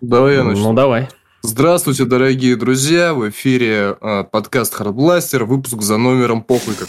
Давай 0.00 0.36
я 0.36 0.44
начну. 0.44 0.70
Ну, 0.70 0.72
давай. 0.72 1.08
Здравствуйте, 1.42 2.06
дорогие 2.06 2.56
друзья! 2.56 3.12
В 3.12 3.28
эфире 3.28 3.96
э, 4.00 4.24
подкаст 4.24 4.78
Hardblaster, 4.80 5.44
выпуск 5.44 5.82
за 5.82 5.98
номером 5.98 6.42
«Похуй 6.42 6.74
как». 6.74 6.88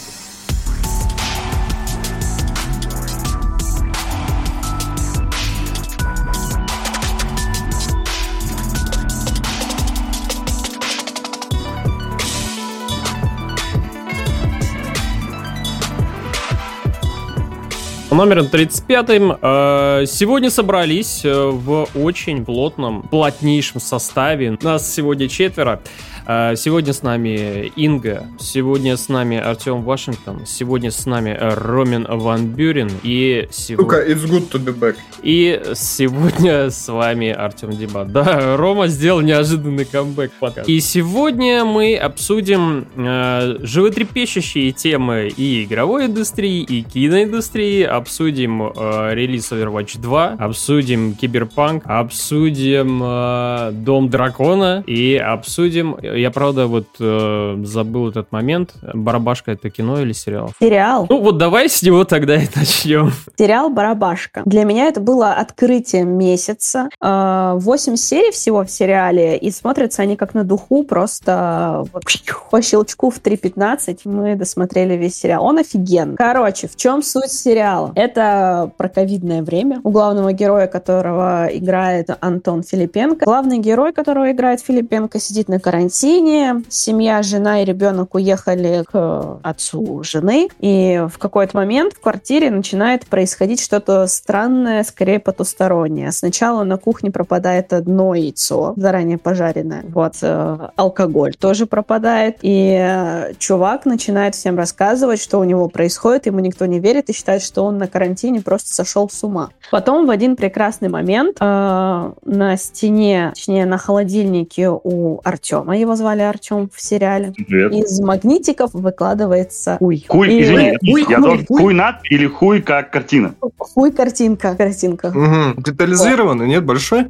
Номером 18.14 18.48
35 18.48 19.08
э, 19.10 20.04
сегодня 20.06 20.50
собрались 20.50 21.24
э, 21.24 21.32
в 21.32 21.88
очень 21.94 22.44
плотном, 22.44 23.02
плотнейшем 23.02 23.80
составе. 23.80 24.58
Нас 24.60 24.92
сегодня 24.92 25.28
четверо. 25.28 25.80
Э, 26.26 26.54
сегодня 26.56 26.92
с 26.92 27.02
нами 27.02 27.72
Инга, 27.74 28.26
сегодня 28.38 28.96
с 28.96 29.08
нами 29.08 29.38
Артем 29.38 29.82
Вашингтон, 29.82 30.46
сегодня 30.46 30.90
с 30.90 31.04
нами 31.06 31.36
Ромин 31.40 32.06
Ван 32.08 32.46
Бюрен 32.46 32.90
и 33.02 33.48
сегодня... 33.50 33.84
Сука, 33.84 34.08
it's 34.08 34.24
good 34.24 34.50
to 34.50 34.64
be 34.64 34.78
back. 34.78 34.96
И 35.22 35.60
сегодня 35.74 36.70
с 36.70 36.88
вами 36.88 37.30
Артем 37.30 37.70
Дебат. 37.70 38.12
Да, 38.12 38.56
Рома 38.56 38.86
сделал 38.86 39.20
неожиданный 39.20 39.84
камбэк 39.84 40.30
подкаст. 40.38 40.68
И 40.68 40.78
сегодня 40.80 41.64
мы 41.64 41.96
обсудим 41.96 42.86
э, 42.94 43.58
животрепещущие 43.62 44.72
темы 44.72 45.28
и 45.36 45.64
игровой 45.64 46.06
индустрии, 46.06 46.62
и 46.62 46.82
киноиндустрии, 46.82 47.82
обсудим 47.82 48.62
э, 48.62 49.14
релиз 49.14 49.50
Overwatch 49.50 50.00
2, 50.00 50.36
обсудим 50.38 51.14
Киберпанк, 51.14 51.82
обсудим 51.86 53.00
э, 53.02 53.70
Дом 53.72 54.08
Дракона 54.08 54.84
и 54.86 55.16
обсудим 55.16 55.96
я, 56.14 56.30
правда, 56.30 56.66
вот 56.66 56.86
э, 57.00 57.62
забыл 57.64 58.08
этот 58.08 58.32
момент. 58.32 58.74
Барабашка 58.94 59.52
это 59.52 59.70
кино 59.70 60.00
или 60.00 60.12
сериал? 60.12 60.52
Сериал. 60.60 61.06
Ну 61.08 61.20
вот 61.20 61.38
давай 61.38 61.68
с 61.68 61.82
него 61.82 62.04
тогда 62.04 62.36
и 62.36 62.46
начнем. 62.54 63.12
Сериал 63.36 63.70
Барабашка. 63.70 64.42
Для 64.44 64.64
меня 64.64 64.88
это 64.88 65.00
было 65.00 65.32
открытие 65.32 66.04
месяца. 66.04 66.88
Э, 67.00 67.54
восемь 67.56 67.96
серий 67.96 68.30
всего 68.30 68.64
в 68.64 68.70
сериале, 68.70 69.36
и 69.36 69.50
смотрятся 69.50 70.02
они 70.02 70.16
как 70.16 70.34
на 70.34 70.44
духу, 70.44 70.84
просто 70.84 71.84
вот, 71.92 72.04
по 72.50 72.62
щелчку 72.62 73.10
в 73.10 73.18
3.15 73.18 74.00
мы 74.04 74.36
досмотрели 74.36 74.94
весь 74.94 75.16
сериал. 75.16 75.44
Он 75.44 75.58
офиген. 75.58 76.16
Короче, 76.16 76.68
в 76.68 76.76
чем 76.76 77.02
суть 77.02 77.32
сериала? 77.32 77.92
Это 77.94 78.70
про 78.76 78.88
ковидное 78.88 79.42
время. 79.42 79.80
У 79.84 79.90
главного 79.90 80.32
героя, 80.32 80.66
которого 80.66 81.48
играет 81.52 82.10
Антон 82.20 82.62
Филипенко. 82.62 83.24
Главный 83.24 83.58
герой, 83.58 83.92
которого 83.92 84.30
играет 84.30 84.60
Филипенко, 84.60 85.18
сидит 85.18 85.48
на 85.48 85.58
карантине 85.58 86.01
карантине. 86.02 86.62
Семья, 86.68 87.22
жена 87.22 87.62
и 87.62 87.64
ребенок 87.64 88.14
уехали 88.14 88.84
к 88.90 89.38
отцу 89.42 90.02
жены. 90.02 90.48
И 90.58 91.04
в 91.08 91.18
какой-то 91.18 91.56
момент 91.56 91.94
в 91.94 92.00
квартире 92.00 92.50
начинает 92.50 93.06
происходить 93.06 93.60
что-то 93.60 94.06
странное, 94.06 94.82
скорее 94.82 95.20
потустороннее. 95.20 96.10
Сначала 96.12 96.64
на 96.64 96.76
кухне 96.76 97.10
пропадает 97.10 97.72
одно 97.72 98.14
яйцо, 98.14 98.74
заранее 98.76 99.18
пожаренное. 99.18 99.84
Вот. 99.88 100.14
Э, 100.22 100.70
алкоголь 100.76 101.34
тоже 101.34 101.66
пропадает. 101.66 102.38
И 102.42 102.76
э, 102.78 103.34
чувак 103.38 103.84
начинает 103.86 104.34
всем 104.34 104.56
рассказывать, 104.56 105.20
что 105.20 105.38
у 105.38 105.44
него 105.44 105.68
происходит. 105.68 106.26
Ему 106.26 106.40
никто 106.40 106.66
не 106.66 106.80
верит 106.80 107.10
и 107.10 107.12
считает, 107.12 107.42
что 107.42 107.64
он 107.64 107.78
на 107.78 107.86
карантине 107.86 108.40
просто 108.40 108.74
сошел 108.74 109.08
с 109.08 109.22
ума. 109.22 109.50
Потом 109.70 110.06
в 110.06 110.10
один 110.10 110.36
прекрасный 110.36 110.88
момент 110.88 111.36
э, 111.40 112.12
на 112.24 112.56
стене, 112.56 113.30
точнее 113.34 113.66
на 113.66 113.78
холодильнике 113.78 114.68
у 114.68 115.20
Артема 115.22 115.76
его 115.76 115.91
звали 115.96 116.22
Артем 116.22 116.70
в 116.72 116.80
сериале. 116.80 117.32
Привет. 117.32 117.72
Из 117.72 118.00
магнитиков 118.00 118.70
выкладывается 118.72 119.76
хуй. 119.78 120.04
Хуй, 120.08 120.28
и... 120.28 120.42
извини, 120.42 120.76
хуй, 120.80 121.00
я 121.08 121.16
хуй, 121.16 121.24
должен, 121.24 121.46
хуй. 121.46 121.60
хуй 121.60 121.74
над 121.74 121.96
или 122.10 122.26
хуй 122.26 122.62
как 122.62 122.90
картина? 122.90 123.34
Хуй 123.58 123.92
картинка, 123.92 124.54
картинка. 124.56 125.06
Угу. 125.06 125.62
Детализированный, 125.62 126.46
нет, 126.46 126.64
большой? 126.64 127.06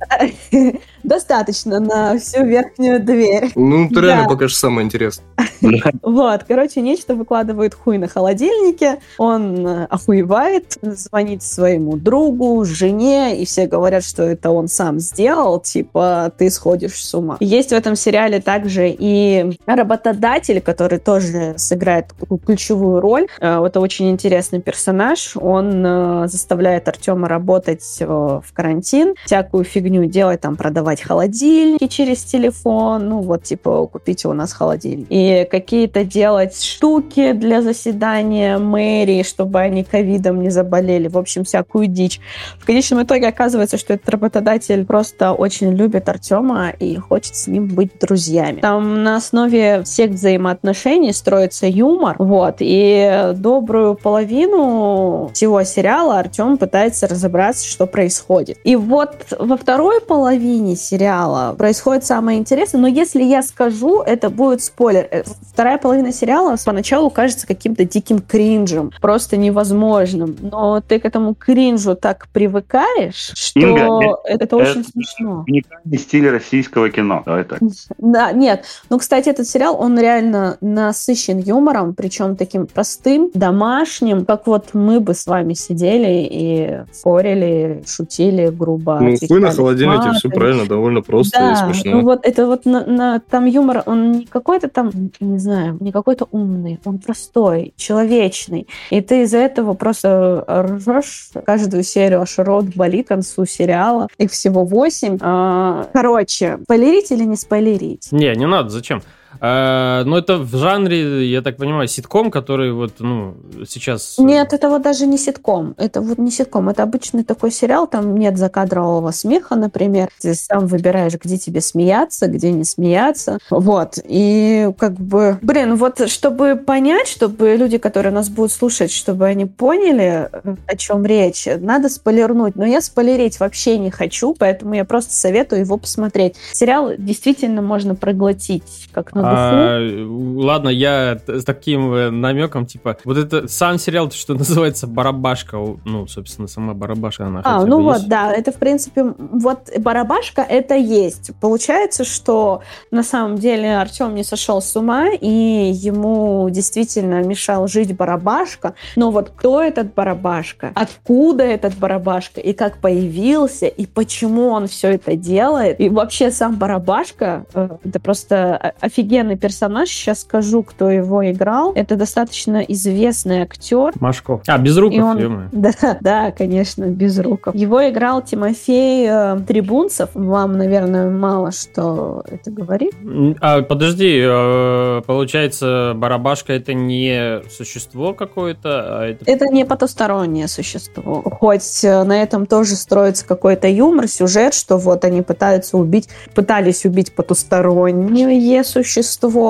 Достаточно 1.02 1.80
на 1.80 2.18
всю 2.18 2.44
верхнюю 2.44 3.02
дверь. 3.02 3.50
Ну, 3.54 3.86
это 3.86 4.00
реально 4.00 4.28
пока 4.28 4.48
что 4.48 4.58
самое 4.58 4.86
интересное. 4.86 5.26
Вот, 6.02 6.44
короче, 6.46 6.80
нечто 6.80 7.14
выкладывает 7.14 7.74
хуй 7.74 7.98
на 7.98 8.08
холодильнике, 8.08 8.98
он 9.18 9.66
э, 9.66 9.86
охуевает, 9.86 10.78
звонит 10.82 11.42
своему 11.42 11.96
другу, 11.96 12.64
жене, 12.64 13.40
и 13.40 13.44
все 13.44 13.66
говорят, 13.66 14.04
что 14.04 14.24
это 14.24 14.50
он 14.50 14.68
сам 14.68 14.98
сделал, 14.98 15.60
типа, 15.60 16.32
ты 16.36 16.50
сходишь 16.50 17.04
с 17.04 17.14
ума. 17.14 17.36
Есть 17.40 17.70
в 17.70 17.72
этом 17.72 17.96
сериале 17.96 18.40
также 18.40 18.88
и 18.90 19.58
работодатель, 19.66 20.60
который 20.60 20.98
тоже 20.98 21.54
сыграет 21.56 22.08
такую 22.18 22.38
ключевую 22.38 23.00
роль. 23.00 23.28
Э, 23.40 23.64
это 23.64 23.80
очень 23.80 24.10
интересный 24.10 24.60
персонаж, 24.60 25.36
он 25.36 25.84
э, 25.86 26.28
заставляет 26.28 26.88
Артема 26.88 27.28
работать 27.28 27.98
в 28.00 28.44
карантин, 28.52 29.14
всякую 29.24 29.64
фигню 29.64 30.06
делать, 30.06 30.40
там, 30.40 30.56
продавать 30.56 30.91
холодильники 31.00 31.86
через 31.86 32.22
телефон, 32.24 33.08
ну, 33.08 33.20
вот, 33.20 33.44
типа, 33.44 33.86
купите 33.86 34.28
у 34.28 34.32
нас 34.32 34.52
холодильник. 34.52 35.06
И 35.08 35.46
какие-то 35.50 36.04
делать 36.04 36.60
штуки 36.62 37.32
для 37.32 37.62
заседания 37.62 38.58
мэрии, 38.58 39.22
чтобы 39.22 39.60
они 39.60 39.84
ковидом 39.84 40.40
не 40.40 40.50
заболели. 40.50 41.08
В 41.08 41.18
общем, 41.18 41.44
всякую 41.44 41.86
дичь. 41.86 42.20
В 42.58 42.66
конечном 42.66 43.02
итоге 43.02 43.28
оказывается, 43.28 43.78
что 43.78 43.94
этот 43.94 44.08
работодатель 44.08 44.84
просто 44.84 45.32
очень 45.32 45.72
любит 45.72 46.08
Артема 46.08 46.70
и 46.70 46.96
хочет 46.96 47.36
с 47.36 47.46
ним 47.46 47.68
быть 47.68 47.98
друзьями. 48.00 48.60
Там 48.60 49.02
на 49.02 49.16
основе 49.16 49.82
всех 49.84 50.10
взаимоотношений 50.10 51.12
строится 51.12 51.66
юмор. 51.66 52.16
Вот. 52.18 52.56
И 52.60 53.32
добрую 53.36 53.94
половину 53.94 55.30
всего 55.32 55.62
сериала 55.64 56.18
Артем 56.18 56.56
пытается 56.58 57.06
разобраться, 57.06 57.66
что 57.66 57.86
происходит. 57.86 58.58
И 58.64 58.76
вот 58.76 59.26
во 59.38 59.56
второй 59.56 60.00
половине 60.00 60.76
сериала 60.82 61.54
происходит 61.56 62.04
самое 62.04 62.38
интересное, 62.38 62.80
но 62.80 62.88
если 62.88 63.22
я 63.22 63.42
скажу, 63.42 64.02
это 64.02 64.30
будет 64.30 64.62
спойлер. 64.62 65.06
Э, 65.10 65.22
вторая 65.52 65.78
половина 65.78 66.12
сериала 66.12 66.56
поначалу 66.64 67.10
кажется 67.10 67.46
каким-то 67.46 67.84
диким 67.84 68.20
кринжем, 68.20 68.90
просто 69.00 69.36
невозможным. 69.36 70.36
Но 70.40 70.80
ты 70.80 70.98
к 70.98 71.04
этому 71.04 71.34
кринжу 71.34 71.94
так 71.94 72.28
привыкаешь, 72.32 73.32
что 73.34 73.60
Инга, 73.60 74.18
это, 74.24 74.44
это 74.44 74.56
очень 74.56 74.84
смешно. 74.84 75.44
Уникальный 75.46 75.98
стиль 75.98 76.28
российского 76.28 76.90
кино. 76.90 77.22
Давай 77.24 77.44
так. 77.44 77.60
Да, 77.98 78.32
нет. 78.32 78.64
Ну, 78.90 78.98
кстати, 78.98 79.28
этот 79.28 79.46
сериал, 79.46 79.76
он 79.78 79.98
реально 79.98 80.56
насыщен 80.60 81.38
юмором, 81.38 81.94
причем 81.94 82.36
таким 82.36 82.66
простым, 82.66 83.30
домашним, 83.34 84.24
как 84.24 84.46
вот 84.46 84.70
мы 84.74 85.00
бы 85.00 85.14
с 85.14 85.26
вами 85.26 85.54
сидели 85.54 86.28
и 86.30 86.80
спорили, 86.92 87.82
шутили 87.86 88.48
грубо. 88.48 88.98
Ну, 89.00 89.16
хуй 89.28 89.40
на 89.40 89.50
холодильнике, 89.50 90.12
все 90.12 90.28
правильно, 90.28 90.66
довольно 90.72 91.02
просто 91.02 91.38
да, 91.38 91.52
и 91.52 91.56
смешно. 91.56 91.92
ну 91.92 92.02
вот 92.02 92.26
это 92.26 92.46
вот 92.46 92.64
на, 92.64 92.84
на, 92.86 93.20
там 93.20 93.46
юмор, 93.46 93.82
он 93.86 94.12
не 94.12 94.24
какой-то 94.24 94.68
там 94.68 94.90
не 95.20 95.38
знаю, 95.38 95.76
не 95.80 95.92
какой-то 95.92 96.26
умный, 96.30 96.80
он 96.84 96.98
простой, 96.98 97.74
человечный. 97.76 98.66
И 98.90 99.00
ты 99.00 99.22
из-за 99.22 99.38
этого 99.38 99.74
просто 99.74 100.44
ржешь 100.48 101.30
каждую 101.44 101.82
серию, 101.82 102.22
аж 102.22 102.38
рот 102.38 102.66
болит 102.74 103.06
к 103.06 103.08
концу 103.08 103.46
сериала. 103.46 104.08
Их 104.18 104.30
всего 104.30 104.64
восемь. 104.64 105.18
А, 105.20 105.88
короче, 105.92 106.58
спойлерить 106.64 107.10
или 107.10 107.24
не 107.24 107.36
спойлерить? 107.36 108.08
Не, 108.12 108.34
не 108.34 108.46
надо, 108.46 108.70
зачем? 108.70 109.02
А, 109.40 110.04
ну, 110.04 110.16
это 110.16 110.38
в 110.38 110.54
жанре, 110.56 111.28
я 111.28 111.42
так 111.42 111.56
понимаю, 111.56 111.88
ситком, 111.88 112.30
который 112.30 112.72
вот, 112.72 112.94
ну, 112.98 113.34
сейчас... 113.66 114.18
Э, 114.18 114.22
нет, 114.22 114.52
это 114.52 114.68
вот 114.68 114.82
даже 114.82 115.06
не 115.06 115.18
ситком. 115.18 115.74
Это 115.78 116.00
вот 116.00 116.18
не 116.18 116.30
ситком. 116.30 116.68
Это 116.68 116.82
обычный 116.82 117.24
такой 117.24 117.50
сериал, 117.50 117.86
там 117.86 118.16
нет 118.16 118.36
закадрового 118.36 119.10
смеха, 119.10 119.56
например. 119.56 120.08
Ты 120.20 120.34
сам 120.34 120.66
выбираешь, 120.66 121.14
где 121.14 121.38
тебе 121.38 121.60
смеяться, 121.60 122.26
где 122.26 122.52
не 122.52 122.64
смеяться. 122.64 123.38
Вот. 123.50 123.98
И 124.04 124.70
как 124.78 124.94
бы... 124.94 125.38
Блин, 125.42 125.76
вот 125.76 126.08
чтобы 126.08 126.56
понять, 126.56 127.08
чтобы 127.08 127.56
люди, 127.56 127.78
которые 127.78 128.12
нас 128.12 128.28
будут 128.28 128.52
слушать, 128.52 128.92
чтобы 128.92 129.26
они 129.26 129.46
поняли, 129.46 130.30
о 130.66 130.76
чем 130.76 131.04
речь, 131.04 131.46
надо 131.58 131.88
спойлернуть. 131.88 132.56
Но 132.56 132.64
я 132.64 132.80
спойлерить 132.80 133.40
вообще 133.40 133.78
не 133.78 133.90
хочу, 133.90 134.34
поэтому 134.38 134.74
я 134.74 134.84
просто 134.84 135.14
советую 135.14 135.60
его 135.60 135.76
посмотреть. 135.76 136.36
Сериал 136.52 136.92
действительно 136.96 137.62
можно 137.62 137.94
проглотить, 137.94 138.88
как 138.92 139.14
ну 139.14 139.21
А, 139.24 139.78
ладно, 140.08 140.68
я 140.68 141.18
с 141.26 141.44
таким 141.44 141.92
э, 141.92 142.10
намеком, 142.10 142.66
типа, 142.66 142.98
вот 143.04 143.16
это 143.16 143.48
сам 143.48 143.78
сериал, 143.78 144.10
что 144.12 144.34
называется 144.34 144.86
«Барабашка», 144.86 145.58
ну, 145.84 146.06
собственно, 146.06 146.48
сама 146.48 146.74
«Барабашка», 146.74 147.26
она 147.26 147.42
А, 147.44 147.64
ну 147.64 147.82
вот, 147.82 148.06
да, 148.06 148.32
это, 148.32 148.52
в 148.52 148.56
принципе, 148.56 149.04
вот 149.18 149.70
«Барабашка» 149.78 150.42
это 150.42 150.74
есть. 150.74 151.32
Получается, 151.40 152.04
что 152.04 152.62
на 152.90 153.02
самом 153.02 153.36
деле 153.38 153.76
Артем 153.76 154.14
не 154.14 154.24
сошел 154.24 154.60
с 154.60 154.74
ума, 154.76 155.08
и 155.08 155.72
ему 155.72 156.48
действительно 156.50 157.22
мешал 157.22 157.68
жить 157.68 157.96
Барабашка, 157.96 158.74
но 158.96 159.10
вот 159.10 159.30
кто 159.30 159.62
этот 159.62 159.94
Барабашка, 159.94 160.72
откуда 160.74 161.44
этот 161.44 161.74
Барабашка, 161.76 162.40
и 162.40 162.52
как 162.52 162.78
появился, 162.78 163.66
и 163.66 163.86
почему 163.86 164.48
он 164.48 164.66
все 164.66 164.92
это 164.92 165.16
делает, 165.16 165.80
и 165.80 165.88
вообще 165.88 166.30
сам 166.30 166.56
Барабашка, 166.56 167.46
э, 167.54 167.68
это 167.84 168.00
просто 168.00 168.74
офигенный 169.12 169.36
персонаж. 169.36 169.88
Сейчас 169.88 170.22
скажу, 170.22 170.62
кто 170.62 170.90
его 170.90 171.28
играл. 171.30 171.72
Это 171.74 171.96
достаточно 171.96 172.58
известный 172.58 173.42
актер. 173.42 173.92
Машков. 174.00 174.42
А, 174.46 174.58
Безруков. 174.58 174.98
Он... 174.98 175.48
Да, 175.52 175.98
да, 176.00 176.30
конечно, 176.30 176.84
Безруков. 176.86 177.54
Его 177.54 177.88
играл 177.88 178.22
Тимофей 178.22 179.06
э, 179.08 179.38
Трибунцев. 179.46 180.10
Вам, 180.14 180.56
наверное, 180.56 181.10
мало 181.10 181.52
что 181.52 182.24
это 182.26 182.50
говорит. 182.50 182.92
А, 183.40 183.62
подожди, 183.62 184.20
э, 184.22 185.02
получается, 185.06 185.92
Барабашка 185.94 186.52
это 186.52 186.74
не 186.74 187.42
существо 187.50 188.12
какое-то? 188.14 189.00
А 189.00 189.06
это... 189.06 189.24
это 189.26 189.46
не 189.46 189.64
потустороннее 189.64 190.48
существо. 190.48 191.22
Хоть 191.22 191.84
э, 191.84 192.02
на 192.02 192.22
этом 192.22 192.46
тоже 192.46 192.74
строится 192.76 193.26
какой-то 193.26 193.68
юмор, 193.68 194.08
сюжет, 194.08 194.54
что 194.54 194.78
вот 194.78 195.04
они 195.04 195.22
пытаются 195.22 195.76
убить, 195.76 196.08
пытались 196.34 196.84
убить 196.84 197.12
потустороннее 197.12 198.64
существо, 198.64 199.01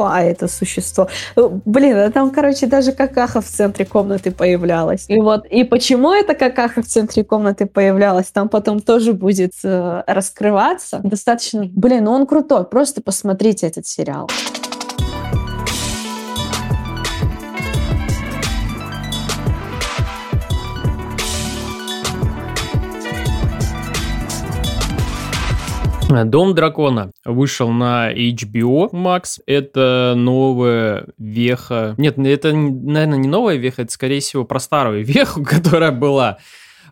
а 0.06 0.22
это 0.22 0.49
существо... 0.49 1.08
Э, 1.37 1.49
блин, 1.64 1.96
а 1.96 2.10
там, 2.10 2.31
короче, 2.31 2.66
даже 2.66 2.93
какаха 2.93 3.40
в 3.40 3.46
центре 3.46 3.84
комнаты 3.84 4.31
появлялась. 4.31 5.04
И 5.08 5.19
вот, 5.19 5.46
и 5.46 5.64
почему 5.64 6.12
эта 6.12 6.34
какаха 6.34 6.82
в 6.82 6.87
центре 6.87 7.25
комнаты 7.25 7.66
появлялась, 7.66 8.31
там 8.31 8.49
потом 8.49 8.81
тоже 8.81 9.12
будет 9.12 9.52
э, 9.64 10.02
раскрываться. 10.06 11.00
Достаточно... 11.02 11.64
Блин, 11.64 12.04
ну 12.04 12.12
он 12.12 12.26
крутой, 12.26 12.64
просто 12.64 13.02
посмотрите 13.02 13.66
этот 13.66 13.87
сериал. 13.87 14.28
Дом 26.25 26.55
дракона 26.55 27.12
вышел 27.25 27.70
на 27.70 28.12
HBO 28.12 28.91
Max. 28.93 29.41
Это 29.47 30.14
новая 30.17 31.06
веха. 31.19 31.94
Нет, 31.99 32.19
это, 32.19 32.53
наверное, 32.53 33.19
не 33.19 33.29
новая 33.29 33.56
веха, 33.56 33.82
это, 33.82 33.93
скорее 33.93 34.20
всего, 34.20 34.44
про 34.44 34.61
старую 34.61 35.05
веху, 35.05 35.43
которая 35.44 35.93
была 35.93 36.38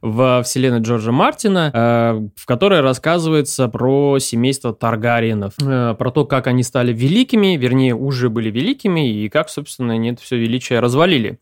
в 0.03 0.43
вселенной 0.45 0.81
Джорджа 0.81 1.13
Мартина, 1.13 1.71
э, 1.73 2.29
в 2.35 2.47
которой 2.47 2.81
рассказывается 2.81 3.69
про 3.69 4.19
семейство 4.19 4.73
Таргариенов, 4.73 5.55
э, 5.61 5.95
про 5.99 6.11
то, 6.11 6.25
как 6.25 6.47
они 6.47 6.63
стали 6.63 6.93
великими, 6.93 7.57
вернее, 7.57 7.95
уже 7.95 8.31
были 8.31 8.51
великими, 8.51 9.13
и 9.13 9.29
как, 9.29 9.51
собственно, 9.51 9.95
они 9.95 10.13
это 10.13 10.23
все 10.23 10.39
величие 10.39 10.81
развалили. 10.81 11.39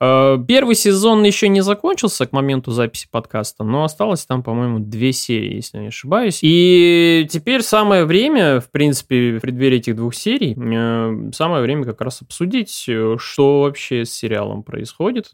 Э, 0.00 0.38
первый 0.46 0.74
сезон 0.74 1.24
еще 1.24 1.48
не 1.48 1.60
закончился 1.60 2.26
к 2.26 2.32
моменту 2.32 2.70
записи 2.70 3.08
подкаста, 3.10 3.64
но 3.64 3.84
осталось 3.84 4.24
там, 4.26 4.42
по-моему, 4.42 4.78
две 4.78 5.12
серии, 5.12 5.56
если 5.56 5.78
не 5.78 5.88
ошибаюсь. 5.88 6.38
И 6.42 7.26
теперь 7.30 7.62
самое 7.62 8.04
время, 8.04 8.60
в 8.60 8.70
принципе, 8.70 9.38
в 9.38 9.40
преддверии 9.40 9.78
этих 9.78 9.96
двух 9.96 10.14
серий, 10.14 10.54
э, 10.56 11.30
самое 11.32 11.62
время 11.62 11.84
как 11.84 12.00
раз 12.00 12.22
обсудить, 12.22 12.84
э, 12.88 13.16
что 13.18 13.62
вообще 13.62 14.04
с 14.04 14.12
сериалом 14.12 14.62
происходит, 14.62 15.30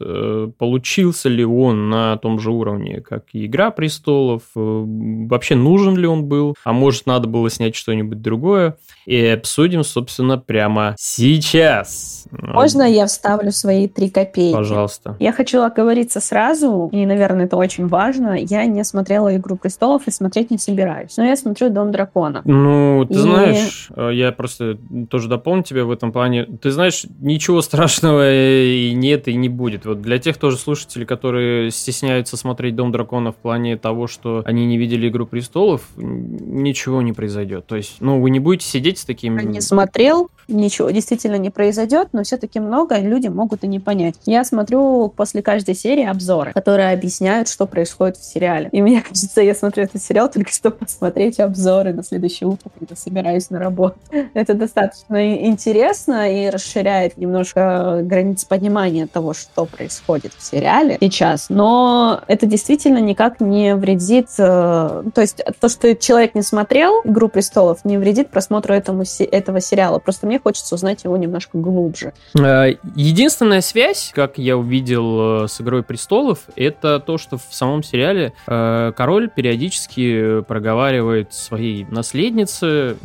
получился 0.57 1.29
ли 1.29 1.45
он 1.45 1.89
на 1.89 2.17
том 2.17 2.39
же 2.39 2.51
уровне, 2.51 3.01
как 3.01 3.25
и 3.33 3.45
«Игра 3.45 3.71
престолов», 3.71 4.43
вообще 4.53 5.55
нужен 5.55 5.97
ли 5.97 6.07
он 6.07 6.25
был, 6.25 6.55
а 6.63 6.73
может, 6.73 7.05
надо 7.05 7.27
было 7.27 7.49
снять 7.49 7.75
что-нибудь 7.75 8.21
другое. 8.21 8.77
И 9.05 9.25
обсудим, 9.25 9.83
собственно, 9.83 10.37
прямо 10.37 10.95
сейчас. 10.97 12.27
Можно 12.31 12.83
я 12.83 13.05
вставлю 13.05 13.51
свои 13.51 13.87
три 13.87 14.09
копейки? 14.09 14.54
Пожалуйста. 14.57 15.15
Я 15.19 15.31
хочу 15.31 15.61
оговориться 15.61 16.19
сразу, 16.19 16.89
и, 16.91 17.05
наверное, 17.05 17.45
это 17.45 17.57
очень 17.57 17.87
важно. 17.87 18.37
Я 18.37 18.65
не 18.65 18.83
смотрела 18.83 19.35
«Игру 19.35 19.57
престолов» 19.57 20.03
и 20.07 20.11
смотреть 20.11 20.51
не 20.51 20.57
собираюсь. 20.57 21.17
Но 21.17 21.25
я 21.25 21.35
смотрю 21.35 21.69
«Дом 21.69 21.91
дракона». 21.91 22.41
Ну, 22.45 23.05
ты 23.07 23.13
и... 23.13 23.17
знаешь, 23.17 23.89
э, 23.95 24.11
я 24.13 24.31
просто 24.31 24.77
тоже 25.09 25.29
дополню 25.29 25.63
тебя 25.63 25.85
в 25.85 25.91
этом 25.91 26.11
плане. 26.11 26.45
Ты 26.45 26.71
знаешь, 26.71 27.05
ничего 27.19 27.61
страшного 27.63 28.31
и 28.31 28.93
нет, 28.93 29.27
и 29.27 29.35
не 29.35 29.49
будет. 29.49 29.85
Вот 29.85 30.01
для 30.01 30.17
тех 30.19 30.37
тоже 30.37 30.57
слушателей, 30.57 31.05
которые 31.05 31.71
стесняются 31.71 32.37
смотреть 32.37 32.75
«Дом 32.75 32.91
дракона» 32.91 33.31
в 33.31 33.35
плане 33.35 33.77
того, 33.77 34.07
что 34.07 34.43
они 34.45 34.65
не 34.65 34.77
видели 34.77 35.09
«Игру 35.09 35.25
престолов», 35.25 35.81
ничего 35.97 37.01
не 37.01 37.13
произойдет. 37.13 37.67
То 37.67 37.75
есть, 37.75 37.97
ну, 37.99 38.21
вы 38.21 38.29
не 38.29 38.39
будете 38.39 38.65
сидеть 38.65 38.99
с 38.99 39.05
такими... 39.05 39.41
Не 39.43 39.61
смотрел, 39.61 40.29
ничего 40.47 40.89
действительно 40.91 41.35
не 41.35 41.49
произойдет, 41.49 42.09
но 42.13 42.23
все-таки 42.23 42.59
много 42.59 42.97
люди 42.99 43.27
могут 43.27 43.63
и 43.63 43.67
не 43.67 43.79
понять. 43.79 44.15
Я 44.25 44.43
смотрю 44.43 45.09
после 45.09 45.41
каждой 45.41 45.75
серии 45.75 46.05
обзоры, 46.05 46.53
которые 46.53 46.91
объясняют, 46.91 47.49
что 47.49 47.65
происходит 47.65 48.17
в 48.17 48.23
сериале. 48.23 48.69
И 48.71 48.81
мне 48.81 49.01
кажется, 49.07 49.41
я 49.41 49.55
смотрю 49.55 49.83
этот 49.83 50.01
сериал 50.01 50.29
только 50.29 50.51
чтобы 50.51 50.77
посмотреть 50.77 51.39
обзоры 51.39 51.93
на 51.93 52.03
следующее 52.03 52.47
утро, 52.47 52.69
когда 52.77 52.95
собираюсь 52.95 53.49
на 53.49 53.59
работу. 53.59 53.97
Это 54.33 54.53
достаточно 54.53 55.45
интересно 55.45 56.31
и 56.31 56.49
расширяет 56.49 57.17
немножко 57.17 58.01
границы 58.03 58.47
понимания 58.47 59.07
того, 59.07 59.33
что 59.33 59.65
происходит 59.65 60.33
в 60.33 60.43
сериале 60.43 60.97
сейчас. 60.99 61.47
Но 61.49 62.21
это 62.27 62.45
действительно 62.45 62.99
никак 62.99 63.39
не 63.39 63.75
вредит... 63.75 64.27
Э, 64.37 65.03
то 65.13 65.21
есть 65.21 65.41
то, 65.59 65.69
что 65.69 65.95
человек 65.95 66.35
не 66.35 66.41
смотрел 66.41 67.01
«Игру 67.03 67.29
престолов», 67.29 67.83
не 67.85 67.97
вредит 67.97 68.29
просмотру 68.29 68.73
этому, 68.73 69.03
этого 69.19 69.61
сериала. 69.61 69.99
Просто 69.99 70.27
мне 70.27 70.34
хочется 70.39 70.75
узнать 70.75 71.03
его 71.03 71.17
немножко 71.17 71.57
глубже. 71.57 72.13
Э, 72.37 72.75
единственная 72.95 73.61
связь, 73.61 74.11
как 74.13 74.37
я 74.37 74.57
увидел 74.57 75.43
э, 75.43 75.47
с 75.47 75.61
«Игрой 75.61 75.83
престолов», 75.83 76.39
это 76.55 76.99
то, 76.99 77.17
что 77.17 77.37
в 77.37 77.47
самом 77.49 77.83
сериале 77.83 78.33
э, 78.47 78.91
король 78.95 79.29
периодически 79.29 80.41
проговаривает 80.41 81.33
своей 81.33 81.85
наследнице 81.85 82.97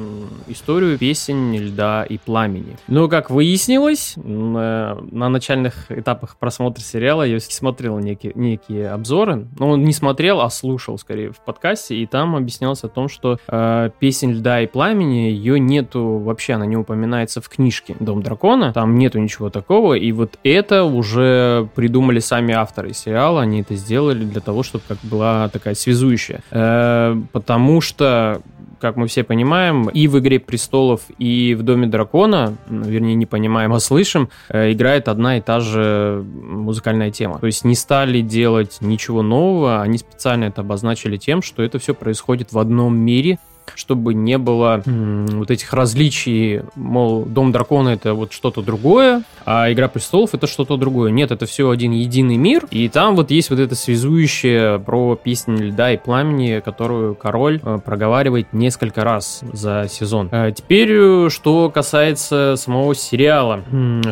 историю 0.48 0.98
песен 0.98 1.54
льда 1.54 2.04
и 2.04 2.18
пламени. 2.18 2.76
Но, 2.88 3.08
как 3.08 3.30
выяснилось, 3.30 4.14
на, 4.16 4.98
на 5.10 5.28
начальных 5.28 5.90
этапах 5.90 6.36
просмотра 6.36 6.82
сериала 6.82 7.22
я 7.22 7.40
смотрел 7.40 7.98
некие, 7.98 8.32
некие 8.34 8.90
обзоры. 8.90 9.46
Но 9.58 9.70
он 9.70 9.84
не 9.84 9.92
смотрел, 9.92 10.40
а 10.40 10.50
слушал, 10.50 10.98
скорее, 10.98 11.30
в 11.32 11.40
подкасте, 11.40 11.96
и 11.96 12.06
там 12.06 12.36
объяснялось 12.36 12.84
о 12.84 12.88
том, 12.88 13.08
что 13.08 13.38
э, 13.46 13.90
песен 13.98 14.32
льда 14.32 14.60
и 14.60 14.66
пламени, 14.66 15.30
ее 15.30 15.58
нету 15.58 16.18
вообще, 16.18 16.54
она 16.54 16.66
не 16.66 16.76
упоминается 17.20 17.40
в 17.40 17.48
книжке 17.48 17.96
«Дом 18.00 18.22
дракона», 18.22 18.72
там 18.72 18.96
нету 18.96 19.18
ничего 19.18 19.50
такого, 19.50 19.94
и 19.94 20.12
вот 20.12 20.38
это 20.44 20.84
уже 20.84 21.68
придумали 21.74 22.20
сами 22.20 22.54
авторы 22.54 22.94
сериала, 22.94 23.42
они 23.42 23.60
это 23.60 23.74
сделали 23.74 24.24
для 24.24 24.40
того, 24.40 24.62
чтобы 24.62 24.84
как 24.88 24.98
была 25.02 25.48
такая 25.48 25.74
связующая. 25.74 26.40
Э, 26.50 27.16
потому 27.32 27.80
что 27.80 28.40
как 28.80 28.96
мы 28.96 29.08
все 29.08 29.24
понимаем, 29.24 29.90
и 29.90 30.08
в 30.08 30.18
«Игре 30.18 30.38
престолов», 30.38 31.02
и 31.18 31.54
в 31.54 31.62
«Доме 31.62 31.86
дракона», 31.86 32.56
вернее, 32.70 33.14
не 33.14 33.26
понимаем, 33.26 33.74
а 33.74 33.80
слышим, 33.80 34.30
э, 34.48 34.72
играет 34.72 35.08
одна 35.08 35.36
и 35.36 35.42
та 35.42 35.60
же 35.60 36.24
музыкальная 36.24 37.10
тема. 37.10 37.38
То 37.38 37.46
есть 37.46 37.64
не 37.64 37.74
стали 37.74 38.22
делать 38.22 38.78
ничего 38.80 39.20
нового, 39.22 39.82
они 39.82 39.98
специально 39.98 40.44
это 40.46 40.62
обозначили 40.62 41.18
тем, 41.18 41.42
что 41.42 41.62
это 41.62 41.78
все 41.78 41.92
происходит 41.92 42.52
в 42.52 42.58
одном 42.58 42.96
мире, 42.96 43.38
чтобы 43.74 44.14
не 44.14 44.38
было 44.38 44.82
вот 44.84 45.50
этих 45.50 45.72
различий, 45.72 46.62
мол, 46.74 47.24
Дом 47.24 47.52
Дракона 47.52 47.90
это 47.90 48.14
вот 48.14 48.32
что-то 48.32 48.62
другое, 48.62 49.22
а 49.44 49.72
Игра 49.72 49.88
Престолов 49.88 50.34
это 50.34 50.46
что-то 50.46 50.76
другое. 50.76 51.10
Нет, 51.10 51.30
это 51.30 51.46
все 51.46 51.70
один 51.70 51.92
единый 51.92 52.36
мир, 52.36 52.66
и 52.70 52.88
там 52.88 53.16
вот 53.16 53.30
есть 53.30 53.50
вот 53.50 53.58
это 53.58 53.74
связующее 53.74 54.78
про 54.78 55.16
песнь 55.16 55.56
льда 55.56 55.92
и 55.92 55.96
пламени, 55.96 56.60
которую 56.60 57.14
король 57.14 57.60
э, 57.62 57.78
проговаривает 57.84 58.52
несколько 58.52 59.04
раз 59.04 59.42
за 59.52 59.86
сезон. 59.88 60.28
А 60.32 60.50
теперь, 60.50 60.90
э, 60.92 61.28
что 61.30 61.70
касается 61.70 62.54
самого 62.56 62.94
сериала. 62.94 63.62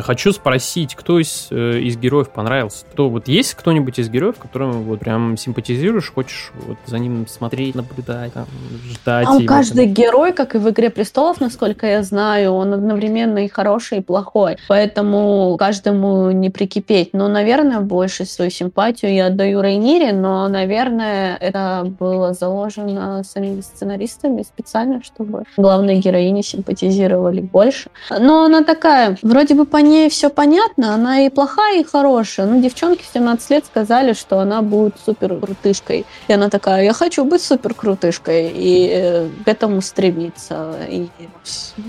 Хочу 0.03 0.31
спросить, 0.31 0.95
кто 0.95 1.19
из, 1.19 1.47
э, 1.51 1.79
из 1.79 1.97
героев 1.97 2.29
понравился? 2.29 2.85
Кто 2.91 3.09
вот 3.09 3.27
есть 3.27 3.53
кто-нибудь 3.53 3.99
из 3.99 4.09
героев, 4.09 4.35
которым 4.37 4.83
вот 4.83 4.99
прям 4.99 5.37
симпатизируешь, 5.37 6.11
хочешь 6.11 6.51
вот 6.65 6.77
за 6.85 6.99
ним 6.99 7.27
смотреть, 7.27 7.75
наблюдать, 7.75 8.33
там, 8.33 8.45
ждать? 8.91 9.27
Там 9.39 9.57
каждый 9.57 9.85
герой, 9.85 10.33
как 10.33 10.55
и 10.55 10.57
в 10.57 10.69
«Игре 10.69 10.89
престолов», 10.89 11.39
насколько 11.39 11.87
я 11.87 12.03
знаю, 12.03 12.53
он 12.53 12.73
одновременно 12.73 13.45
и 13.45 13.47
хороший, 13.47 13.99
и 13.99 14.01
плохой. 14.01 14.57
Поэтому 14.67 15.55
каждому 15.57 16.31
не 16.31 16.49
прикипеть. 16.49 17.13
Но, 17.13 17.27
наверное, 17.27 17.79
больше 17.79 18.25
свою 18.25 18.51
симпатию 18.51 19.13
я 19.13 19.27
отдаю 19.27 19.61
Рейнире, 19.61 20.13
но, 20.13 20.47
наверное, 20.47 21.37
это 21.39 21.91
было 21.99 22.33
заложено 22.33 23.23
самими 23.23 23.61
сценаристами 23.61 24.43
специально, 24.43 25.01
чтобы 25.03 25.43
главные 25.57 25.97
героини 25.97 26.41
симпатизировали 26.41 27.41
больше. 27.41 27.89
Но 28.09 28.45
она 28.45 28.63
такая, 28.63 29.17
вроде 29.21 29.55
бы 29.55 29.65
по 29.65 29.77
ней 29.77 30.09
все 30.09 30.29
понятно, 30.29 30.93
она 30.93 31.21
и 31.21 31.29
плохая, 31.29 31.81
и 31.81 31.83
хорошая. 31.83 32.45
Ну, 32.45 32.61
девчонки 32.61 33.03
в 33.03 33.13
17 33.13 33.49
лет 33.51 33.65
сказали, 33.65 34.13
что 34.13 34.39
она 34.39 34.61
будет 34.61 34.95
супер 35.05 35.39
крутышкой. 35.39 36.05
И 36.27 36.33
она 36.33 36.49
такая, 36.49 36.83
я 36.83 36.93
хочу 36.93 37.23
быть 37.23 37.41
супер 37.41 37.73
крутышкой. 37.73 38.51
И 38.53 38.89
э, 38.91 39.28
к 39.45 39.47
этому 39.47 39.81
стремиться. 39.81 40.75
И 40.89 41.07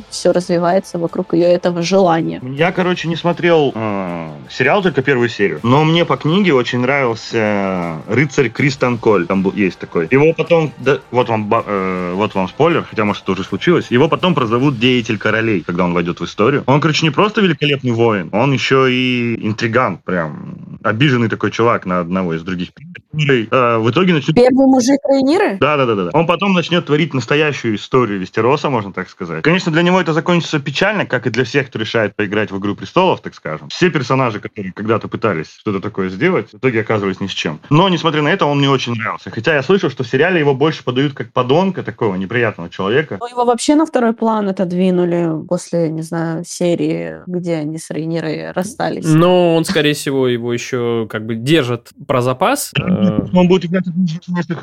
все 0.08 0.32
развивается 0.32 0.98
вокруг 0.98 1.34
ее 1.34 1.46
этого 1.46 1.82
желания. 1.82 2.40
Я, 2.42 2.72
короче, 2.72 3.08
не 3.08 3.16
смотрел 3.16 3.72
э, 3.74 4.28
сериал, 4.50 4.82
только 4.82 5.02
первую 5.02 5.28
серию. 5.28 5.60
Но 5.62 5.84
мне 5.84 6.04
по 6.04 6.16
книге 6.16 6.54
очень 6.54 6.80
нравился 6.80 7.98
рыцарь 8.08 8.50
Кристан 8.50 8.98
Коль. 8.98 9.26
Там 9.26 9.42
был, 9.42 9.52
есть 9.52 9.78
такой. 9.78 10.08
Его 10.10 10.32
потом, 10.32 10.72
да, 10.78 10.98
вот 11.10 11.28
вам, 11.28 11.50
э, 11.66 12.12
вот 12.14 12.34
вам 12.34 12.48
спойлер, 12.48 12.84
хотя, 12.88 13.04
может, 13.04 13.22
это 13.22 13.32
уже 13.32 13.44
случилось. 13.44 13.90
Его 13.90 14.08
потом 14.08 14.34
прозовут 14.34 14.78
Деятель 14.78 15.18
Королей, 15.18 15.60
когда 15.60 15.84
он 15.84 15.94
войдет 15.94 16.20
в 16.20 16.24
историю. 16.24 16.62
Он, 16.66 16.80
короче, 16.80 17.04
не 17.04 17.10
просто 17.10 17.40
великолепный 17.40 17.92
воин, 17.92 18.28
он 18.32 18.52
еще 18.52 18.92
и 18.92 19.46
интриган, 19.46 19.98
прям 19.98 20.78
обиженный 20.82 21.28
такой 21.28 21.50
чувак 21.50 21.86
на 21.86 22.00
одного 22.00 22.34
из 22.34 22.42
других 22.42 22.68
э, 23.12 23.78
в 23.78 23.90
итоге 23.90 24.14
начнет... 24.14 24.34
Первый 24.34 24.66
мужик 24.66 25.00
Рейниры? 25.08 25.58
Да, 25.58 25.76
да, 25.76 25.86
да, 25.86 25.94
да. 25.94 26.10
Он 26.12 26.26
потом 26.26 26.52
начнет 26.52 26.86
творить 26.86 27.14
настоящую 27.30 27.76
историю 27.76 28.18
Вестероса, 28.18 28.70
можно 28.70 28.92
так 28.92 29.08
сказать. 29.08 29.44
Конечно, 29.44 29.70
для 29.70 29.82
него 29.82 30.00
это 30.00 30.12
закончится 30.12 30.58
печально, 30.58 31.06
как 31.06 31.28
и 31.28 31.30
для 31.30 31.44
всех, 31.44 31.68
кто 31.68 31.78
решает 31.78 32.16
поиграть 32.16 32.50
в 32.50 32.58
Игру 32.58 32.74
Престолов, 32.74 33.20
так 33.20 33.34
скажем. 33.34 33.68
Все 33.68 33.88
персонажи, 33.88 34.40
которые 34.40 34.72
когда-то 34.72 35.06
пытались 35.06 35.54
что-то 35.60 35.78
такое 35.78 36.08
сделать, 36.08 36.52
в 36.52 36.56
итоге 36.56 36.80
оказывались 36.80 37.20
ни 37.20 37.28
с 37.28 37.30
чем. 37.30 37.60
Но, 37.70 37.88
несмотря 37.88 38.22
на 38.22 38.28
это, 38.28 38.46
он 38.46 38.58
мне 38.58 38.68
очень 38.68 38.94
нравился. 38.94 39.30
Хотя 39.30 39.54
я 39.54 39.62
слышал, 39.62 39.90
что 39.90 40.02
в 40.02 40.08
сериале 40.08 40.40
его 40.40 40.54
больше 40.56 40.82
подают 40.82 41.12
как 41.12 41.32
подонка, 41.32 41.84
такого 41.84 42.16
неприятного 42.16 42.68
человека. 42.68 43.18
Ну, 43.20 43.28
его 43.28 43.44
вообще 43.44 43.76
на 43.76 43.86
второй 43.86 44.12
план 44.12 44.48
отодвинули 44.48 45.46
после, 45.46 45.88
не 45.88 46.02
знаю, 46.02 46.42
серии, 46.44 47.18
где 47.28 47.54
они 47.58 47.78
с 47.78 47.90
Рейнирой 47.90 48.50
расстались. 48.50 49.04
Но 49.06 49.54
он, 49.54 49.64
скорее 49.64 49.94
всего, 49.94 50.26
его 50.26 50.52
еще 50.52 51.06
как 51.08 51.26
бы 51.26 51.36
держит 51.36 51.90
про 52.08 52.22
запас. 52.22 52.72
Он 53.32 53.46
будет 53.46 53.66
играть 53.66 53.84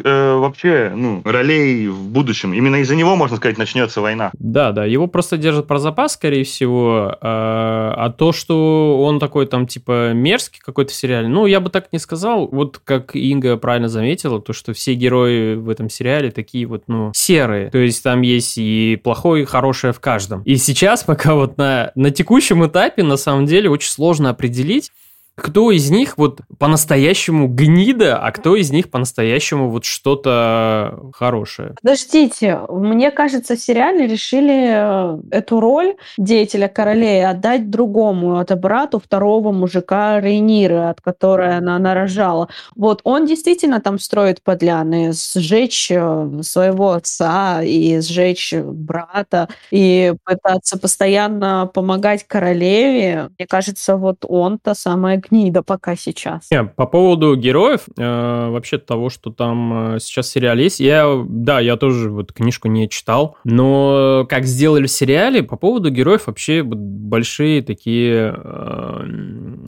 э, 0.03 0.35
вообще 0.35 0.91
ну, 0.93 1.21
ролей 1.23 1.87
в 1.87 2.09
будущем. 2.09 2.56
Именно 2.57 2.77
из-за 2.77 2.95
него, 2.95 3.15
можно 3.15 3.37
сказать, 3.37 3.59
начнется 3.59 4.01
война. 4.01 4.31
Да, 4.39 4.71
да, 4.71 4.83
его 4.85 5.05
просто 5.05 5.37
держат 5.37 5.67
про 5.67 5.77
запас, 5.77 6.13
скорее 6.13 6.43
всего. 6.43 7.15
А, 7.21 7.93
а 7.95 8.09
то, 8.09 8.31
что 8.31 8.99
он 9.03 9.19
такой 9.19 9.45
там 9.45 9.67
типа 9.67 10.13
мерзкий 10.13 10.59
какой-то 10.59 10.91
в 10.91 10.95
сериале, 10.95 11.27
ну, 11.27 11.45
я 11.45 11.59
бы 11.59 11.69
так 11.69 11.89
не 11.91 11.99
сказал. 11.99 12.47
Вот 12.47 12.79
как 12.83 13.15
Инга 13.15 13.57
правильно 13.57 13.89
заметила, 13.89 14.41
то, 14.41 14.53
что 14.53 14.73
все 14.73 14.95
герои 14.95 15.53
в 15.53 15.69
этом 15.69 15.87
сериале 15.87 16.31
такие 16.31 16.65
вот, 16.65 16.85
ну, 16.87 17.11
серые. 17.13 17.69
То 17.69 17.77
есть 17.77 18.03
там 18.03 18.21
есть 18.21 18.57
и 18.57 18.99
плохое, 19.03 19.43
и 19.43 19.45
хорошее 19.45 19.93
в 19.93 19.99
каждом. 19.99 20.41
И 20.41 20.55
сейчас 20.55 21.03
пока 21.03 21.35
вот 21.35 21.57
на, 21.57 21.91
на 21.93 22.09
текущем 22.09 22.65
этапе, 22.65 23.03
на 23.03 23.17
самом 23.17 23.45
деле, 23.45 23.69
очень 23.69 23.91
сложно 23.91 24.31
определить, 24.31 24.91
кто 25.37 25.69
из 25.69 25.91
них 25.91 26.17
вот 26.17 26.41
по-настоящему 26.57 27.47
гнида, 27.47 28.17
а 28.17 28.31
кто 28.31 28.55
из 28.55 28.71
них 28.71 28.89
по-настоящему 28.89 29.69
вот 29.69 29.85
что-то 29.85 30.99
хорошее. 31.13 31.75
Подождите, 31.79 32.59
мне 32.69 33.11
кажется, 33.11 33.55
в 33.55 33.59
сериале 33.59 34.07
решили 34.07 34.71
э, 34.73 35.19
эту 35.29 35.59
роль 35.59 35.95
деятеля 36.17 36.67
королей 36.67 37.23
отдать 37.23 37.69
другому, 37.69 38.41
это 38.41 38.55
брату 38.55 38.99
второго 38.99 39.51
мужика 39.51 40.19
Рейниры, 40.19 40.89
от 40.89 41.01
которой 41.01 41.55
она 41.55 41.77
нарожала. 41.77 42.49
Вот 42.75 43.01
он 43.03 43.27
действительно 43.27 43.79
там 43.79 43.99
строит 43.99 44.41
подляны, 44.41 45.13
сжечь 45.13 45.91
э, 45.91 46.41
своего 46.41 46.93
отца 46.93 47.61
и 47.61 48.01
сжечь 48.01 48.55
брата, 48.55 49.49
и 49.69 50.15
пытаться 50.23 50.79
постоянно 50.79 51.69
помогать 51.71 52.25
королеве. 52.25 53.29
Мне 53.37 53.45
кажется, 53.47 53.97
вот 53.97 54.25
он-то 54.27 54.73
самое 54.73 55.21
гнида 55.29 55.63
пока 55.63 55.95
сейчас. 55.95 56.47
Не, 56.51 56.63
по 56.63 56.85
поводу 56.85 57.35
героев, 57.35 57.81
э, 57.97 58.49
вообще 58.49 58.77
того, 58.77 59.09
что 59.09 59.31
там 59.31 59.95
э, 59.95 59.99
сейчас 59.99 60.29
сериал 60.29 60.57
есть, 60.57 60.79
я, 60.79 61.23
да, 61.27 61.59
я 61.59 61.77
тоже 61.77 62.09
вот 62.09 62.33
книжку 62.33 62.67
не 62.67 62.89
читал, 62.89 63.37
но 63.43 64.25
как 64.29 64.45
сделали 64.45 64.87
в 64.87 64.91
сериале, 64.91 65.43
по 65.43 65.57
поводу 65.57 65.89
героев 65.89 66.27
вообще 66.27 66.63
большие 66.63 67.61
такие 67.61 68.35
э, 68.37 69.03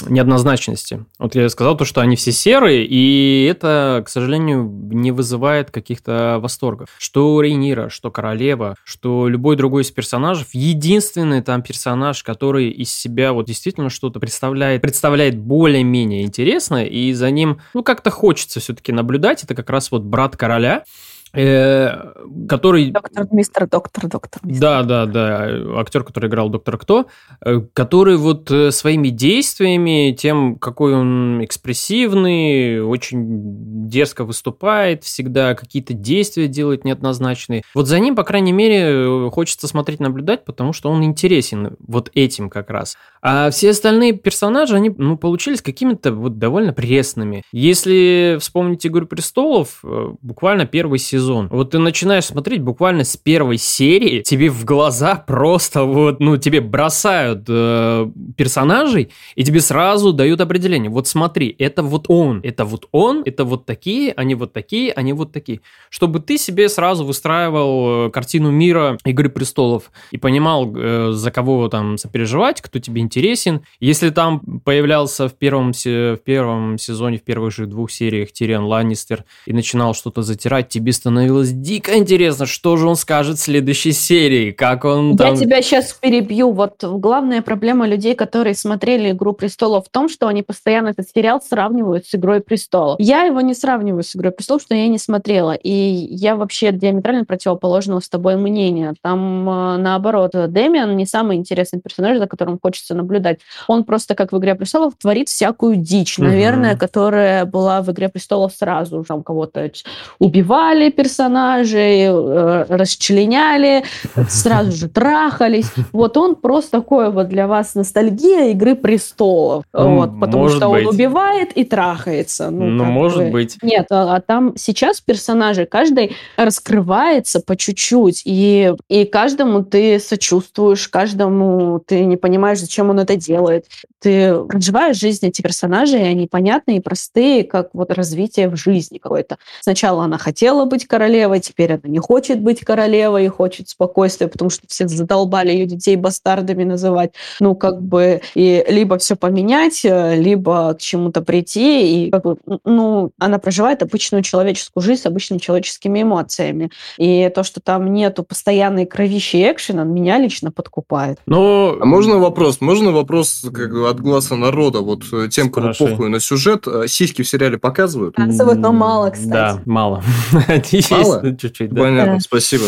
неоднозначности. 0.09 1.05
Вот 1.17 1.35
я 1.35 1.49
сказал 1.49 1.77
то, 1.77 1.85
что 1.85 2.01
они 2.01 2.15
все 2.15 2.31
серые, 2.31 2.85
и 2.85 3.45
это, 3.49 4.03
к 4.05 4.09
сожалению, 4.09 4.63
не 4.91 5.11
вызывает 5.11 5.71
каких-то 5.71 6.39
восторгов. 6.41 6.89
Что 6.97 7.41
Рейнира, 7.41 7.89
что 7.89 8.11
Королева, 8.11 8.75
что 8.83 9.27
любой 9.27 9.55
другой 9.55 9.83
из 9.83 9.91
персонажей, 9.91 10.45
единственный 10.53 11.41
там 11.41 11.61
персонаж, 11.61 12.23
который 12.23 12.69
из 12.69 12.91
себя 12.91 13.33
вот 13.33 13.47
действительно 13.47 13.89
что-то 13.89 14.19
представляет, 14.19 14.81
представляет 14.81 15.37
более-менее 15.49 16.21
интересно, 16.21 16.85
и 16.85 17.11
за 17.11 17.31
ним, 17.31 17.59
ну, 17.73 17.83
как-то 17.83 18.11
хочется 18.11 18.59
все-таки 18.59 18.93
наблюдать. 18.93 19.43
Это 19.43 19.55
как 19.55 19.69
раз 19.69 19.91
вот 19.91 20.03
брат 20.03 20.37
короля, 20.37 20.83
который... 21.31 22.91
Доктор, 22.91 23.27
мистер 23.31 23.67
доктор, 23.67 24.07
доктор. 24.07 24.41
Мистер. 24.43 24.61
Да, 24.61 24.83
да, 24.83 25.05
да, 25.05 25.79
актер, 25.79 26.03
который 26.03 26.27
играл 26.27 26.49
доктор 26.49 26.77
Кто, 26.77 27.05
э, 27.45 27.61
который 27.73 28.17
вот 28.17 28.49
э, 28.49 28.71
своими 28.71 29.09
действиями, 29.09 30.15
тем, 30.17 30.55
какой 30.55 30.95
он 30.95 31.43
экспрессивный, 31.43 32.81
очень 32.83 33.87
дерзко 33.89 34.23
выступает, 34.23 35.03
всегда 35.03 35.53
какие-то 35.53 35.93
действия 35.93 36.47
делает 36.47 36.83
неоднозначные. 36.83 37.61
Вот 37.75 37.87
за 37.87 37.99
ним, 37.99 38.15
по 38.15 38.23
крайней 38.23 38.51
мере, 38.51 39.29
хочется 39.29 39.67
смотреть, 39.67 39.99
наблюдать, 39.99 40.45
потому 40.45 40.73
что 40.73 40.89
он 40.89 41.03
интересен 41.03 41.77
вот 41.79 42.09
этим 42.15 42.49
как 42.49 42.69
раз. 42.69 42.97
А 43.21 43.51
все 43.51 43.69
остальные 43.69 44.13
персонажи, 44.13 44.75
они, 44.75 44.89
ну, 44.97 45.17
получились 45.17 45.61
какими-то 45.61 46.11
вот 46.11 46.39
довольно 46.39 46.73
пресными. 46.73 47.43
Если 47.51 48.37
вспомнить 48.39 48.87
«Игру 48.87 49.05
престолов», 49.05 49.83
буквально 50.21 50.65
первый 50.65 50.97
сезон 50.97 51.18
сезон. 51.19 51.47
Вот 51.51 51.71
ты 51.71 51.79
начинаешь 51.79 52.25
смотреть 52.25 52.61
буквально 52.61 53.03
с 53.03 53.17
первой 53.17 53.57
серии, 53.57 54.21
тебе 54.21 54.49
в 54.49 54.63
глаза 54.63 55.15
просто 55.15 55.83
вот, 55.83 56.19
ну, 56.19 56.37
тебе 56.37 56.61
бросают 56.61 57.45
э, 57.47 58.09
персонажей, 58.37 59.11
и 59.35 59.43
тебе 59.43 59.59
сразу 59.59 60.13
дают 60.13 60.41
определение. 60.41 60.89
Вот 60.89 61.07
смотри, 61.07 61.55
это 61.59 61.83
вот 61.83 62.05
он, 62.07 62.39
это 62.43 62.65
вот 62.65 62.87
он, 62.91 63.23
это 63.25 63.43
вот 63.43 63.65
такие, 63.65 64.13
они 64.13 64.35
вот 64.35 64.53
такие, 64.53 64.93
они 64.93 65.13
вот 65.13 65.31
такие. 65.31 65.59
Чтобы 65.89 66.19
ты 66.19 66.37
себе 66.37 66.69
сразу 66.69 67.03
выстраивал 67.05 68.07
э, 68.07 68.11
картину 68.11 68.51
мира 68.51 68.97
Игры 69.05 69.29
Престолов 69.29 69.91
и 70.11 70.17
понимал, 70.17 70.73
э, 70.75 71.11
за 71.11 71.31
кого 71.31 71.67
там 71.67 71.97
сопереживать, 71.97 72.61
кто 72.61 72.79
тебе 72.79 73.01
интересен. 73.01 73.61
Если 73.81 74.09
там 74.09 74.39
появлялся 74.63 75.27
в 75.27 75.33
первом, 75.33 75.73
в 75.73 76.17
первом 76.23 76.77
сезоне, 76.77 77.17
в 77.17 77.23
первых 77.23 77.53
же 77.53 77.65
двух 77.65 77.91
сериях 77.91 78.31
Тириан 78.31 78.63
Ланнистер 78.63 79.25
и 79.45 79.53
начинал 79.53 79.93
что-то 79.93 80.21
затирать, 80.21 80.69
тебе 80.69 80.93
становилось 80.93 81.08
становилось 81.09 81.51
дико 81.51 81.97
интересно, 81.97 82.45
что 82.45 82.77
же 82.77 82.87
он 82.87 82.95
скажет 82.95 83.37
в 83.37 83.41
следующей 83.41 83.93
серии, 83.93 84.51
как 84.51 84.85
он 84.85 85.17
там... 85.17 85.33
Я 85.33 85.39
тебя 85.39 85.61
сейчас 85.63 85.91
перебью. 85.93 86.51
Вот 86.51 86.83
главная 86.83 87.41
проблема 87.41 87.87
людей, 87.87 88.13
которые 88.13 88.53
смотрели 88.53 89.11
«Игру 89.11 89.33
престолов» 89.33 89.87
в 89.87 89.89
том, 89.89 90.07
что 90.07 90.27
они 90.27 90.43
постоянно 90.43 90.89
этот 90.89 91.07
сериал 91.09 91.41
сравнивают 91.41 92.05
с 92.05 92.13
«Игрой 92.13 92.41
престолов». 92.41 92.99
Я 92.99 93.23
его 93.23 93.41
не 93.41 93.55
сравниваю 93.55 94.03
с 94.03 94.15
«Игрой 94.15 94.31
престолов», 94.31 94.61
что 94.61 94.75
я 94.75 94.87
не 94.87 94.99
смотрела. 94.99 95.53
И 95.53 95.71
я 95.71 96.35
вообще 96.35 96.71
диаметрально 96.71 97.25
противоположного 97.25 98.01
с 98.01 98.07
тобой 98.07 98.35
мнения. 98.35 98.93
Там, 99.01 99.49
э, 99.49 99.77
наоборот, 99.77 100.31
Дэмиан 100.33 100.95
не 100.95 101.07
самый 101.07 101.37
интересный 101.37 101.81
персонаж, 101.81 102.19
за 102.19 102.27
которым 102.27 102.59
хочется 102.61 102.93
наблюдать. 102.93 103.39
Он 103.67 103.83
просто, 103.83 104.13
как 104.13 104.31
в 104.31 104.37
«Игре 104.37 104.53
престолов», 104.53 104.93
творит 105.01 105.27
всякую 105.27 105.77
дичь, 105.77 106.19
наверное, 106.19 106.73
угу. 106.73 106.79
которая 106.79 107.45
была 107.45 107.81
в 107.81 107.89
«Игре 107.89 108.09
престолов» 108.09 108.53
сразу. 108.53 109.03
Там 109.07 109.23
кого-то 109.23 109.71
убивали, 110.19 110.89
персонажей, 110.99 112.07
э, 112.09 112.65
расчленяли, 112.67 113.85
сразу 114.27 114.73
же 114.73 114.89
трахались. 114.89 115.71
Вот 115.93 116.17
он 116.17 116.35
просто 116.35 116.71
такой 116.71 117.09
вот 117.09 117.29
для 117.29 117.47
вас 117.47 117.73
ностальгия 117.73 118.51
Игры 118.51 118.75
Престолов. 118.75 119.63
Ну, 119.71 119.95
вот, 119.95 120.19
потому 120.19 120.49
что 120.49 120.69
быть. 120.69 120.85
он 120.85 120.93
убивает 120.93 121.53
и 121.53 121.63
трахается. 121.63 122.49
Ну, 122.49 122.65
ну 122.65 122.83
может 122.83 123.25
бы. 123.25 123.31
быть. 123.31 123.57
Нет, 123.61 123.85
а, 123.91 124.17
а 124.17 124.19
там 124.19 124.57
сейчас 124.57 124.99
персонажи, 124.99 125.65
каждый 125.65 126.17
раскрывается 126.35 127.39
по 127.39 127.55
чуть-чуть, 127.55 128.23
и, 128.25 128.73
и 128.89 129.05
каждому 129.05 129.63
ты 129.63 129.99
сочувствуешь, 129.99 130.89
каждому 130.89 131.81
ты 131.85 132.03
не 132.03 132.17
понимаешь, 132.17 132.59
зачем 132.59 132.89
он 132.89 132.99
это 132.99 133.15
делает. 133.15 133.67
Ты 133.99 134.43
проживаешь 134.43 134.97
жизнь 134.97 135.25
этих 135.25 135.43
персонажей, 135.43 136.01
и 136.01 136.11
они 136.11 136.27
понятные 136.27 136.77
и 136.77 136.81
простые, 136.81 137.45
как 137.45 137.69
вот 137.71 137.91
развитие 137.93 138.49
в 138.49 138.57
жизни 138.57 138.97
какое-то. 138.97 139.37
Сначала 139.61 140.03
она 140.03 140.17
хотела 140.17 140.65
быть 140.65 140.88
королевой, 140.89 141.39
теперь 141.39 141.73
она 141.73 141.81
не 141.83 141.99
хочет 141.99 142.41
быть 142.41 142.61
королевой 142.61 143.25
и 143.25 143.29
хочет 143.29 143.69
спокойствия, 143.69 144.27
потому 144.27 144.49
что 144.49 144.67
все 144.67 144.87
задолбали 144.87 145.51
ее 145.51 145.65
детей 145.65 145.95
бастардами 145.95 146.63
называть. 146.63 147.11
Ну, 147.39 147.55
как 147.55 147.81
бы, 147.81 148.21
и 148.35 148.65
либо 148.67 148.97
все 148.97 149.15
поменять, 149.15 149.85
э, 149.85 150.15
либо 150.15 150.73
к 150.73 150.79
чему-то 150.79 151.21
прийти, 151.21 152.05
и 152.07 152.11
как 152.11 152.23
бы, 152.23 152.37
ну, 152.65 153.11
она 153.19 153.37
проживает 153.37 153.83
обычную 153.83 154.23
человеческую 154.23 154.83
жизнь 154.83 155.03
с 155.03 155.05
обычными 155.05 155.39
человеческими 155.39 156.01
эмоциями. 156.01 156.71
И 156.97 157.31
то, 157.33 157.43
что 157.43 157.61
там 157.61 157.93
нету 157.93 158.23
постоянной 158.23 158.85
кровищи 158.85 159.37
и 159.37 159.51
экшена, 159.51 159.83
меня 159.83 160.17
лично 160.17 160.51
подкупает. 160.51 161.19
Но... 161.25 161.77
А 161.79 161.85
можно 161.85 162.17
вопрос? 162.17 162.61
Можно 162.61 162.91
вопрос 162.91 163.45
как 163.53 163.73
от 163.73 163.99
глаза 163.99 164.35
народа? 164.35 164.79
Вот 164.79 165.03
э, 165.13 165.29
тем, 165.29 165.51
кому 165.51 165.73
похуй 165.77 166.09
на 166.09 166.19
сюжет, 166.19 166.67
э, 166.67 166.87
сиськи 166.87 167.21
в 167.21 167.29
сериале 167.29 167.57
показывают? 167.57 168.15
Показывают, 168.15 168.59
но 168.59 168.71
мало, 168.71 169.11
кстати. 169.11 169.29
Да, 169.29 169.61
мало. 169.65 170.03
Мало? 170.89 171.35
Чуть-чуть, 171.35 171.71
да. 171.71 171.81
Понятно, 171.81 172.19
спасибо. 172.19 172.65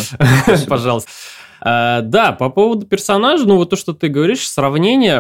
Пожалуйста. 0.68 1.10
А, 1.63 2.01
да, 2.01 2.32
по 2.32 2.50
поводу 2.50 2.88
персонажа, 2.88 3.46
ну 3.46 3.56
вот 3.58 3.70
то, 3.70 3.75
что 3.75 3.94
ты 3.94 4.08
говоришь, 4.08 4.50
сравнение, 4.50 5.20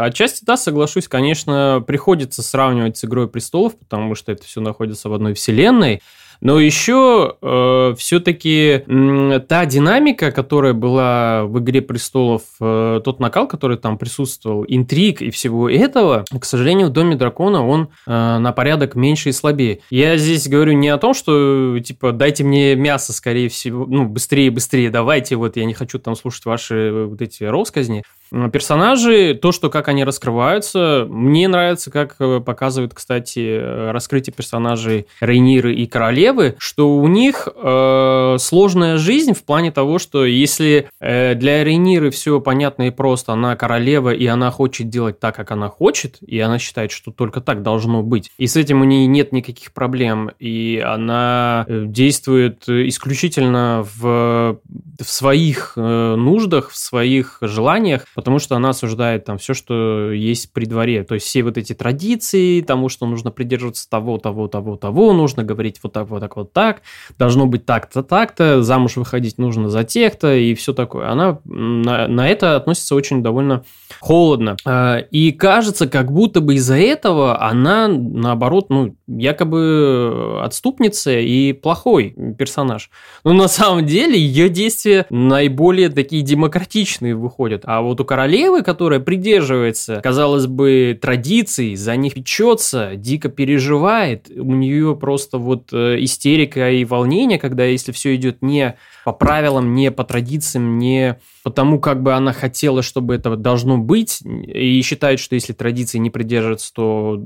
отчасти, 0.00 0.44
да, 0.44 0.56
соглашусь, 0.56 1.06
конечно, 1.06 1.82
приходится 1.86 2.42
сравнивать 2.42 2.96
с 2.96 3.04
«Игрой 3.04 3.28
престолов», 3.28 3.78
потому 3.78 4.16
что 4.16 4.32
это 4.32 4.44
все 4.44 4.60
находится 4.60 5.08
в 5.08 5.14
одной 5.14 5.34
вселенной, 5.34 6.02
но 6.42 6.58
еще 6.58 7.36
э, 7.40 7.94
все-таки 7.96 8.82
э, 8.84 9.40
та 9.48 9.64
динамика, 9.64 10.32
которая 10.32 10.72
была 10.72 11.44
в 11.44 11.60
«Игре 11.60 11.80
престолов», 11.80 12.42
э, 12.60 13.00
тот 13.04 13.20
накал, 13.20 13.46
который 13.46 13.78
там 13.78 13.96
присутствовал, 13.96 14.64
интриг 14.66 15.22
и 15.22 15.30
всего 15.30 15.70
этого, 15.70 16.24
к 16.36 16.44
сожалению, 16.44 16.88
в 16.88 16.90
«Доме 16.90 17.14
дракона» 17.14 17.64
он 17.64 17.90
э, 18.08 18.38
на 18.38 18.50
порядок 18.50 18.96
меньше 18.96 19.28
и 19.28 19.32
слабее. 19.32 19.78
Я 19.88 20.16
здесь 20.16 20.48
говорю 20.48 20.72
не 20.72 20.88
о 20.88 20.98
том, 20.98 21.14
что, 21.14 21.78
типа, 21.78 22.10
дайте 22.10 22.42
мне 22.42 22.74
мясо, 22.74 23.12
скорее 23.12 23.48
всего, 23.48 23.86
ну, 23.86 24.06
быстрее, 24.06 24.50
быстрее, 24.50 24.90
давайте, 24.90 25.36
вот, 25.36 25.56
я 25.56 25.64
не 25.64 25.74
хочу 25.74 26.00
там 26.00 26.16
слушать 26.16 26.44
ваши 26.44 26.74
э, 26.74 27.04
вот 27.04 27.22
эти 27.22 27.44
россказни, 27.44 28.02
Персонажи, 28.50 29.34
то, 29.34 29.52
что 29.52 29.68
как 29.68 29.88
они 29.88 30.04
раскрываются, 30.04 31.06
мне 31.08 31.48
нравится, 31.48 31.90
как 31.90 32.16
э, 32.18 32.40
показывают, 32.40 32.94
кстати, 32.94 33.60
раскрытие 33.90 34.32
персонажей 34.32 35.06
Рейниры 35.20 35.74
и 35.74 35.86
Королевы, 35.86 36.54
что 36.58 36.96
у 36.96 37.06
них 37.08 37.46
э, 37.54 38.36
сложная 38.38 38.96
жизнь 38.96 39.34
в 39.34 39.44
плане 39.44 39.70
того, 39.70 39.98
что 39.98 40.24
если 40.24 40.88
э, 40.98 41.34
для 41.34 41.62
Рейниры 41.62 42.10
все 42.10 42.40
понятно 42.40 42.84
и 42.84 42.90
просто, 42.90 43.34
она 43.34 43.54
королева, 43.54 44.14
и 44.14 44.26
она 44.26 44.50
хочет 44.50 44.88
делать 44.88 45.20
так, 45.20 45.36
как 45.36 45.50
она 45.50 45.68
хочет, 45.68 46.16
и 46.22 46.40
она 46.40 46.58
считает, 46.58 46.90
что 46.90 47.10
только 47.10 47.42
так 47.42 47.62
должно 47.62 48.02
быть, 48.02 48.30
и 48.38 48.46
с 48.46 48.56
этим 48.56 48.80
у 48.80 48.84
нее 48.84 49.06
нет 49.06 49.32
никаких 49.32 49.72
проблем, 49.74 50.30
и 50.38 50.82
она 50.82 51.66
э, 51.68 51.84
действует 51.84 52.66
исключительно 52.66 53.86
в, 53.94 54.58
в 54.98 55.04
своих 55.04 55.74
э, 55.76 56.14
нуждах, 56.16 56.70
в 56.70 56.76
своих 56.78 57.36
желаниях, 57.42 58.06
потому 58.22 58.38
что 58.38 58.54
она 58.54 58.68
осуждает 58.68 59.24
там 59.24 59.36
все, 59.36 59.52
что 59.52 60.12
есть 60.12 60.52
при 60.52 60.64
дворе. 60.64 61.02
То 61.02 61.14
есть 61.14 61.26
все 61.26 61.42
вот 61.42 61.58
эти 61.58 61.72
традиции, 61.72 62.60
тому, 62.60 62.88
что 62.88 63.04
нужно 63.06 63.32
придерживаться 63.32 63.90
того, 63.90 64.18
того, 64.18 64.46
того, 64.46 64.76
того, 64.76 65.12
нужно 65.12 65.42
говорить 65.42 65.80
вот 65.82 65.92
так, 65.92 66.08
вот 66.08 66.20
так, 66.20 66.36
вот 66.36 66.52
так, 66.52 66.82
должно 67.18 67.46
быть 67.46 67.66
так-то, 67.66 68.04
так-то, 68.04 68.62
замуж 68.62 68.94
выходить 68.94 69.38
нужно 69.38 69.68
за 69.68 69.82
тех-то 69.82 70.36
и 70.36 70.54
все 70.54 70.72
такое. 70.72 71.10
Она 71.10 71.40
на, 71.44 72.06
на 72.06 72.28
это 72.28 72.54
относится 72.54 72.94
очень 72.94 73.24
довольно 73.24 73.64
холодно. 73.98 74.56
А, 74.64 74.98
и 74.98 75.32
кажется, 75.32 75.88
как 75.88 76.12
будто 76.12 76.40
бы 76.40 76.54
из-за 76.54 76.76
этого 76.76 77.42
она, 77.42 77.88
наоборот, 77.88 78.70
ну, 78.70 78.94
якобы 79.18 80.40
отступница 80.42 81.18
и 81.18 81.52
плохой 81.52 82.14
персонаж. 82.38 82.90
Но 83.24 83.32
на 83.32 83.48
самом 83.48 83.86
деле 83.86 84.18
ее 84.18 84.48
действия 84.48 85.06
наиболее 85.10 85.88
такие 85.88 86.22
демократичные 86.22 87.14
выходят. 87.14 87.62
А 87.64 87.82
вот 87.82 88.00
у 88.00 88.04
королевы, 88.04 88.62
которая 88.62 89.00
придерживается, 89.00 90.00
казалось 90.02 90.46
бы, 90.46 90.98
традиций, 91.00 91.74
за 91.74 91.96
них 91.96 92.14
печется, 92.14 92.92
дико 92.96 93.28
переживает, 93.28 94.30
у 94.34 94.54
нее 94.54 94.96
просто 94.96 95.38
вот 95.38 95.72
э, 95.72 95.96
истерика 96.00 96.70
и 96.70 96.84
волнение, 96.84 97.38
когда 97.38 97.64
если 97.64 97.92
все 97.92 98.14
идет 98.14 98.42
не 98.42 98.76
по 99.04 99.12
правилам, 99.12 99.74
не 99.74 99.90
по 99.90 100.04
традициям, 100.04 100.78
не 100.78 101.18
потому, 101.42 101.80
как 101.80 102.02
бы 102.02 102.14
она 102.14 102.32
хотела, 102.32 102.82
чтобы 102.82 103.14
это 103.14 103.36
должно 103.36 103.78
быть, 103.78 104.20
и 104.22 104.80
считает, 104.82 105.18
что 105.18 105.34
если 105.34 105.52
традиции 105.52 105.98
не 105.98 106.10
придерживаться, 106.10 106.72
то 106.72 107.22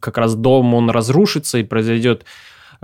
как 0.00 0.18
раз 0.18 0.34
дом, 0.34 0.74
он 0.74 0.90
разрушится 1.04 1.58
и 1.58 1.64
произойдет 1.64 2.24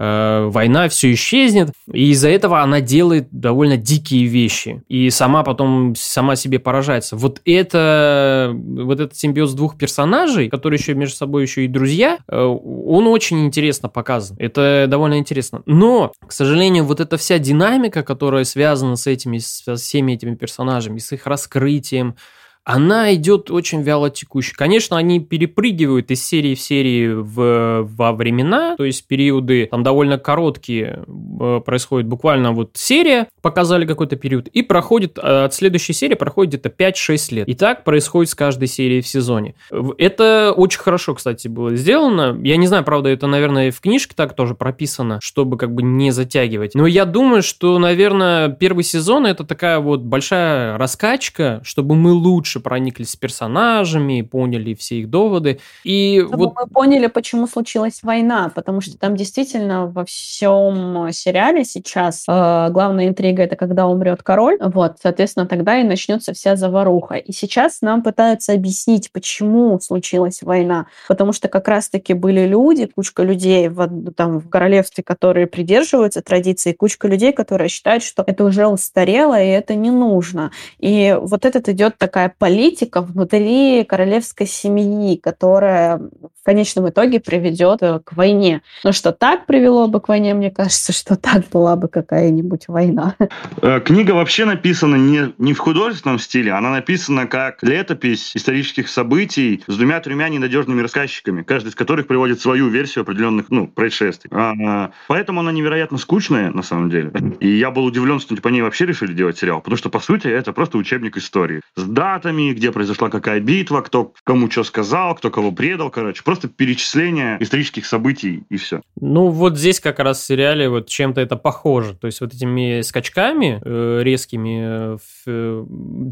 Э, 0.02 0.48
война, 0.48 0.88
все 0.88 1.12
исчезнет. 1.12 1.72
И 1.92 2.12
из-за 2.12 2.30
этого 2.30 2.62
она 2.62 2.80
делает 2.80 3.28
довольно 3.32 3.76
дикие 3.76 4.24
вещи. 4.24 4.82
И 4.88 5.10
сама 5.10 5.42
потом 5.42 5.94
сама 5.94 6.36
себе 6.36 6.58
поражается. 6.58 7.16
Вот 7.16 7.42
это, 7.44 8.50
вот 8.54 8.98
этот 8.98 9.14
симбиоз 9.14 9.52
двух 9.52 9.76
персонажей, 9.76 10.48
которые 10.48 10.78
еще 10.78 10.94
между 10.94 11.16
собой 11.16 11.42
еще 11.42 11.66
и 11.66 11.68
друзья, 11.68 12.18
э, 12.28 12.42
он 12.42 13.06
очень 13.08 13.44
интересно 13.44 13.90
показан. 13.90 14.38
Это 14.40 14.86
довольно 14.88 15.18
интересно. 15.18 15.60
Но, 15.66 16.12
к 16.26 16.32
сожалению, 16.32 16.84
вот 16.84 17.00
эта 17.00 17.18
вся 17.18 17.38
динамика, 17.38 18.02
которая 18.02 18.44
связана 18.44 18.96
с 18.96 19.06
этими, 19.06 19.36
со 19.36 19.76
всеми 19.76 20.12
этими 20.12 20.34
персонажами, 20.34 20.96
с 20.96 21.12
их 21.12 21.26
раскрытием, 21.26 22.16
она 22.64 23.14
идет 23.14 23.50
очень 23.50 23.82
вяло 23.82 24.10
текущей. 24.10 24.54
Конечно, 24.54 24.96
они 24.96 25.20
перепрыгивают 25.20 26.10
из 26.10 26.24
серии 26.24 26.54
в 26.54 26.60
серии 26.60 27.08
в, 27.08 27.82
во 27.82 28.12
времена, 28.12 28.76
то 28.76 28.84
есть 28.84 29.06
периоды 29.06 29.68
там 29.70 29.82
довольно 29.82 30.18
короткие 30.18 31.04
э, 31.40 31.60
происходит 31.64 32.06
буквально 32.06 32.52
вот 32.52 32.72
серия, 32.74 33.28
показали 33.40 33.86
какой-то 33.86 34.16
период, 34.16 34.48
и 34.48 34.62
проходит, 34.62 35.18
э, 35.18 35.44
от 35.44 35.54
следующей 35.54 35.94
серии 35.94 36.14
проходит 36.14 36.60
где-то 36.60 36.68
5-6 36.68 37.34
лет. 37.34 37.48
И 37.48 37.54
так 37.54 37.84
происходит 37.84 38.30
с 38.30 38.34
каждой 38.34 38.68
серией 38.68 39.00
в 39.00 39.08
сезоне. 39.08 39.54
Это 39.98 40.52
очень 40.56 40.80
хорошо, 40.80 41.14
кстати, 41.14 41.48
было 41.48 41.74
сделано. 41.74 42.38
Я 42.42 42.56
не 42.56 42.66
знаю, 42.66 42.84
правда, 42.84 43.08
это, 43.08 43.26
наверное, 43.26 43.70
в 43.70 43.80
книжке 43.80 44.14
так 44.14 44.34
тоже 44.34 44.54
прописано, 44.54 45.18
чтобы 45.22 45.56
как 45.56 45.74
бы 45.74 45.82
не 45.82 46.10
затягивать. 46.10 46.74
Но 46.74 46.86
я 46.86 47.04
думаю, 47.04 47.42
что, 47.42 47.78
наверное, 47.78 48.48
первый 48.50 48.84
сезон 48.84 49.26
это 49.26 49.44
такая 49.44 49.80
вот 49.80 50.00
большая 50.00 50.76
раскачка, 50.76 51.60
чтобы 51.64 51.94
мы 51.94 52.12
лучше 52.12 52.49
лучше 52.50 52.60
прониклись 52.60 53.10
с 53.10 53.16
персонажами, 53.16 54.22
поняли 54.22 54.74
все 54.74 54.96
их 54.96 55.10
доводы. 55.10 55.60
И 55.84 56.20
Чтобы 56.26 56.46
вот... 56.46 56.54
мы 56.60 56.66
поняли, 56.66 57.06
почему 57.06 57.46
случилась 57.46 58.02
война, 58.02 58.50
потому 58.52 58.80
что 58.80 58.98
там 58.98 59.14
действительно 59.14 59.86
во 59.86 60.04
всем 60.04 61.08
сериале 61.12 61.64
сейчас 61.64 62.24
э, 62.28 62.68
главная 62.70 63.06
интрига 63.06 63.44
это 63.44 63.54
когда 63.54 63.86
умрет 63.86 64.22
король, 64.22 64.58
вот, 64.60 64.96
соответственно, 65.00 65.46
тогда 65.46 65.80
и 65.80 65.84
начнется 65.84 66.32
вся 66.32 66.56
заваруха. 66.56 67.14
И 67.14 67.32
сейчас 67.32 67.82
нам 67.82 68.02
пытаются 68.02 68.52
объяснить, 68.52 69.12
почему 69.12 69.78
случилась 69.80 70.42
война, 70.42 70.86
потому 71.06 71.32
что 71.32 71.46
как 71.46 71.68
раз-таки 71.68 72.14
были 72.14 72.46
люди, 72.46 72.86
кучка 72.86 73.22
людей 73.22 73.68
в, 73.68 74.12
там, 74.12 74.38
в 74.40 74.48
королевстве, 74.48 75.04
которые 75.04 75.46
придерживаются 75.46 76.20
традиции, 76.20 76.72
кучка 76.72 77.06
людей, 77.06 77.32
которые 77.32 77.68
считают, 77.68 78.02
что 78.02 78.24
это 78.26 78.44
уже 78.44 78.66
устарело 78.66 79.40
и 79.40 79.46
это 79.46 79.76
не 79.76 79.90
нужно. 79.90 80.50
И 80.78 81.16
вот 81.20 81.44
этот 81.44 81.68
идет 81.68 81.96
такая 81.98 82.34
политика 82.40 83.02
внутри 83.02 83.84
королевской 83.84 84.46
семьи, 84.46 85.16
которая 85.16 85.98
в 85.98 86.44
конечном 86.44 86.88
итоге 86.88 87.20
приведет 87.20 87.82
э, 87.82 88.00
к 88.02 88.14
войне. 88.14 88.62
Но 88.82 88.92
что 88.92 89.12
так 89.12 89.44
привело 89.44 89.88
бы 89.88 90.00
к 90.00 90.08
войне, 90.08 90.32
мне 90.32 90.50
кажется, 90.50 90.92
что 90.92 91.16
так 91.16 91.50
была 91.52 91.76
бы 91.76 91.88
какая-нибудь 91.88 92.66
война. 92.68 93.14
Э, 93.60 93.80
книга 93.80 94.12
вообще 94.12 94.46
написана 94.46 94.96
не, 94.96 95.34
не 95.36 95.52
в 95.52 95.58
художественном 95.58 96.18
стиле, 96.18 96.52
она 96.52 96.70
написана 96.70 97.26
как 97.26 97.62
летопись 97.62 98.34
исторических 98.34 98.88
событий 98.88 99.62
с 99.66 99.76
двумя-тремя 99.76 100.30
ненадежными 100.30 100.80
рассказчиками, 100.80 101.42
каждый 101.42 101.68
из 101.68 101.74
которых 101.74 102.06
приводит 102.06 102.40
свою 102.40 102.68
версию 102.68 103.02
определенных 103.02 103.50
ну, 103.50 103.66
происшествий. 103.68 104.30
А, 104.32 104.92
поэтому 105.08 105.40
она 105.40 105.52
невероятно 105.52 105.98
скучная, 105.98 106.50
на 106.50 106.62
самом 106.62 106.88
деле. 106.88 107.12
И 107.40 107.48
я 107.48 107.70
был 107.70 107.84
удивлен, 107.84 108.18
что 108.18 108.34
по 108.36 108.48
ней 108.48 108.62
вообще 108.62 108.86
решили 108.86 109.12
делать 109.12 109.36
сериал, 109.36 109.60
потому 109.60 109.76
что, 109.76 109.90
по 109.90 110.00
сути, 110.00 110.26
это 110.26 110.54
просто 110.54 110.78
учебник 110.78 111.18
истории. 111.18 111.60
С 111.76 111.84
датами, 111.84 112.29
датами, 112.30 112.52
где 112.52 112.72
произошла 112.72 113.08
какая 113.10 113.40
битва, 113.40 113.80
кто 113.80 114.12
кому 114.24 114.50
что 114.50 114.64
сказал, 114.64 115.14
кто 115.14 115.30
кого 115.30 115.52
предал, 115.52 115.90
короче. 115.90 116.22
Просто 116.22 116.48
перечисление 116.48 117.36
исторических 117.40 117.86
событий 117.86 118.44
и 118.48 118.56
все. 118.56 118.80
Ну, 119.00 119.28
вот 119.28 119.58
здесь 119.58 119.80
как 119.80 119.98
раз 119.98 120.20
в 120.20 120.24
сериале 120.24 120.68
вот 120.68 120.88
чем-то 120.88 121.20
это 121.20 121.36
похоже. 121.36 121.94
То 121.94 122.06
есть 122.06 122.20
вот 122.20 122.32
этими 122.34 122.82
скачками 122.82 123.60
э, 123.64 124.00
резкими 124.02 124.98
э, 125.26 125.64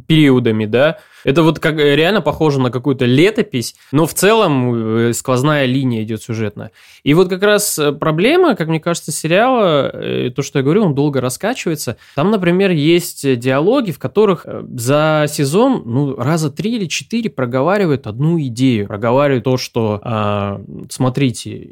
периодами, 0.06 0.66
да, 0.66 0.98
это 1.24 1.42
вот 1.42 1.58
как 1.58 1.76
реально 1.76 2.20
похоже 2.20 2.60
на 2.60 2.70
какую-то 2.70 3.04
летопись, 3.04 3.74
но 3.92 4.06
в 4.06 4.14
целом 4.14 5.08
э, 5.08 5.12
сквозная 5.12 5.66
линия 5.66 6.02
идет 6.02 6.22
сюжетная. 6.22 6.70
И 7.02 7.14
вот 7.14 7.28
как 7.28 7.42
раз 7.42 7.78
э, 7.78 7.92
проблема, 7.92 8.54
как 8.54 8.68
мне 8.68 8.80
кажется, 8.80 9.12
сериала, 9.12 9.90
э, 9.92 10.30
то, 10.34 10.42
что 10.42 10.58
я 10.58 10.62
говорю, 10.62 10.84
он 10.84 10.94
долго 10.94 11.20
раскачивается. 11.20 11.96
Там, 12.14 12.30
например, 12.30 12.70
есть 12.70 13.38
диалоги, 13.38 13.92
в 13.92 13.98
которых 13.98 14.46
за 14.74 15.26
сезон, 15.28 15.82
ну, 15.84 16.07
ну, 16.08 16.16
раза 16.16 16.50
три 16.50 16.76
или 16.76 16.86
четыре 16.86 17.30
проговаривает 17.30 18.06
одну 18.06 18.40
идею. 18.40 18.86
Проговаривает 18.86 19.44
то, 19.44 19.56
что, 19.56 20.00
э, 20.02 20.58
смотрите, 20.90 21.70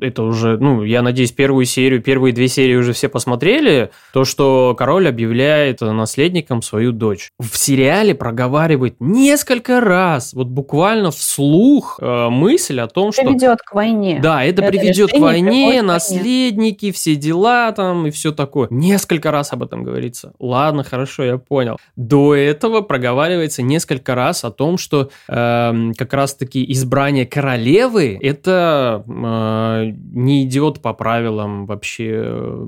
это 0.00 0.22
уже, 0.22 0.58
ну, 0.58 0.82
я 0.82 1.02
надеюсь, 1.02 1.32
первую 1.32 1.64
серию, 1.64 2.02
первые 2.02 2.32
две 2.32 2.48
серии 2.48 2.76
уже 2.76 2.92
все 2.92 3.08
посмотрели, 3.08 3.90
то, 4.12 4.24
что 4.24 4.74
король 4.78 5.08
объявляет 5.08 5.80
наследником 5.80 6.62
свою 6.62 6.92
дочь. 6.92 7.30
В 7.38 7.56
сериале 7.56 8.14
проговаривает 8.14 8.96
несколько 9.00 9.80
раз, 9.80 10.32
вот 10.32 10.48
буквально 10.48 11.10
вслух 11.10 11.98
э, 12.00 12.28
мысль 12.28 12.80
о 12.80 12.86
том, 12.86 13.12
что... 13.12 13.22
Приведет 13.22 13.60
к 13.62 13.74
войне. 13.74 14.20
Да, 14.22 14.44
это, 14.44 14.62
это 14.62 14.72
приведет 14.72 15.12
к 15.12 15.18
войне, 15.18 15.82
наследники, 15.82 16.92
все 16.92 17.16
дела 17.16 17.72
там 17.72 18.06
и 18.06 18.10
все 18.10 18.32
такое. 18.32 18.68
Несколько 18.70 19.30
раз 19.30 19.52
об 19.52 19.62
этом 19.62 19.84
говорится. 19.84 20.32
Ладно, 20.38 20.84
хорошо, 20.84 21.24
я 21.24 21.38
понял. 21.38 21.76
До 21.96 22.34
этого 22.34 22.80
проговаривается 23.50 23.62
несколько 23.62 24.14
раз 24.14 24.44
о 24.44 24.50
том, 24.50 24.78
что 24.78 25.10
э, 25.28 25.92
как 25.96 26.12
раз-таки 26.12 26.64
избрание 26.72 27.26
королевы 27.26 28.18
это 28.20 29.04
э, 29.06 29.92
не 30.12 30.44
идет 30.44 30.80
по 30.80 30.92
правилам 30.92 31.66
вообще 31.66 32.10
э, 32.12 32.64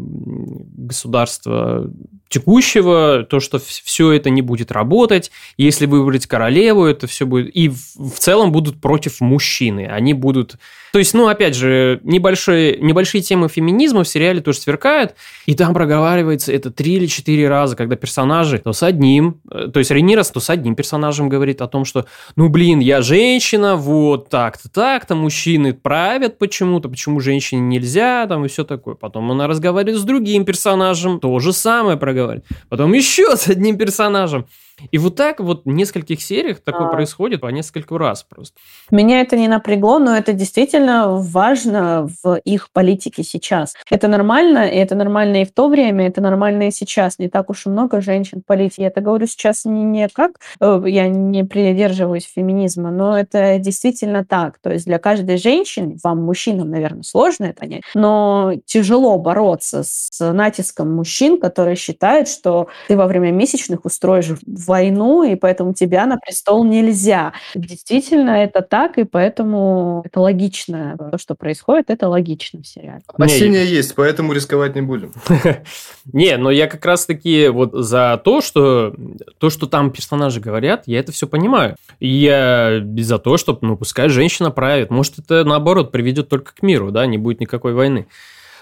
государства 0.76 1.90
текущего, 2.28 3.24
то, 3.28 3.40
что 3.40 3.58
все 3.58 4.12
это 4.12 4.30
не 4.30 4.42
будет 4.42 4.72
работать, 4.72 5.30
если 5.58 5.86
выбрать 5.86 6.26
королеву, 6.26 6.84
это 6.84 7.06
все 7.06 7.26
будет... 7.26 7.54
И 7.54 7.68
в 7.68 8.18
целом 8.18 8.52
будут 8.52 8.80
против 8.80 9.20
мужчины, 9.20 9.86
они 9.86 10.14
будут 10.14 10.56
то 10.92 10.98
есть, 10.98 11.14
ну, 11.14 11.26
опять 11.28 11.56
же, 11.56 12.00
небольшие, 12.02 12.76
небольшие 12.76 13.22
темы 13.22 13.48
феминизма 13.48 14.04
в 14.04 14.08
сериале 14.08 14.42
тоже 14.42 14.58
сверкают, 14.58 15.14
и 15.46 15.54
там 15.54 15.72
проговаривается 15.72 16.52
это 16.52 16.70
три 16.70 16.96
или 16.96 17.06
четыре 17.06 17.48
раза, 17.48 17.76
когда 17.76 17.96
персонажи 17.96 18.58
то 18.58 18.74
с 18.74 18.82
одним, 18.82 19.40
э, 19.50 19.68
то 19.72 19.78
есть 19.78 19.90
Рейнирос 19.90 20.30
то 20.30 20.40
с 20.40 20.50
одним 20.50 20.71
персонажем 20.74 21.28
говорит 21.28 21.60
о 21.60 21.68
том, 21.68 21.84
что, 21.84 22.06
ну, 22.36 22.48
блин, 22.48 22.80
я 22.80 23.02
женщина, 23.02 23.76
вот 23.76 24.28
так-то, 24.28 24.68
так-то, 24.68 25.14
мужчины 25.14 25.74
правят 25.74 26.38
почему-то, 26.38 26.88
почему 26.88 27.20
женщине 27.20 27.60
нельзя, 27.62 28.26
там, 28.26 28.44
и 28.44 28.48
все 28.48 28.64
такое. 28.64 28.94
Потом 28.94 29.30
она 29.30 29.46
разговаривает 29.46 29.98
с 29.98 30.04
другим 30.04 30.44
персонажем, 30.44 31.20
то 31.20 31.38
же 31.38 31.52
самое 31.52 31.96
проговаривает. 31.96 32.46
Потом 32.68 32.92
еще 32.92 33.36
с 33.36 33.48
одним 33.48 33.78
персонажем. 33.78 34.46
И 34.90 34.98
вот 34.98 35.16
так 35.16 35.40
вот 35.40 35.64
в 35.64 35.68
нескольких 35.68 36.22
сериях 36.22 36.60
такое 36.60 36.88
а. 36.88 36.90
происходит 36.90 37.40
по 37.40 37.48
нескольку 37.48 37.98
раз 37.98 38.22
просто. 38.22 38.56
Меня 38.90 39.20
это 39.20 39.36
не 39.36 39.48
напрягло, 39.48 39.98
но 39.98 40.16
это 40.16 40.32
действительно 40.32 41.08
важно 41.08 42.08
в 42.22 42.36
их 42.44 42.70
политике 42.72 43.22
сейчас. 43.22 43.74
Это 43.90 44.08
нормально, 44.08 44.68
и 44.68 44.76
это 44.76 44.94
нормально 44.94 45.42
и 45.42 45.44
в 45.44 45.52
то 45.52 45.68
время, 45.68 46.06
это 46.06 46.20
нормально 46.20 46.68
и 46.68 46.70
сейчас. 46.70 47.18
Не 47.18 47.28
так 47.28 47.50
уж 47.50 47.66
и 47.66 47.68
много 47.68 48.00
женщин 48.00 48.40
в 48.40 48.46
политике. 48.46 48.82
Я 48.82 48.88
это 48.88 49.00
говорю 49.00 49.26
сейчас 49.26 49.64
не, 49.64 49.84
не 49.84 50.08
как 50.08 50.32
э, 50.60 50.82
я 50.86 51.08
не 51.08 51.44
придерживаюсь 51.44 52.24
феминизма, 52.24 52.90
но 52.90 53.18
это 53.18 53.58
действительно 53.58 54.24
так. 54.24 54.58
То 54.58 54.70
есть 54.70 54.86
для 54.86 54.98
каждой 54.98 55.36
женщины, 55.36 55.96
вам, 56.02 56.22
мужчинам, 56.22 56.70
наверное, 56.70 57.02
сложно 57.02 57.46
это 57.46 57.60
понять, 57.60 57.82
но 57.94 58.52
тяжело 58.64 59.18
бороться 59.18 59.82
с 59.84 60.32
натиском 60.32 60.94
мужчин, 60.94 61.40
которые 61.40 61.76
считают, 61.76 62.28
что 62.28 62.68
ты 62.88 62.96
во 62.96 63.06
время 63.06 63.30
месячных 63.30 63.84
устроишь 63.84 64.30
войну, 64.66 65.22
и 65.22 65.34
поэтому 65.34 65.74
тебя 65.74 66.06
на 66.06 66.16
престол 66.16 66.64
нельзя. 66.64 67.32
Действительно, 67.54 68.30
это 68.30 68.62
так, 68.62 68.98
и 68.98 69.04
поэтому 69.04 70.02
это 70.04 70.20
логично. 70.20 70.96
То, 71.10 71.18
что 71.18 71.34
происходит, 71.34 71.90
это 71.90 72.08
логично 72.08 72.62
в 72.62 72.66
сериале. 72.66 73.02
Опасения 73.06 73.64
есть, 73.64 73.94
поэтому 73.94 74.32
рисковать 74.32 74.74
не 74.74 74.82
будем. 74.82 75.12
Не, 76.12 76.36
но 76.36 76.50
я 76.50 76.66
как 76.66 76.84
раз-таки 76.84 77.48
вот 77.48 77.72
за 77.72 78.20
то, 78.22 78.40
что 78.40 78.94
то, 79.38 79.50
что 79.50 79.66
там 79.66 79.90
персонажи 79.90 80.40
говорят, 80.40 80.84
я 80.86 80.98
это 80.98 81.12
все 81.12 81.26
понимаю. 81.26 81.76
И 82.00 82.08
я 82.08 82.82
за 82.98 83.18
то, 83.18 83.36
чтобы, 83.36 83.60
ну, 83.62 83.76
пускай 83.76 84.08
женщина 84.08 84.50
правит. 84.50 84.90
Может, 84.90 85.18
это 85.18 85.44
наоборот 85.44 85.92
приведет 85.92 86.28
только 86.28 86.54
к 86.54 86.62
миру, 86.62 86.90
да, 86.90 87.06
не 87.06 87.18
будет 87.18 87.40
никакой 87.40 87.72
войны. 87.74 88.06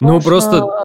Ну, 0.00 0.20
просто... 0.20 0.60
То, 0.60 0.84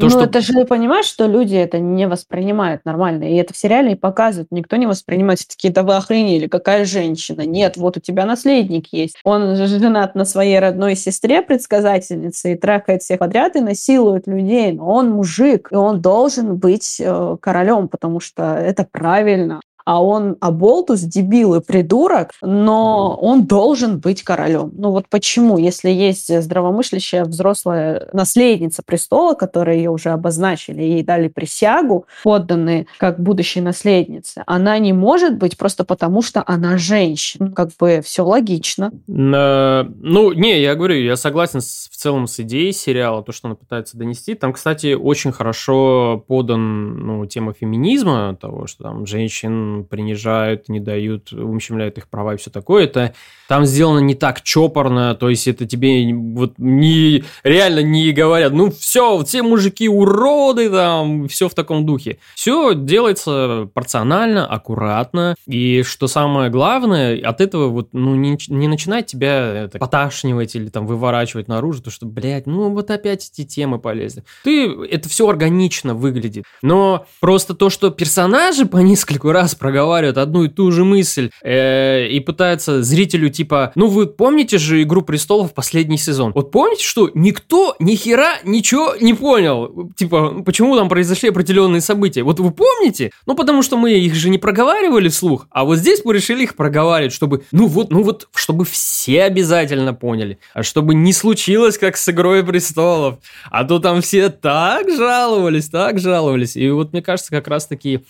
ну, 0.00 0.10
что... 0.10 0.24
это 0.24 0.40
же, 0.40 0.64
понимаешь, 0.64 1.06
что 1.06 1.26
люди 1.26 1.54
это 1.54 1.78
не 1.78 2.08
воспринимают 2.08 2.84
нормально. 2.84 3.24
И 3.24 3.36
это 3.36 3.52
в 3.52 3.56
сериале 3.56 3.92
и 3.92 3.96
показывают. 3.96 4.48
Никто 4.50 4.76
не 4.76 4.86
воспринимает 4.86 5.38
все 5.38 5.48
такие, 5.48 5.72
да 5.72 5.82
вы 5.82 5.96
охренели, 5.96 6.46
какая 6.46 6.84
женщина. 6.84 7.42
Нет, 7.42 7.76
вот 7.76 7.96
у 7.96 8.00
тебя 8.00 8.24
наследник 8.24 8.92
есть. 8.92 9.16
Он 9.24 9.56
же 9.56 9.66
женат 9.66 10.14
на 10.14 10.24
своей 10.24 10.58
родной 10.58 10.96
сестре, 10.96 11.42
предсказательнице, 11.42 12.52
и 12.52 12.56
трахает 12.56 13.02
всех 13.02 13.18
подряд, 13.18 13.56
и 13.56 13.60
насилует 13.60 14.26
людей. 14.26 14.72
Но 14.72 14.86
он 14.86 15.10
мужик, 15.10 15.68
и 15.70 15.74
он 15.74 16.00
должен 16.00 16.56
быть 16.56 17.00
э, 17.00 17.36
королем, 17.40 17.88
потому 17.88 18.20
что 18.20 18.54
это 18.54 18.86
правильно 18.90 19.60
а 19.86 20.02
он 20.02 20.36
оболтус, 20.40 21.00
дебил 21.00 21.54
и 21.54 21.60
придурок, 21.60 22.32
но 22.42 23.16
он 23.16 23.46
должен 23.46 24.00
быть 24.00 24.22
королем. 24.22 24.72
Ну 24.76 24.90
вот 24.90 25.08
почему, 25.08 25.58
если 25.58 25.90
есть 25.90 26.42
здравомыслящая 26.42 27.24
взрослая 27.24 28.08
наследница 28.12 28.82
престола, 28.84 29.34
которая 29.34 29.76
ее 29.76 29.90
уже 29.90 30.10
обозначили, 30.10 30.82
ей 30.82 31.04
дали 31.04 31.28
присягу, 31.28 32.06
подданные 32.24 32.88
как 32.98 33.20
будущей 33.20 33.60
наследнице, 33.60 34.42
она 34.46 34.76
не 34.78 34.92
может 34.92 35.38
быть 35.38 35.56
просто 35.56 35.84
потому, 35.84 36.20
что 36.20 36.42
она 36.44 36.78
женщина. 36.78 37.52
Как 37.52 37.70
бы 37.78 38.00
все 38.04 38.24
логично. 38.24 38.90
Ну, 39.06 40.32
не, 40.32 40.60
я 40.60 40.74
говорю, 40.74 40.96
я 40.96 41.16
согласен 41.16 41.60
с, 41.60 41.88
в 41.92 41.96
целом 41.96 42.26
с 42.26 42.40
идеей 42.40 42.72
сериала, 42.72 43.22
то, 43.22 43.30
что 43.30 43.46
она 43.46 43.54
пытается 43.54 43.96
донести. 43.96 44.34
Там, 44.34 44.52
кстати, 44.52 44.94
очень 44.94 45.30
хорошо 45.30 46.24
подан 46.26 47.06
ну, 47.06 47.26
тема 47.26 47.52
феминизма, 47.52 48.36
того, 48.40 48.66
что 48.66 48.82
там 48.82 49.06
женщин 49.06 49.75
принижают, 49.84 50.68
не 50.68 50.80
дают, 50.80 51.32
ущемляют 51.32 51.98
их 51.98 52.08
права 52.08 52.34
и 52.34 52.36
все 52.36 52.50
такое. 52.50 52.84
Это 52.84 53.14
там 53.48 53.64
сделано 53.64 54.00
не 54.00 54.14
так 54.14 54.42
чопорно, 54.42 55.14
то 55.14 55.28
есть 55.28 55.46
это 55.48 55.66
тебе 55.66 56.12
вот 56.12 56.54
не 56.58 57.24
реально 57.44 57.80
не 57.80 58.12
говорят, 58.12 58.52
ну 58.52 58.70
все, 58.70 59.22
все 59.24 59.42
мужики 59.42 59.88
уроды 59.88 60.70
там, 60.70 61.28
все 61.28 61.48
в 61.48 61.54
таком 61.54 61.86
духе. 61.86 62.18
Все 62.34 62.74
делается 62.74 63.68
порционально, 63.72 64.46
аккуратно, 64.46 65.34
и 65.46 65.82
что 65.82 66.08
самое 66.08 66.50
главное, 66.50 67.20
от 67.20 67.40
этого 67.40 67.68
вот 67.68 67.88
ну 67.92 68.14
не, 68.14 68.36
не 68.48 68.68
начинает 68.68 69.06
тебя 69.06 69.64
это, 69.64 69.78
поташнивать 69.78 70.56
или 70.56 70.68
там 70.68 70.86
выворачивать 70.86 71.48
наружу, 71.48 71.82
то 71.82 71.90
что, 71.90 72.06
блядь, 72.06 72.46
ну 72.46 72.70
вот 72.70 72.90
опять 72.90 73.30
эти 73.32 73.46
темы 73.46 73.78
полезли. 73.78 74.24
Ты, 74.44 74.66
это 74.90 75.08
все 75.08 75.28
органично 75.28 75.94
выглядит, 75.94 76.44
но 76.62 77.06
просто 77.20 77.54
то, 77.54 77.70
что 77.70 77.90
персонажи 77.90 78.66
по 78.66 78.78
нескольку 78.78 79.30
раз 79.30 79.54
проговаривают 79.66 80.16
одну 80.16 80.44
и 80.44 80.48
ту 80.48 80.70
же 80.70 80.84
мысль 80.84 81.30
э, 81.42 82.06
и 82.06 82.20
пытаются 82.20 82.84
зрителю 82.84 83.30
типа, 83.30 83.72
ну 83.74 83.88
вы 83.88 84.06
помните 84.06 84.58
же 84.58 84.80
«Игру 84.80 85.02
престолов» 85.02 85.54
последний 85.54 85.98
сезон? 85.98 86.30
Вот 86.36 86.52
помните, 86.52 86.84
что 86.84 87.10
никто 87.14 87.74
ни 87.80 87.96
хера 87.96 88.34
ничего 88.44 88.94
не 89.00 89.12
понял? 89.12 89.90
Типа, 89.96 90.40
почему 90.44 90.76
там 90.76 90.88
произошли 90.88 91.30
определенные 91.30 91.80
события? 91.80 92.22
Вот 92.22 92.38
вы 92.38 92.52
помните? 92.52 93.10
Ну 93.26 93.34
потому 93.34 93.62
что 93.62 93.76
мы 93.76 93.94
их 93.94 94.14
же 94.14 94.28
не 94.30 94.38
проговаривали 94.38 95.08
вслух, 95.08 95.48
а 95.50 95.64
вот 95.64 95.78
здесь 95.78 96.02
мы 96.04 96.14
решили 96.14 96.44
их 96.44 96.54
проговаривать, 96.54 97.12
чтобы, 97.12 97.42
ну 97.50 97.66
вот, 97.66 97.90
ну 97.90 98.04
вот, 98.04 98.28
чтобы 98.36 98.64
все 98.64 99.24
обязательно 99.24 99.94
поняли, 99.94 100.38
а 100.54 100.62
чтобы 100.62 100.94
не 100.94 101.12
случилось, 101.12 101.76
как 101.76 101.96
с 101.96 102.08
«Игрой 102.08 102.44
престолов». 102.44 103.16
А 103.50 103.64
то 103.64 103.80
там 103.80 104.00
все 104.00 104.28
так 104.28 104.88
жаловались, 104.88 105.68
так 105.68 105.98
жаловались. 105.98 106.56
И 106.56 106.70
вот 106.70 106.92
мне 106.92 107.02
кажется, 107.02 107.32
как 107.32 107.48
раз 107.48 107.66
таки 107.66 108.04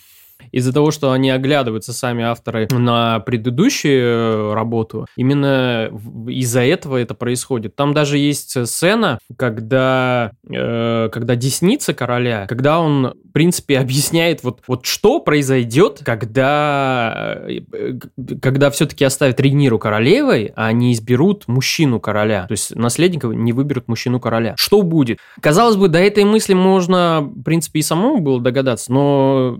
из-за 0.51 0.73
того, 0.73 0.91
что 0.91 1.11
они 1.11 1.29
оглядываются 1.29 1.93
сами 1.93 2.23
авторы 2.23 2.67
на 2.71 3.19
предыдущую 3.19 4.51
э, 4.51 4.53
работу, 4.53 5.05
именно 5.15 5.89
из-за 6.27 6.61
этого 6.61 6.97
это 6.97 7.13
происходит. 7.13 7.75
Там 7.75 7.93
даже 7.93 8.17
есть 8.17 8.67
сцена, 8.67 9.19
когда, 9.37 10.31
э, 10.49 11.09
когда 11.11 11.35
десница 11.35 11.93
короля, 11.93 12.45
когда 12.47 12.79
он, 12.79 13.13
в 13.29 13.31
принципе, 13.33 13.79
объясняет 13.79 14.43
вот, 14.43 14.61
вот 14.67 14.85
что 14.85 15.19
произойдет, 15.19 16.01
когда, 16.03 17.41
э, 17.47 17.99
когда 18.41 18.69
все-таки 18.71 19.05
оставят 19.05 19.39
Рейниру 19.39 19.79
королевой, 19.79 20.53
а 20.55 20.67
они 20.67 20.93
изберут 20.93 21.47
мужчину 21.47 21.99
короля. 21.99 22.45
То 22.47 22.53
есть 22.53 22.75
наследников 22.75 23.33
не 23.33 23.53
выберут 23.53 23.87
мужчину 23.87 24.19
короля. 24.19 24.55
Что 24.57 24.81
будет? 24.81 25.19
Казалось 25.41 25.75
бы, 25.75 25.87
до 25.87 25.99
этой 25.99 26.23
мысли 26.23 26.53
можно, 26.53 27.21
в 27.21 27.43
принципе, 27.43 27.79
и 27.79 27.83
самому 27.83 28.19
было 28.19 28.41
догадаться, 28.41 28.91
но 28.91 29.57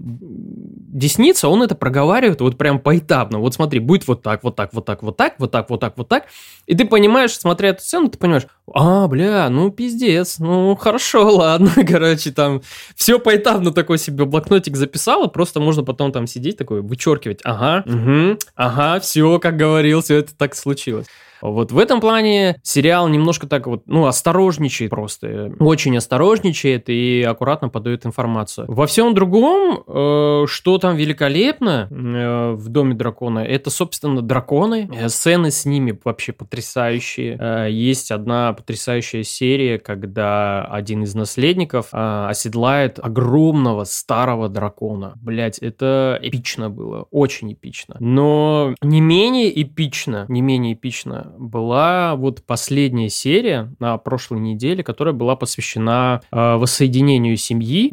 десница, 0.97 1.47
он 1.47 1.61
это 1.61 1.75
проговаривает 1.75 2.41
вот 2.41 2.57
прям 2.57 2.79
поэтапно. 2.79 3.39
Вот 3.39 3.53
смотри, 3.53 3.79
будет 3.79 4.07
вот 4.07 4.23
так, 4.23 4.43
вот 4.43 4.55
так, 4.55 4.73
вот 4.73 4.85
так, 4.85 5.03
вот 5.03 5.15
так, 5.15 5.35
вот 5.39 5.51
так, 5.51 5.69
вот 5.69 5.79
так, 5.79 5.93
вот 5.95 6.07
так. 6.07 6.25
И 6.65 6.75
ты 6.75 6.85
понимаешь, 6.85 7.37
смотря 7.37 7.69
эту 7.69 7.81
сцену, 7.81 8.09
ты 8.09 8.17
понимаешь, 8.17 8.47
а, 8.73 9.07
бля, 9.07 9.49
ну 9.49 9.69
пиздец, 9.71 10.39
ну 10.39 10.75
хорошо, 10.75 11.29
ладно, 11.35 11.71
короче, 11.87 12.31
там 12.31 12.61
все 12.95 13.19
поэтапно 13.19 13.71
такой 13.71 13.99
себе 13.99 14.25
блокнотик 14.25 14.75
записала, 14.75 15.27
просто 15.27 15.59
можно 15.59 15.83
потом 15.83 16.11
там 16.11 16.25
сидеть 16.25 16.57
такой, 16.57 16.81
вычеркивать, 16.81 17.41
ага, 17.43 17.83
угу, 17.85 18.39
ага, 18.55 18.99
все, 18.99 19.39
как 19.39 19.55
говорил, 19.55 20.01
все 20.01 20.17
это 20.17 20.35
так 20.35 20.55
случилось. 20.55 21.05
Вот 21.41 21.71
в 21.71 21.77
этом 21.77 22.01
плане 22.01 22.59
сериал 22.63 23.07
немножко 23.07 23.47
так 23.47 23.67
вот, 23.67 23.83
ну, 23.85 24.05
осторожничает 24.05 24.89
просто. 24.89 25.51
Очень 25.59 25.97
осторожничает 25.97 26.89
и 26.89 27.23
аккуратно 27.23 27.69
подает 27.69 28.05
информацию. 28.05 28.65
Во 28.69 28.87
всем 28.87 29.13
другом, 29.13 29.83
э, 29.87 30.45
что 30.47 30.77
там 30.77 30.95
великолепно 30.95 31.87
э, 31.89 32.51
в 32.53 32.69
Доме 32.69 32.95
дракона, 32.95 33.39
это, 33.39 33.69
собственно, 33.69 34.21
драконы. 34.21 34.89
Э, 34.93 35.09
сцены 35.09 35.51
с 35.51 35.65
ними 35.65 35.97
вообще 36.03 36.33
потрясающие. 36.33 37.37
Э, 37.39 37.67
есть 37.69 38.11
одна 38.11 38.53
потрясающая 38.53 39.23
серия, 39.23 39.79
когда 39.79 40.65
один 40.65 41.03
из 41.03 41.15
наследников 41.15 41.89
э, 41.91 42.27
оседлает 42.29 42.99
огромного 42.99 43.83
старого 43.83 44.49
дракона. 44.49 45.13
Блять, 45.21 45.59
это 45.59 46.19
эпично 46.21 46.69
было, 46.69 47.07
очень 47.11 47.53
эпично. 47.53 47.95
Но 47.99 48.73
не 48.81 49.01
менее 49.01 49.61
эпично, 49.61 50.25
не 50.27 50.41
менее 50.41 50.73
эпично 50.73 51.26
была 51.37 52.15
вот 52.15 52.43
последняя 52.43 53.09
серия 53.09 53.73
на 53.79 53.97
прошлой 53.97 54.39
неделе, 54.39 54.83
которая 54.83 55.13
была 55.13 55.35
посвящена 55.35 56.21
э, 56.31 56.55
воссоединению 56.55 57.37
семьи, 57.37 57.87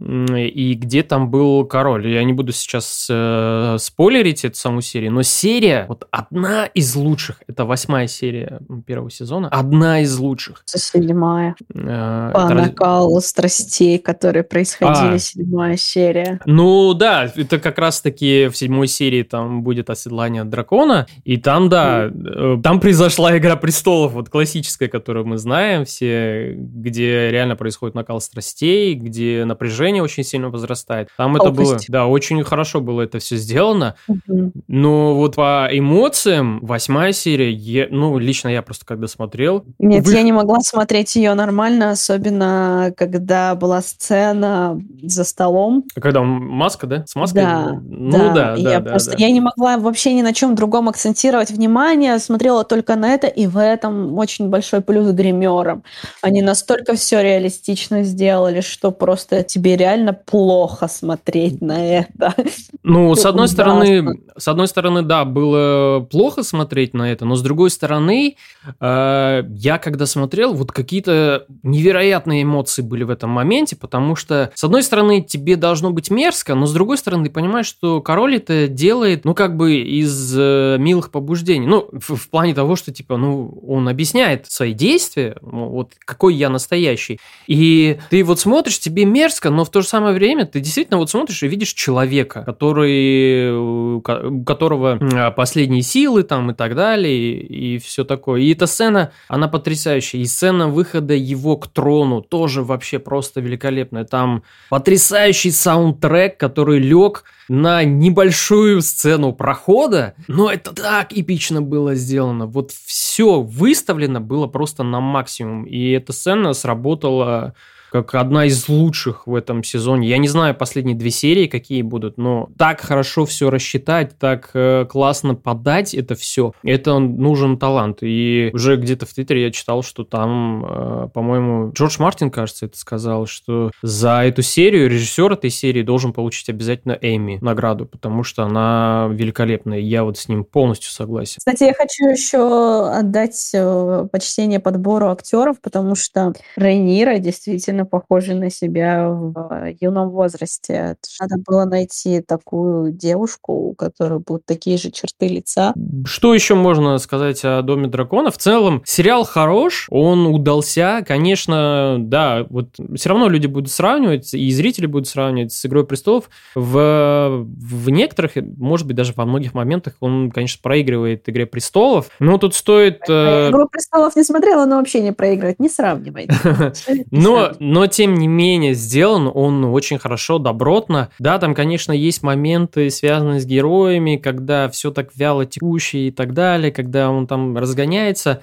и 0.50 0.74
где 0.74 1.02
там 1.02 1.30
был 1.30 1.64
король. 1.64 2.08
Я 2.08 2.24
не 2.24 2.32
буду 2.32 2.52
сейчас 2.52 3.06
э, 3.10 3.76
спойлерить 3.78 4.44
эту 4.44 4.56
саму 4.56 4.80
серию, 4.80 5.12
но 5.12 5.22
серия, 5.22 5.86
вот 5.88 6.06
одна 6.10 6.66
из 6.66 6.94
лучших, 6.94 7.42
это 7.46 7.64
восьмая 7.64 8.06
серия 8.06 8.60
первого 8.86 9.10
сезона, 9.10 9.48
одна 9.48 10.00
из 10.00 10.16
лучших. 10.18 10.62
Седьмая. 10.66 11.56
Э, 11.74 12.30
По 12.32 12.46
это... 12.46 12.54
накалу 12.54 13.20
страстей, 13.20 13.98
которые 13.98 14.42
происходили, 14.44 15.14
а. 15.14 15.18
седьмая 15.18 15.76
серия. 15.76 16.40
Ну 16.46 16.94
да, 16.94 17.30
это 17.34 17.58
как 17.58 17.78
раз-таки 17.78 18.48
в 18.48 18.56
седьмой 18.56 18.88
серии 18.88 19.22
там 19.22 19.62
будет 19.62 19.90
оседлание 19.90 20.44
дракона, 20.44 21.06
и 21.24 21.36
там, 21.36 21.68
да, 21.68 22.06
mm. 22.06 22.62
там 22.62 22.80
произошла 22.80 23.23
Игра 23.34 23.56
престолов, 23.56 24.12
вот 24.12 24.28
классическая, 24.28 24.88
которую 24.88 25.26
мы 25.26 25.38
знаем 25.38 25.84
все, 25.84 26.54
где 26.54 27.30
реально 27.30 27.56
происходит 27.56 27.94
накал 27.94 28.20
страстей, 28.20 28.94
где 28.94 29.44
напряжение 29.44 30.02
очень 30.02 30.24
сильно 30.24 30.50
возрастает. 30.50 31.08
Там 31.16 31.34
Толкость. 31.34 31.52
это 31.52 31.62
было, 31.62 31.80
да, 31.88 32.06
очень 32.06 32.42
хорошо 32.44 32.80
было 32.80 33.02
это 33.02 33.18
все 33.18 33.36
сделано, 33.36 33.96
mm-hmm. 34.08 34.52
но 34.68 35.14
вот 35.14 35.36
по 35.36 35.68
эмоциям 35.70 36.60
восьмая 36.62 37.12
серия, 37.12 37.50
я, 37.50 37.86
ну, 37.90 38.18
лично 38.18 38.48
я 38.48 38.62
просто 38.62 38.86
когда 38.86 39.08
смотрел... 39.08 39.64
Нет, 39.78 40.06
вы... 40.06 40.12
я 40.12 40.22
не 40.22 40.32
могла 40.32 40.60
смотреть 40.60 41.16
ее 41.16 41.34
нормально, 41.34 41.90
особенно 41.90 42.92
когда 42.96 43.54
была 43.54 43.82
сцена 43.82 44.80
за 45.02 45.24
столом. 45.24 45.84
Когда 45.94 46.22
маска, 46.22 46.86
да? 46.86 47.04
С 47.06 47.14
маской? 47.14 47.42
Да. 47.42 47.80
Ну 47.84 48.10
да, 48.10 48.28
да, 48.28 48.56
да. 48.56 48.56
Я 48.56 48.80
да, 48.80 48.90
просто, 48.90 49.12
да. 49.12 49.16
я 49.18 49.30
не 49.30 49.40
могла 49.40 49.78
вообще 49.78 50.12
ни 50.12 50.22
на 50.22 50.32
чем 50.32 50.54
другом 50.54 50.88
акцентировать 50.88 51.50
внимание, 51.50 52.18
смотрела 52.18 52.64
только 52.64 52.96
на 52.96 53.13
это, 53.14 53.26
и 53.26 53.46
в 53.46 53.58
этом 53.58 54.18
очень 54.18 54.48
большой 54.48 54.80
плюс 54.80 55.10
гримерам. 55.12 55.82
Они 56.22 56.42
настолько 56.42 56.94
все 56.94 57.22
реалистично 57.22 58.02
сделали, 58.02 58.60
что 58.60 58.90
просто 58.90 59.42
тебе 59.42 59.76
реально 59.76 60.12
плохо 60.12 60.88
смотреть 60.88 61.60
на 61.60 61.84
это. 61.84 62.34
Ну, 62.82 63.14
с 63.14 63.24
одной 63.24 63.48
стороны, 63.48 64.20
с 64.36 64.48
одной 64.48 64.68
стороны, 64.68 65.02
да, 65.02 65.24
было 65.24 66.00
плохо 66.00 66.42
смотреть 66.42 66.94
на 66.94 67.10
это, 67.10 67.24
но 67.24 67.34
с 67.34 67.42
другой 67.42 67.70
стороны, 67.70 68.36
э, 68.80 69.42
я 69.48 69.78
когда 69.78 70.06
смотрел, 70.06 70.54
вот 70.54 70.72
какие-то 70.72 71.46
невероятные 71.62 72.42
эмоции 72.42 72.82
были 72.82 73.04
в 73.04 73.10
этом 73.10 73.30
моменте, 73.30 73.76
потому 73.76 74.16
что, 74.16 74.50
с 74.54 74.64
одной 74.64 74.82
стороны, 74.82 75.22
тебе 75.22 75.56
должно 75.56 75.90
быть 75.90 76.10
мерзко, 76.10 76.54
но 76.54 76.66
с 76.66 76.72
другой 76.72 76.98
стороны, 76.98 77.24
ты 77.24 77.30
понимаешь, 77.30 77.66
что 77.66 78.00
король 78.00 78.36
это 78.36 78.68
делает, 78.68 79.24
ну, 79.24 79.34
как 79.34 79.56
бы 79.56 79.76
из 79.76 80.34
э, 80.36 80.76
милых 80.78 81.10
побуждений. 81.10 81.66
Ну, 81.66 81.88
в, 81.92 82.16
в 82.16 82.30
плане 82.30 82.54
того, 82.54 82.76
что, 82.76 82.92
типа, 82.92 83.03
ну, 83.08 83.62
он 83.66 83.88
объясняет 83.88 84.50
свои 84.50 84.72
действия, 84.72 85.36
ну, 85.42 85.68
вот 85.68 85.92
какой 85.98 86.34
я 86.34 86.48
настоящий. 86.48 87.18
И 87.46 87.98
ты 88.10 88.24
вот 88.24 88.40
смотришь, 88.40 88.78
тебе 88.78 89.04
мерзко, 89.04 89.50
но 89.50 89.64
в 89.64 89.70
то 89.70 89.82
же 89.82 89.88
самое 89.88 90.14
время 90.14 90.46
ты 90.46 90.60
действительно 90.60 90.98
вот 90.98 91.10
смотришь 91.10 91.42
и 91.42 91.48
видишь 91.48 91.72
человека, 91.72 92.42
который, 92.44 93.52
у 93.52 94.00
которого 94.00 95.30
последние 95.36 95.82
силы 95.82 96.22
там 96.22 96.50
и 96.50 96.54
так 96.54 96.74
далее, 96.74 97.14
и, 97.14 97.74
и 97.74 97.78
все 97.78 98.04
такое. 98.04 98.40
И 98.40 98.52
эта 98.52 98.66
сцена, 98.66 99.12
она 99.28 99.48
потрясающая. 99.48 100.20
И 100.20 100.24
сцена 100.24 100.68
выхода 100.68 101.14
его 101.14 101.56
к 101.56 101.66
трону 101.68 102.22
тоже 102.22 102.62
вообще 102.62 102.98
просто 102.98 103.40
великолепная. 103.40 104.04
Там 104.04 104.42
потрясающий 104.70 105.50
саундтрек, 105.50 106.38
который 106.38 106.78
лег 106.78 107.24
на 107.48 107.84
небольшую 107.84 108.82
сцену 108.82 109.32
прохода, 109.32 110.14
но 110.28 110.50
это 110.50 110.74
так 110.74 111.12
эпично 111.12 111.62
было 111.62 111.94
сделано. 111.94 112.46
Вот 112.46 112.72
все 112.72 113.40
выставлено 113.40 114.20
было 114.20 114.46
просто 114.46 114.82
на 114.82 115.00
максимум, 115.00 115.64
и 115.64 115.90
эта 115.90 116.12
сцена 116.12 116.52
сработала 116.52 117.54
как 117.94 118.16
одна 118.16 118.46
из 118.46 118.68
лучших 118.68 119.28
в 119.28 119.36
этом 119.36 119.62
сезоне. 119.62 120.08
Я 120.08 120.18
не 120.18 120.26
знаю 120.26 120.56
последние 120.56 120.96
две 120.96 121.10
серии, 121.10 121.46
какие 121.46 121.82
будут, 121.82 122.18
но 122.18 122.48
так 122.58 122.80
хорошо 122.80 123.24
все 123.24 123.50
рассчитать, 123.50 124.18
так 124.18 124.50
э, 124.52 124.84
классно 124.90 125.36
подать 125.36 125.94
это 125.94 126.16
все, 126.16 126.54
это 126.64 126.98
нужен 126.98 127.56
талант. 127.56 127.98
И 128.02 128.50
уже 128.52 128.78
где-то 128.78 129.06
в 129.06 129.14
Твиттере 129.14 129.44
я 129.44 129.52
читал, 129.52 129.84
что 129.84 130.02
там, 130.02 130.66
э, 130.66 131.08
по-моему, 131.14 131.70
Джордж 131.72 131.98
Мартин, 132.00 132.32
кажется, 132.32 132.66
это 132.66 132.76
сказал, 132.76 133.26
что 133.26 133.70
за 133.80 134.24
эту 134.24 134.42
серию 134.42 134.90
режиссер 134.90 135.32
этой 135.32 135.50
серии 135.50 135.82
должен 135.82 136.12
получить 136.12 136.48
обязательно 136.48 136.98
Эми 137.00 137.38
награду, 137.42 137.86
потому 137.86 138.24
что 138.24 138.42
она 138.42 139.08
великолепная. 139.12 139.78
Я 139.78 140.02
вот 140.02 140.18
с 140.18 140.26
ним 140.26 140.42
полностью 140.42 140.90
согласен. 140.90 141.36
Кстати, 141.38 141.62
я 141.62 141.74
хочу 141.74 142.08
еще 142.08 142.88
отдать 142.88 143.50
э, 143.54 144.08
почтение 144.10 144.58
подбору 144.58 145.10
актеров, 145.10 145.60
потому 145.60 145.94
что 145.94 146.32
Рейнира 146.56 147.18
действительно 147.18 147.83
сильно 147.84 147.86
похожи 147.86 148.34
на 148.34 148.50
себя 148.50 149.08
в 149.08 149.74
юном 149.80 150.10
возрасте. 150.10 150.96
Надо 151.20 151.36
было 151.46 151.64
найти 151.64 152.20
такую 152.20 152.92
девушку, 152.92 153.52
у 153.52 153.74
которой 153.74 154.18
будут 154.18 154.46
такие 154.46 154.78
же 154.78 154.90
черты 154.90 155.28
лица. 155.28 155.74
Что 156.06 156.34
еще 156.34 156.54
можно 156.54 156.98
сказать 156.98 157.44
о 157.44 157.62
Доме 157.62 157.88
дракона? 157.88 158.30
В 158.30 158.38
целом, 158.38 158.82
сериал 158.84 159.24
хорош, 159.24 159.86
он 159.90 160.26
удался. 160.26 161.04
Конечно, 161.06 161.96
да, 162.00 162.46
вот 162.48 162.68
все 162.94 163.08
равно 163.08 163.28
люди 163.28 163.46
будут 163.46 163.70
сравнивать, 163.70 164.34
и 164.34 164.50
зрители 164.50 164.86
будут 164.86 165.08
сравнивать 165.08 165.52
с 165.52 165.66
Игрой 165.66 165.86
престолов. 165.86 166.30
В, 166.54 167.44
в 167.46 167.90
некоторых, 167.90 168.32
может 168.36 168.86
быть, 168.86 168.96
даже 168.96 169.12
во 169.16 169.24
многих 169.24 169.54
моментах 169.54 169.94
он, 170.00 170.30
конечно, 170.30 170.60
проигрывает 170.62 171.28
Игре 171.28 171.46
престолов. 171.46 172.06
Но 172.18 172.38
тут 172.38 172.54
стоит... 172.54 173.00
Э... 173.08 173.50
Игру 173.50 173.68
престолов 173.68 174.16
не 174.16 174.24
смотрела, 174.24 174.66
но 174.66 174.76
вообще 174.76 175.00
не 175.00 175.12
проигрывает. 175.12 175.58
Не 175.60 175.68
сравнивайте. 175.68 176.34
Но, 177.10 177.52
но 177.74 177.88
тем 177.88 178.14
не 178.14 178.28
менее 178.28 178.72
сделан 178.74 179.28
он 179.34 179.64
очень 179.64 179.98
хорошо, 179.98 180.38
добротно. 180.38 181.10
Да, 181.18 181.40
там, 181.40 181.56
конечно, 181.56 181.90
есть 181.90 182.22
моменты, 182.22 182.88
связанные 182.88 183.40
с 183.40 183.46
героями, 183.46 184.14
когда 184.14 184.68
все 184.68 184.92
так 184.92 185.08
вяло 185.16 185.44
текущее 185.44 186.06
и 186.06 186.10
так 186.12 186.34
далее, 186.34 186.70
когда 186.70 187.10
он 187.10 187.26
там 187.26 187.58
разгоняется. 187.58 188.42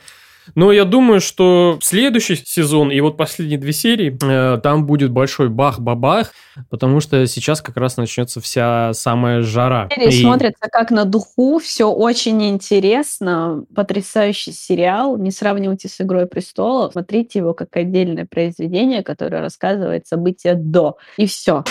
Но 0.55 0.71
я 0.71 0.85
думаю, 0.85 1.21
что 1.21 1.77
следующий 1.81 2.35
сезон 2.35 2.91
и 2.91 2.99
вот 2.99 3.17
последние 3.17 3.59
две 3.59 3.73
серии, 3.73 4.17
э, 4.21 4.59
там 4.59 4.85
будет 4.85 5.11
большой 5.11 5.49
бах-бабах, 5.49 6.31
потому 6.69 6.99
что 6.99 7.25
сейчас 7.27 7.61
как 7.61 7.77
раз 7.77 7.97
начнется 7.97 8.41
вся 8.41 8.93
самая 8.93 9.41
жара. 9.41 9.89
Серии 9.93 10.13
и... 10.13 10.21
смотрится 10.21 10.67
как 10.71 10.91
на 10.91 11.05
духу, 11.05 11.59
все 11.59 11.85
очень 11.91 12.43
интересно, 12.43 13.63
потрясающий 13.75 14.51
сериал, 14.51 15.17
не 15.17 15.31
сравнивайте 15.31 15.87
с 15.87 16.01
«Игрой 16.01 16.25
престолов», 16.25 16.93
смотрите 16.93 17.39
его 17.39 17.53
как 17.53 17.75
отдельное 17.75 18.25
произведение, 18.25 19.03
которое 19.03 19.41
рассказывает 19.41 20.07
события 20.07 20.55
до, 20.55 20.97
и 21.17 21.25
все. 21.25 21.63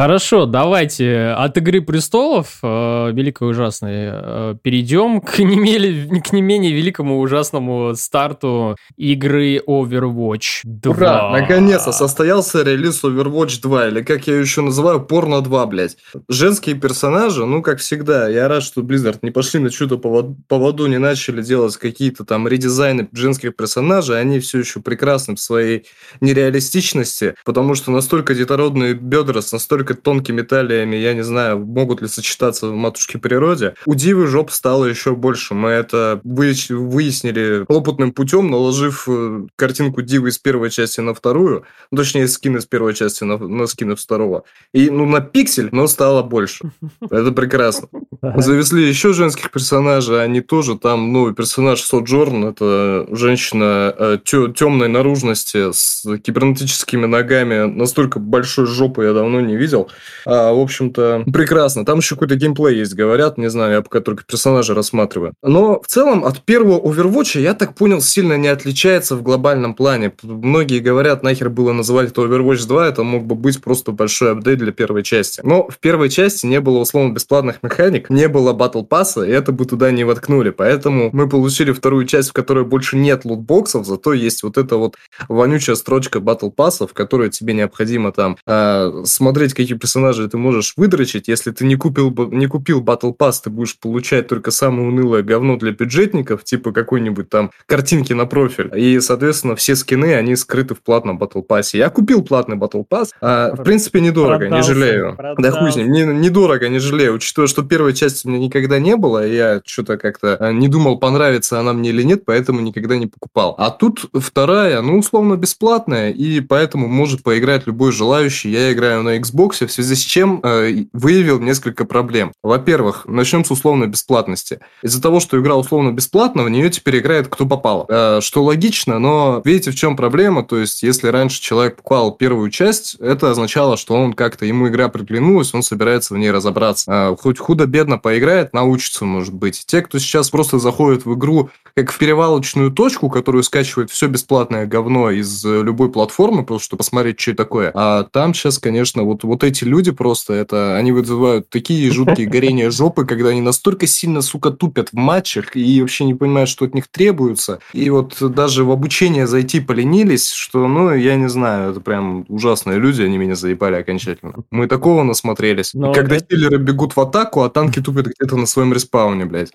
Хорошо, 0.00 0.46
давайте 0.46 1.34
от 1.36 1.58
«Игры 1.58 1.82
престолов», 1.82 2.56
э, 2.62 3.12
великой 3.12 3.50
ужасной, 3.50 4.08
э, 4.10 4.54
перейдем 4.62 5.20
к 5.20 5.40
не, 5.40 5.56
менее, 5.56 6.22
к 6.22 6.32
не 6.32 6.40
менее 6.40 6.72
великому 6.72 7.20
ужасному 7.20 7.94
старту 7.94 8.78
игры 8.96 9.58
Overwatch 9.58 10.62
2. 10.64 10.92
Ура, 10.94 11.30
наконец-то 11.38 11.92
состоялся 11.92 12.62
релиз 12.62 13.04
Overwatch 13.04 13.60
2, 13.60 13.88
или 13.88 14.00
как 14.00 14.26
я 14.26 14.40
еще 14.40 14.62
называю, 14.62 15.02
порно 15.02 15.42
2, 15.42 15.66
блядь. 15.66 15.98
Женские 16.30 16.76
персонажи, 16.76 17.44
ну, 17.44 17.60
как 17.60 17.80
всегда, 17.80 18.26
я 18.26 18.48
рад, 18.48 18.62
что 18.62 18.80
Blizzard 18.80 19.18
не 19.20 19.30
пошли 19.30 19.60
на 19.60 19.68
чудо 19.68 19.98
поводу, 19.98 20.86
не 20.86 20.96
начали 20.96 21.42
делать 21.42 21.76
какие-то 21.76 22.24
там 22.24 22.48
редизайны 22.48 23.06
женских 23.12 23.54
персонажей, 23.54 24.18
они 24.18 24.40
все 24.40 24.60
еще 24.60 24.80
прекрасны 24.80 25.34
в 25.34 25.40
своей 25.40 25.84
нереалистичности, 26.22 27.34
потому 27.44 27.74
что 27.74 27.90
настолько 27.90 28.34
детородные 28.34 28.94
бедра 28.94 29.42
с 29.42 29.52
настолько 29.52 29.89
насколько 29.90 29.94
тонкими 29.94 30.42
талиями, 30.42 30.96
я 30.96 31.14
не 31.14 31.22
знаю, 31.22 31.58
могут 31.58 32.02
ли 32.02 32.08
сочетаться 32.08 32.68
в 32.68 32.74
матушке 32.74 33.18
природе. 33.18 33.74
У 33.86 33.94
Дивы 33.94 34.26
жоп 34.26 34.50
стало 34.50 34.86
еще 34.86 35.14
больше. 35.14 35.54
Мы 35.54 35.70
это 35.70 36.20
выяснили 36.24 37.64
опытным 37.68 38.12
путем, 38.12 38.50
наложив 38.50 39.08
э, 39.08 39.46
картинку 39.56 40.02
Дивы 40.02 40.28
из 40.28 40.38
первой 40.38 40.70
части 40.70 41.00
на 41.00 41.14
вторую, 41.14 41.64
ну, 41.90 41.98
точнее, 41.98 42.28
скин 42.28 42.56
из 42.56 42.66
первой 42.66 42.94
части 42.94 43.24
на, 43.24 43.38
на 43.38 43.66
скин 43.66 43.92
из 43.92 44.00
второго. 44.00 44.42
И, 44.74 44.90
ну, 44.90 45.06
на 45.06 45.20
пиксель, 45.20 45.68
но 45.72 45.86
стало 45.86 46.22
больше. 46.22 46.70
Это 47.10 47.32
прекрасно. 47.32 47.88
Завезли 48.22 48.86
еще 48.86 49.12
женских 49.12 49.50
персонажей, 49.50 50.22
они 50.22 50.40
тоже 50.42 50.76
там, 50.76 51.12
ну, 51.12 51.32
персонаж 51.32 51.80
Соджорн, 51.80 52.44
это 52.44 53.06
женщина 53.10 53.94
э, 53.96 54.18
темной 54.24 54.88
наружности 54.88 55.72
с 55.72 56.04
кибернетическими 56.18 57.06
ногами, 57.06 57.64
настолько 57.64 58.18
большой 58.18 58.66
жопы 58.66 59.04
я 59.04 59.14
давно 59.14 59.40
не 59.40 59.56
видел. 59.56 59.88
А, 60.26 60.52
в 60.52 60.58
общем-то, 60.58 61.24
прекрасно. 61.32 61.86
Там 61.86 61.98
еще 61.98 62.14
какой-то 62.14 62.36
геймплей 62.36 62.76
есть, 62.78 62.94
говорят, 62.94 63.38
не 63.38 63.48
знаю, 63.48 63.72
я 63.72 63.82
пока 63.82 64.00
только 64.00 64.24
персонажа 64.24 64.74
рассматриваю. 64.74 65.32
Но 65.42 65.80
в 65.80 65.86
целом 65.86 66.24
от 66.24 66.42
первого 66.42 66.78
Overwatch, 66.78 67.40
я 67.40 67.54
так 67.54 67.74
понял, 67.74 68.02
сильно 68.02 68.36
не 68.36 68.48
отличается 68.48 69.16
в 69.16 69.22
глобальном 69.22 69.74
плане. 69.74 70.12
Многие 70.22 70.80
говорят, 70.80 71.22
нахер 71.22 71.48
было 71.48 71.72
называть 71.72 72.10
это 72.10 72.20
Overwatch 72.22 72.66
2, 72.66 72.88
это 72.88 73.02
мог 73.02 73.24
бы 73.24 73.34
быть 73.34 73.62
просто 73.62 73.92
большой 73.92 74.32
апдейт 74.32 74.58
для 74.58 74.72
первой 74.72 75.02
части. 75.02 75.40
Но 75.42 75.68
в 75.68 75.78
первой 75.78 76.10
части 76.10 76.44
не 76.44 76.60
было 76.60 76.78
условно 76.80 77.14
бесплатных 77.14 77.62
механик, 77.62 78.09
не 78.10 78.28
было 78.28 78.52
батл 78.52 78.82
пасса, 78.82 79.22
и 79.22 79.30
это 79.30 79.52
бы 79.52 79.64
туда 79.64 79.90
не 79.90 80.04
воткнули. 80.04 80.50
Поэтому 80.50 81.10
мы 81.12 81.28
получили 81.28 81.72
вторую 81.72 82.06
часть, 82.06 82.30
в 82.30 82.32
которой 82.32 82.64
больше 82.64 82.96
нет 82.96 83.24
лутбоксов, 83.24 83.86
зато 83.86 84.12
есть 84.12 84.42
вот 84.42 84.58
эта 84.58 84.76
вот 84.76 84.96
вонючая 85.28 85.76
строчка 85.76 86.20
батл 86.20 86.50
пасса, 86.50 86.86
в 86.86 86.92
которой 86.92 87.30
тебе 87.30 87.54
необходимо 87.54 88.12
там 88.12 88.36
э, 88.46 89.02
смотреть, 89.04 89.54
какие 89.54 89.78
персонажи 89.78 90.28
ты 90.28 90.36
можешь 90.36 90.74
выдрочить. 90.76 91.28
Если 91.28 91.52
ты 91.52 91.64
не 91.64 91.76
купил, 91.76 92.12
не 92.30 92.46
купил 92.46 92.80
батл 92.80 93.12
пасс, 93.12 93.40
ты 93.40 93.50
будешь 93.50 93.78
получать 93.78 94.28
только 94.28 94.50
самое 94.50 94.88
унылое 94.88 95.22
говно 95.22 95.56
для 95.56 95.72
бюджетников, 95.72 96.44
типа 96.44 96.72
какой-нибудь 96.72 97.28
там 97.28 97.52
картинки 97.66 98.12
на 98.12 98.26
профиль. 98.26 98.70
И, 98.76 99.00
соответственно, 99.00 99.54
все 99.54 99.76
скины, 99.76 100.14
они 100.14 100.34
скрыты 100.36 100.74
в 100.74 100.82
платном 100.82 101.18
батл 101.18 101.42
пассе. 101.42 101.78
Я 101.78 101.90
купил 101.90 102.22
платный 102.22 102.56
батл 102.56 102.82
пасс. 102.82 103.12
А, 103.20 103.54
в 103.54 103.62
принципе, 103.62 104.00
недорого, 104.00 104.46
продался, 104.46 104.68
не 104.68 104.74
жалею. 104.74 105.16
Продался. 105.16 105.42
Да 105.42 105.50
хуй 105.52 105.72
с 105.72 105.76
ним, 105.76 105.92
не, 105.92 106.04
недорого, 106.04 106.68
не 106.68 106.78
жалею. 106.78 107.14
Учитывая, 107.14 107.46
что 107.46 107.62
первой 107.62 107.92
части 108.00 108.26
у 108.26 108.30
меня 108.30 108.40
никогда 108.40 108.78
не 108.78 108.96
было, 108.96 109.26
я 109.26 109.60
что-то 109.64 109.96
как-то 109.96 110.36
а, 110.36 110.52
не 110.52 110.68
думал, 110.68 110.98
понравится 110.98 111.60
она 111.60 111.72
мне 111.72 111.90
или 111.90 112.02
нет, 112.02 112.24
поэтому 112.24 112.60
никогда 112.60 112.96
не 112.96 113.06
покупал. 113.06 113.54
А 113.58 113.70
тут 113.70 114.06
вторая, 114.14 114.80
ну, 114.80 114.98
условно, 114.98 115.36
бесплатная, 115.36 116.10
и 116.10 116.40
поэтому 116.40 116.88
может 116.88 117.22
поиграть 117.22 117.66
любой 117.66 117.92
желающий. 117.92 118.50
Я 118.50 118.72
играю 118.72 119.02
на 119.02 119.18
Xbox, 119.18 119.66
в 119.66 119.72
связи 119.72 119.94
с 119.94 120.00
чем 120.00 120.40
э, 120.42 120.84
выявил 120.92 121.40
несколько 121.40 121.84
проблем. 121.84 122.32
Во-первых, 122.42 123.06
начнем 123.06 123.44
с 123.44 123.50
условной 123.50 123.86
бесплатности. 123.86 124.60
Из-за 124.82 125.00
того, 125.02 125.20
что 125.20 125.38
игра 125.38 125.56
условно 125.56 125.92
бесплатна, 125.92 126.42
в 126.42 126.50
нее 126.50 126.70
теперь 126.70 126.98
играет 126.98 127.28
кто 127.28 127.46
попало. 127.46 127.86
Э, 127.88 128.20
что 128.20 128.42
логично, 128.42 128.98
но 128.98 129.42
видите, 129.44 129.70
в 129.70 129.74
чем 129.74 129.96
проблема? 129.96 130.42
То 130.44 130.58
есть, 130.58 130.82
если 130.82 131.08
раньше 131.08 131.40
человек 131.40 131.76
покупал 131.76 132.12
первую 132.12 132.50
часть, 132.50 132.96
это 132.96 133.30
означало, 133.30 133.76
что 133.76 133.94
он 133.94 134.14
как-то, 134.14 134.46
ему 134.46 134.68
игра 134.68 134.88
приглянулась, 134.88 135.54
он 135.54 135.62
собирается 135.62 136.14
в 136.14 136.18
ней 136.18 136.30
разобраться. 136.30 136.90
Э, 136.90 137.16
хоть 137.18 137.38
худо-бедно 137.38 137.89
поиграет, 137.98 138.52
научится, 138.52 139.04
может 139.04 139.34
быть. 139.34 139.64
Те, 139.66 139.82
кто 139.82 139.98
сейчас 139.98 140.30
просто 140.30 140.58
заходит 140.58 141.04
в 141.04 141.14
игру 141.14 141.50
как 141.74 141.92
в 141.92 141.98
перевалочную 141.98 142.70
точку, 142.70 143.08
которую 143.08 143.42
скачивает 143.42 143.90
все 143.90 144.06
бесплатное 144.08 144.66
говно 144.66 145.10
из 145.10 145.44
э, 145.44 145.62
любой 145.62 145.90
платформы, 145.90 146.44
просто 146.44 146.66
чтобы 146.66 146.78
посмотреть, 146.78 147.20
что 147.20 147.34
такое. 147.34 147.70
А 147.74 148.04
там 148.04 148.34
сейчас, 148.34 148.58
конечно, 148.58 149.02
вот, 149.04 149.24
вот 149.24 149.44
эти 149.44 149.64
люди 149.64 149.90
просто, 149.90 150.34
это 150.34 150.76
они 150.76 150.92
вызывают 150.92 151.48
такие 151.48 151.90
жуткие 151.90 152.26
горения 152.28 152.70
жопы, 152.70 153.06
когда 153.06 153.30
они 153.30 153.40
настолько 153.40 153.86
сильно, 153.86 154.20
сука, 154.20 154.50
тупят 154.50 154.90
в 154.90 154.96
матчах 154.96 155.56
и 155.56 155.80
вообще 155.80 156.04
не 156.04 156.14
понимают, 156.14 156.50
что 156.50 156.64
от 156.64 156.74
них 156.74 156.88
требуется. 156.88 157.60
И 157.72 157.88
вот 157.90 158.16
даже 158.20 158.64
в 158.64 158.70
обучение 158.70 159.26
зайти 159.26 159.60
поленились, 159.60 160.30
что, 160.30 160.66
ну, 160.68 160.92
я 160.94 161.16
не 161.16 161.28
знаю, 161.28 161.70
это 161.70 161.80
прям 161.80 162.24
ужасные 162.28 162.78
люди, 162.78 163.02
они 163.02 163.18
меня 163.18 163.36
заебали 163.36 163.76
окончательно. 163.76 164.34
Мы 164.50 164.66
такого 164.66 165.02
насмотрелись. 165.02 165.72
Но 165.74 165.92
и 165.92 165.94
когда 165.94 166.16
это... 166.16 166.26
хиллеры 166.30 166.58
бегут 166.58 166.96
в 166.96 167.00
атаку, 167.00 167.42
а 167.42 167.50
танки 167.50 167.79
тупят 167.82 168.06
где-то 168.06 168.36
на 168.36 168.46
своем 168.46 168.72
респауне, 168.72 169.24
блядь. 169.24 169.50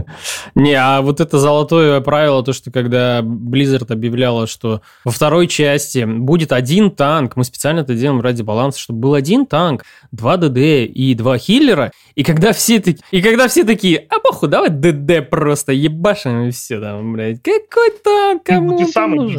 Не, 0.54 0.74
а 0.74 1.00
вот 1.02 1.20
это 1.20 1.38
золотое 1.38 2.00
правило, 2.00 2.42
то, 2.42 2.52
что 2.52 2.70
когда 2.70 3.20
Blizzard 3.20 3.92
объявляла, 3.92 4.46
что 4.46 4.82
во 5.04 5.10
второй 5.10 5.46
части 5.46 6.04
будет 6.04 6.52
один 6.52 6.90
танк, 6.90 7.36
мы 7.36 7.44
специально 7.44 7.80
это 7.80 7.94
делаем 7.94 8.20
ради 8.20 8.42
баланса, 8.42 8.78
чтобы 8.78 9.00
был 9.00 9.14
один 9.14 9.46
танк, 9.46 9.84
два 10.12 10.36
ДД 10.36 10.58
и 10.58 11.14
два 11.14 11.38
хиллера, 11.38 11.92
и 12.14 12.22
когда 12.22 12.52
все 12.52 12.80
такие, 12.80 13.02
и 13.10 13.22
когда 13.22 13.48
все 13.48 13.64
такие, 13.64 14.06
а 14.08 14.18
похуй, 14.18 14.48
давай 14.48 14.70
ДД 14.70 15.28
просто 15.28 15.72
ебашим 15.72 16.48
и 16.48 16.50
все 16.50 16.80
там, 16.80 17.12
блядь, 17.12 17.42
какой 17.42 17.90
танк, 18.02 18.42
кому 18.44 18.78
ну, 18.78 18.88
самый? 18.88 19.38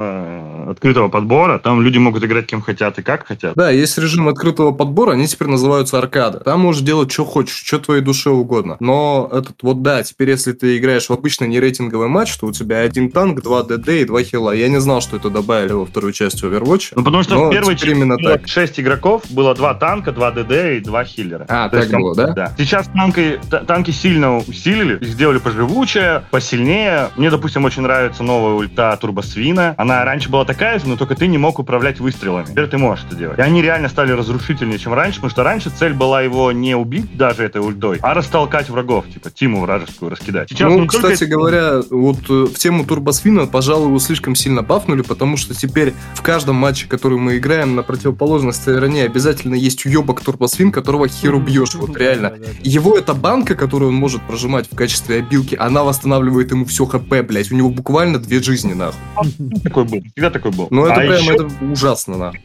Э, 0.00 0.70
открытого 0.70 1.08
подбора, 1.08 1.58
там 1.58 1.82
люди 1.82 1.98
могут 1.98 2.24
играть 2.24 2.46
кем 2.46 2.60
хотят 2.60 2.98
и 2.98 3.02
как 3.02 3.26
хотят. 3.26 3.54
Да, 3.54 3.70
есть 3.70 3.96
режим 3.98 4.28
открытого 4.28 4.72
подбора, 4.72 5.12
они 5.12 5.26
теперь 5.26 5.48
называются 5.48 5.98
аркада. 5.98 6.40
Там 6.40 6.60
можешь 6.60 6.82
делать, 6.82 7.12
что 7.12 7.24
хочешь, 7.24 7.43
что 7.48 7.78
твоей 7.78 8.02
душе 8.02 8.30
угодно. 8.30 8.76
Но 8.80 9.28
этот 9.32 9.62
вот 9.62 9.82
да, 9.82 10.02
теперь 10.02 10.30
если 10.30 10.52
ты 10.52 10.78
играешь 10.78 11.08
в 11.08 11.12
обычный 11.12 11.48
нерейтинговый 11.48 12.08
матч, 12.08 12.36
то 12.36 12.46
у 12.46 12.52
тебя 12.52 12.80
один 12.80 13.10
танк, 13.10 13.42
два 13.42 13.62
ДД 13.62 13.88
и 13.88 14.04
два 14.04 14.22
хила. 14.22 14.52
Я 14.52 14.68
не 14.68 14.80
знал, 14.80 15.00
что 15.00 15.16
это 15.16 15.30
добавили 15.30 15.72
во 15.72 15.86
вторую 15.86 16.12
часть 16.12 16.42
Overwatch. 16.42 16.92
Ну, 16.96 17.04
потому 17.04 17.22
что 17.22 17.46
в 17.46 17.50
первой 17.50 17.76
части 17.76 17.90
именно 17.90 18.16
так. 18.16 18.46
6 18.46 18.80
игроков, 18.80 19.22
было 19.30 19.54
два 19.54 19.74
танка, 19.74 20.12
два 20.12 20.30
ДД 20.30 20.76
и 20.76 20.80
два 20.80 21.04
хиллера. 21.04 21.46
А, 21.48 21.68
то 21.68 21.76
так 21.76 21.86
есть, 21.86 21.94
было, 21.94 22.14
да? 22.14 22.26
Да. 22.28 22.54
Сейчас 22.58 22.88
танки, 22.88 23.40
танки 23.66 23.90
сильно 23.90 24.38
усилили, 24.38 24.96
их 24.96 25.08
сделали 25.08 25.38
поживучее, 25.38 26.24
посильнее. 26.30 27.10
Мне, 27.16 27.30
допустим, 27.30 27.64
очень 27.64 27.82
нравится 27.82 28.22
новая 28.22 28.54
ульта 28.54 28.96
Турбосвина. 29.00 29.74
Она 29.78 30.04
раньше 30.04 30.28
была 30.28 30.44
такая 30.44 30.78
же, 30.78 30.88
но 30.88 30.96
только 30.96 31.14
ты 31.14 31.26
не 31.26 31.38
мог 31.38 31.58
управлять 31.58 32.00
выстрелами. 32.00 32.46
Теперь 32.46 32.66
ты 32.66 32.78
можешь 32.78 33.04
это 33.06 33.16
делать. 33.16 33.38
И 33.38 33.42
они 33.42 33.62
реально 33.62 33.88
стали 33.88 34.12
разрушительнее, 34.12 34.78
чем 34.78 34.94
раньше, 34.94 35.16
потому 35.16 35.30
что 35.30 35.42
раньше 35.42 35.70
цель 35.70 35.94
была 35.94 36.22
его 36.22 36.52
не 36.52 36.74
убить 36.74 37.16
даже 37.34 37.46
этой 37.46 37.60
ультой, 37.60 37.98
а 38.00 38.14
растолкать 38.14 38.70
врагов, 38.70 39.04
типа 39.12 39.30
тиму 39.30 39.60
вражескую 39.60 40.10
раскидать. 40.10 40.48
Сейчас 40.48 40.72
ну, 40.72 40.86
кстати 40.86 41.20
только... 41.20 41.26
говоря, 41.26 41.82
вот 41.90 42.18
э, 42.28 42.46
в 42.46 42.54
тему 42.54 42.84
Турбосвина, 42.84 43.46
пожалуй, 43.46 43.88
его 43.88 43.98
слишком 43.98 44.34
сильно 44.36 44.62
пафнули, 44.62 45.02
потому 45.02 45.36
что 45.36 45.54
теперь 45.54 45.94
в 46.14 46.22
каждом 46.22 46.56
матче, 46.56 46.86
который 46.86 47.18
мы 47.18 47.38
играем, 47.38 47.74
на 47.74 47.82
противоположной 47.82 48.52
стороне 48.52 49.04
обязательно 49.04 49.54
есть 49.54 49.84
уебок 49.84 50.20
Турбосвин, 50.20 50.70
которого 50.70 51.08
херу 51.08 51.40
бьешь. 51.40 51.74
Вот 51.74 51.96
реально. 51.96 52.34
Его 52.62 52.96
эта 52.96 53.14
банка, 53.14 53.54
которую 53.54 53.90
он 53.90 53.96
может 53.96 54.22
прожимать 54.22 54.70
в 54.70 54.76
качестве 54.76 55.18
обилки, 55.18 55.56
она 55.58 55.82
восстанавливает 55.82 56.50
ему 56.52 56.64
все 56.64 56.86
хп, 56.86 57.08
блядь. 57.26 57.50
У 57.50 57.56
него 57.56 57.70
буквально 57.70 58.18
две 58.18 58.42
жизни, 58.42 58.74
нахуй. 58.74 59.00
Такой 59.64 59.84
был. 59.84 60.00
Всегда 60.12 60.30
такой 60.30 60.52
был. 60.52 60.68
Ну, 60.70 60.86
это 60.86 61.00
а 61.00 61.06
прям 61.06 61.28
это 61.28 61.48
ужасно, 61.64 62.16
нахуй. 62.16 62.40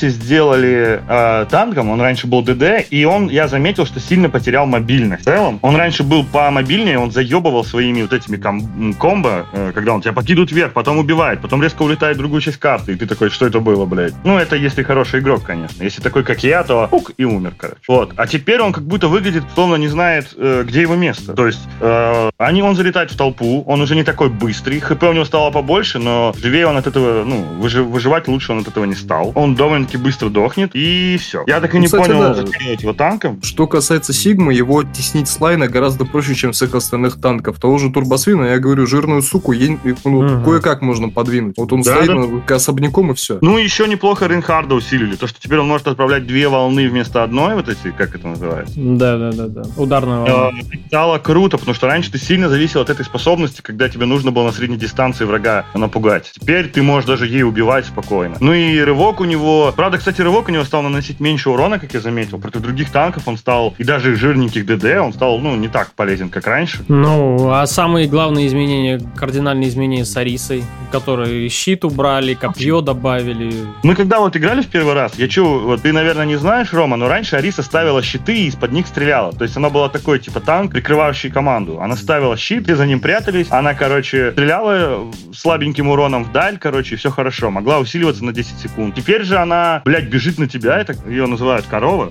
Сделали 0.00 1.02
э, 1.08 1.46
танком, 1.50 1.90
он 1.90 2.00
раньше 2.00 2.26
был 2.26 2.42
ДД, 2.42 2.86
и 2.90 3.04
он, 3.04 3.28
я 3.28 3.48
заметил, 3.48 3.86
что 3.86 4.00
сильно 4.00 4.28
потерял 4.34 4.66
мобильность. 4.66 5.22
В 5.22 5.26
целом, 5.26 5.60
он 5.62 5.76
раньше 5.76 6.02
был 6.02 6.24
по 6.24 6.50
мобильнее, 6.50 6.98
он 6.98 7.12
заебывал 7.12 7.64
своими 7.64 8.02
вот 8.02 8.12
этими 8.12 8.36
ком- 8.36 8.92
комбо, 8.94 9.46
э, 9.52 9.70
когда 9.72 9.92
он 9.92 10.00
тебя 10.00 10.12
покидывает 10.12 10.50
вверх, 10.50 10.72
потом 10.72 10.98
убивает, 10.98 11.40
потом 11.40 11.62
резко 11.62 11.82
улетает 11.82 12.16
в 12.16 12.18
другую 12.18 12.40
часть 12.40 12.56
карты, 12.56 12.92
и 12.92 12.96
ты 12.96 13.06
такой, 13.06 13.30
что 13.30 13.46
это 13.46 13.60
было, 13.60 13.84
блядь? 13.84 14.12
Ну, 14.24 14.36
это 14.36 14.56
если 14.56 14.82
хороший 14.82 15.20
игрок, 15.20 15.44
конечно. 15.44 15.84
Если 15.84 16.02
такой, 16.02 16.24
как 16.24 16.42
я, 16.42 16.64
то 16.64 16.88
пук, 16.90 17.12
и 17.16 17.22
умер, 17.24 17.54
короче. 17.56 17.78
Вот. 17.86 18.12
А 18.16 18.26
теперь 18.26 18.60
он 18.60 18.72
как 18.72 18.84
будто 18.84 19.06
выглядит, 19.06 19.44
словно 19.54 19.76
не 19.76 19.86
знает, 19.86 20.34
э, 20.36 20.64
где 20.66 20.80
его 20.80 20.96
место. 20.96 21.32
То 21.34 21.46
есть, 21.46 21.60
э, 21.80 22.30
они, 22.36 22.60
он 22.62 22.74
залетает 22.74 23.12
в 23.12 23.16
толпу, 23.16 23.62
он 23.68 23.80
уже 23.82 23.94
не 23.94 24.02
такой 24.02 24.30
быстрый, 24.30 24.80
хп 24.80 25.00
у 25.04 25.12
него 25.12 25.24
стало 25.24 25.52
побольше, 25.52 26.00
но 26.00 26.34
живее 26.36 26.66
он 26.66 26.76
от 26.76 26.88
этого, 26.88 27.22
ну, 27.24 27.44
выжи- 27.60 27.84
выживать 27.84 28.26
лучше 28.26 28.50
он 28.50 28.58
от 28.58 28.68
этого 28.68 28.84
не 28.84 28.96
стал. 28.96 29.30
Он 29.36 29.54
довольно-таки 29.54 29.96
быстро 29.96 30.28
дохнет, 30.28 30.70
и 30.74 31.16
все. 31.20 31.44
Я 31.46 31.60
так 31.60 31.72
и 31.72 31.76
ну, 31.76 31.82
не 31.82 31.86
кстати, 31.86 32.08
понял, 32.08 32.34
да. 32.34 32.42
его 32.82 32.92
танком. 32.92 33.40
Что 33.42 33.68
касается 33.68 34.12
Сигмы, 34.24 34.54
его 34.54 34.82
теснить 34.84 35.28
с 35.28 35.38
лайна 35.38 35.68
гораздо 35.68 36.06
проще, 36.06 36.34
чем 36.34 36.52
всех 36.52 36.74
остальных 36.74 37.20
танков. 37.20 37.60
Того 37.60 37.76
же 37.76 37.90
Турбосвина, 37.90 38.46
я 38.46 38.58
говорю, 38.58 38.86
жирную 38.86 39.20
суку, 39.20 39.52
ей, 39.52 39.78
ну, 40.02 40.18
угу. 40.20 40.44
кое-как 40.46 40.80
можно 40.80 41.10
подвинуть. 41.10 41.58
Вот 41.58 41.74
он 41.74 41.82
да, 41.82 41.96
стоит 41.96 42.06
да. 42.06 42.40
К 42.46 42.52
особняком 42.52 43.10
и 43.10 43.14
все. 43.14 43.36
Ну, 43.42 43.58
еще 43.58 43.86
неплохо 43.86 44.26
Рейнхарда 44.26 44.76
усилили. 44.76 45.16
То, 45.16 45.26
что 45.26 45.38
теперь 45.38 45.58
он 45.58 45.68
может 45.68 45.88
отправлять 45.88 46.26
две 46.26 46.48
волны 46.48 46.88
вместо 46.88 47.22
одной, 47.22 47.54
вот 47.54 47.68
эти, 47.68 47.90
как 47.90 48.14
это 48.14 48.26
называется? 48.26 48.72
Да, 48.74 49.18
да, 49.18 49.32
да, 49.32 49.48
да. 49.48 49.62
Ударная 49.76 50.20
волна. 50.20 50.58
Э, 50.58 50.86
стало 50.86 51.18
круто, 51.18 51.58
потому 51.58 51.74
что 51.74 51.86
раньше 51.86 52.10
ты 52.10 52.16
сильно 52.16 52.48
зависел 52.48 52.80
от 52.80 52.88
этой 52.88 53.04
способности, 53.04 53.60
когда 53.60 53.90
тебе 53.90 54.06
нужно 54.06 54.30
было 54.30 54.44
на 54.44 54.52
средней 54.52 54.78
дистанции 54.78 55.26
врага 55.26 55.66
напугать. 55.74 56.32
Теперь 56.32 56.68
ты 56.68 56.82
можешь 56.82 57.06
даже 57.06 57.26
ей 57.26 57.42
убивать 57.42 57.84
спокойно. 57.84 58.38
Ну 58.40 58.54
и 58.54 58.78
рывок 58.80 59.20
у 59.20 59.24
него... 59.24 59.74
Правда, 59.76 59.98
кстати, 59.98 60.22
рывок 60.22 60.48
у 60.48 60.50
него 60.50 60.64
стал 60.64 60.80
наносить 60.80 61.20
меньше 61.20 61.50
урона, 61.50 61.78
как 61.78 61.92
я 61.92 62.00
заметил. 62.00 62.38
Против 62.38 62.62
других 62.62 62.90
танков 62.90 63.24
он 63.26 63.36
стал, 63.36 63.74
и 63.76 63.84
даже 63.84 64.13
жирненьких 64.16 64.66
ДД, 64.66 65.00
он 65.00 65.12
стал, 65.12 65.38
ну, 65.38 65.54
не 65.56 65.68
так 65.68 65.92
полезен, 65.92 66.28
как 66.28 66.46
раньше. 66.46 66.84
Ну, 66.88 67.50
а 67.50 67.66
самые 67.66 68.06
главные 68.06 68.46
изменения, 68.46 69.00
кардинальные 69.16 69.68
изменения 69.68 70.04
с 70.04 70.16
Арисой, 70.16 70.64
которые 70.92 71.48
щит 71.48 71.84
убрали, 71.84 72.34
копье 72.34 72.80
добавили. 72.80 73.52
Мы 73.82 73.94
когда 73.94 74.20
вот 74.20 74.36
играли 74.36 74.62
в 74.62 74.68
первый 74.68 74.94
раз, 74.94 75.18
я 75.18 75.28
чу, 75.28 75.60
вот 75.60 75.82
ты, 75.82 75.92
наверное, 75.92 76.26
не 76.26 76.36
знаешь, 76.36 76.72
Рома, 76.72 76.96
но 76.96 77.08
раньше 77.08 77.36
Ариса 77.36 77.62
ставила 77.62 78.02
щиты 78.02 78.34
и 78.34 78.46
из-под 78.46 78.72
них 78.72 78.86
стреляла. 78.86 79.32
То 79.32 79.44
есть 79.44 79.56
она 79.56 79.70
была 79.70 79.88
такой, 79.88 80.18
типа, 80.18 80.40
танк, 80.40 80.72
прикрывающий 80.72 81.30
команду. 81.30 81.80
Она 81.80 81.96
ставила 81.96 82.36
щит, 82.36 82.64
все 82.64 82.76
за 82.76 82.86
ним 82.86 83.00
прятались. 83.00 83.46
Она, 83.50 83.74
короче, 83.74 84.32
стреляла 84.32 85.10
слабеньким 85.32 85.88
уроном 85.88 86.24
вдаль, 86.24 86.58
короче, 86.58 86.94
и 86.94 86.98
все 86.98 87.10
хорошо. 87.10 87.50
Могла 87.50 87.78
усиливаться 87.78 88.24
на 88.24 88.32
10 88.32 88.58
секунд. 88.58 88.94
Теперь 88.94 89.24
же 89.24 89.36
она, 89.36 89.82
блядь, 89.84 90.08
бежит 90.08 90.38
на 90.38 90.48
тебя, 90.48 90.78
это 90.78 90.94
ее 91.08 91.26
называют 91.26 91.66
корова. 91.66 92.10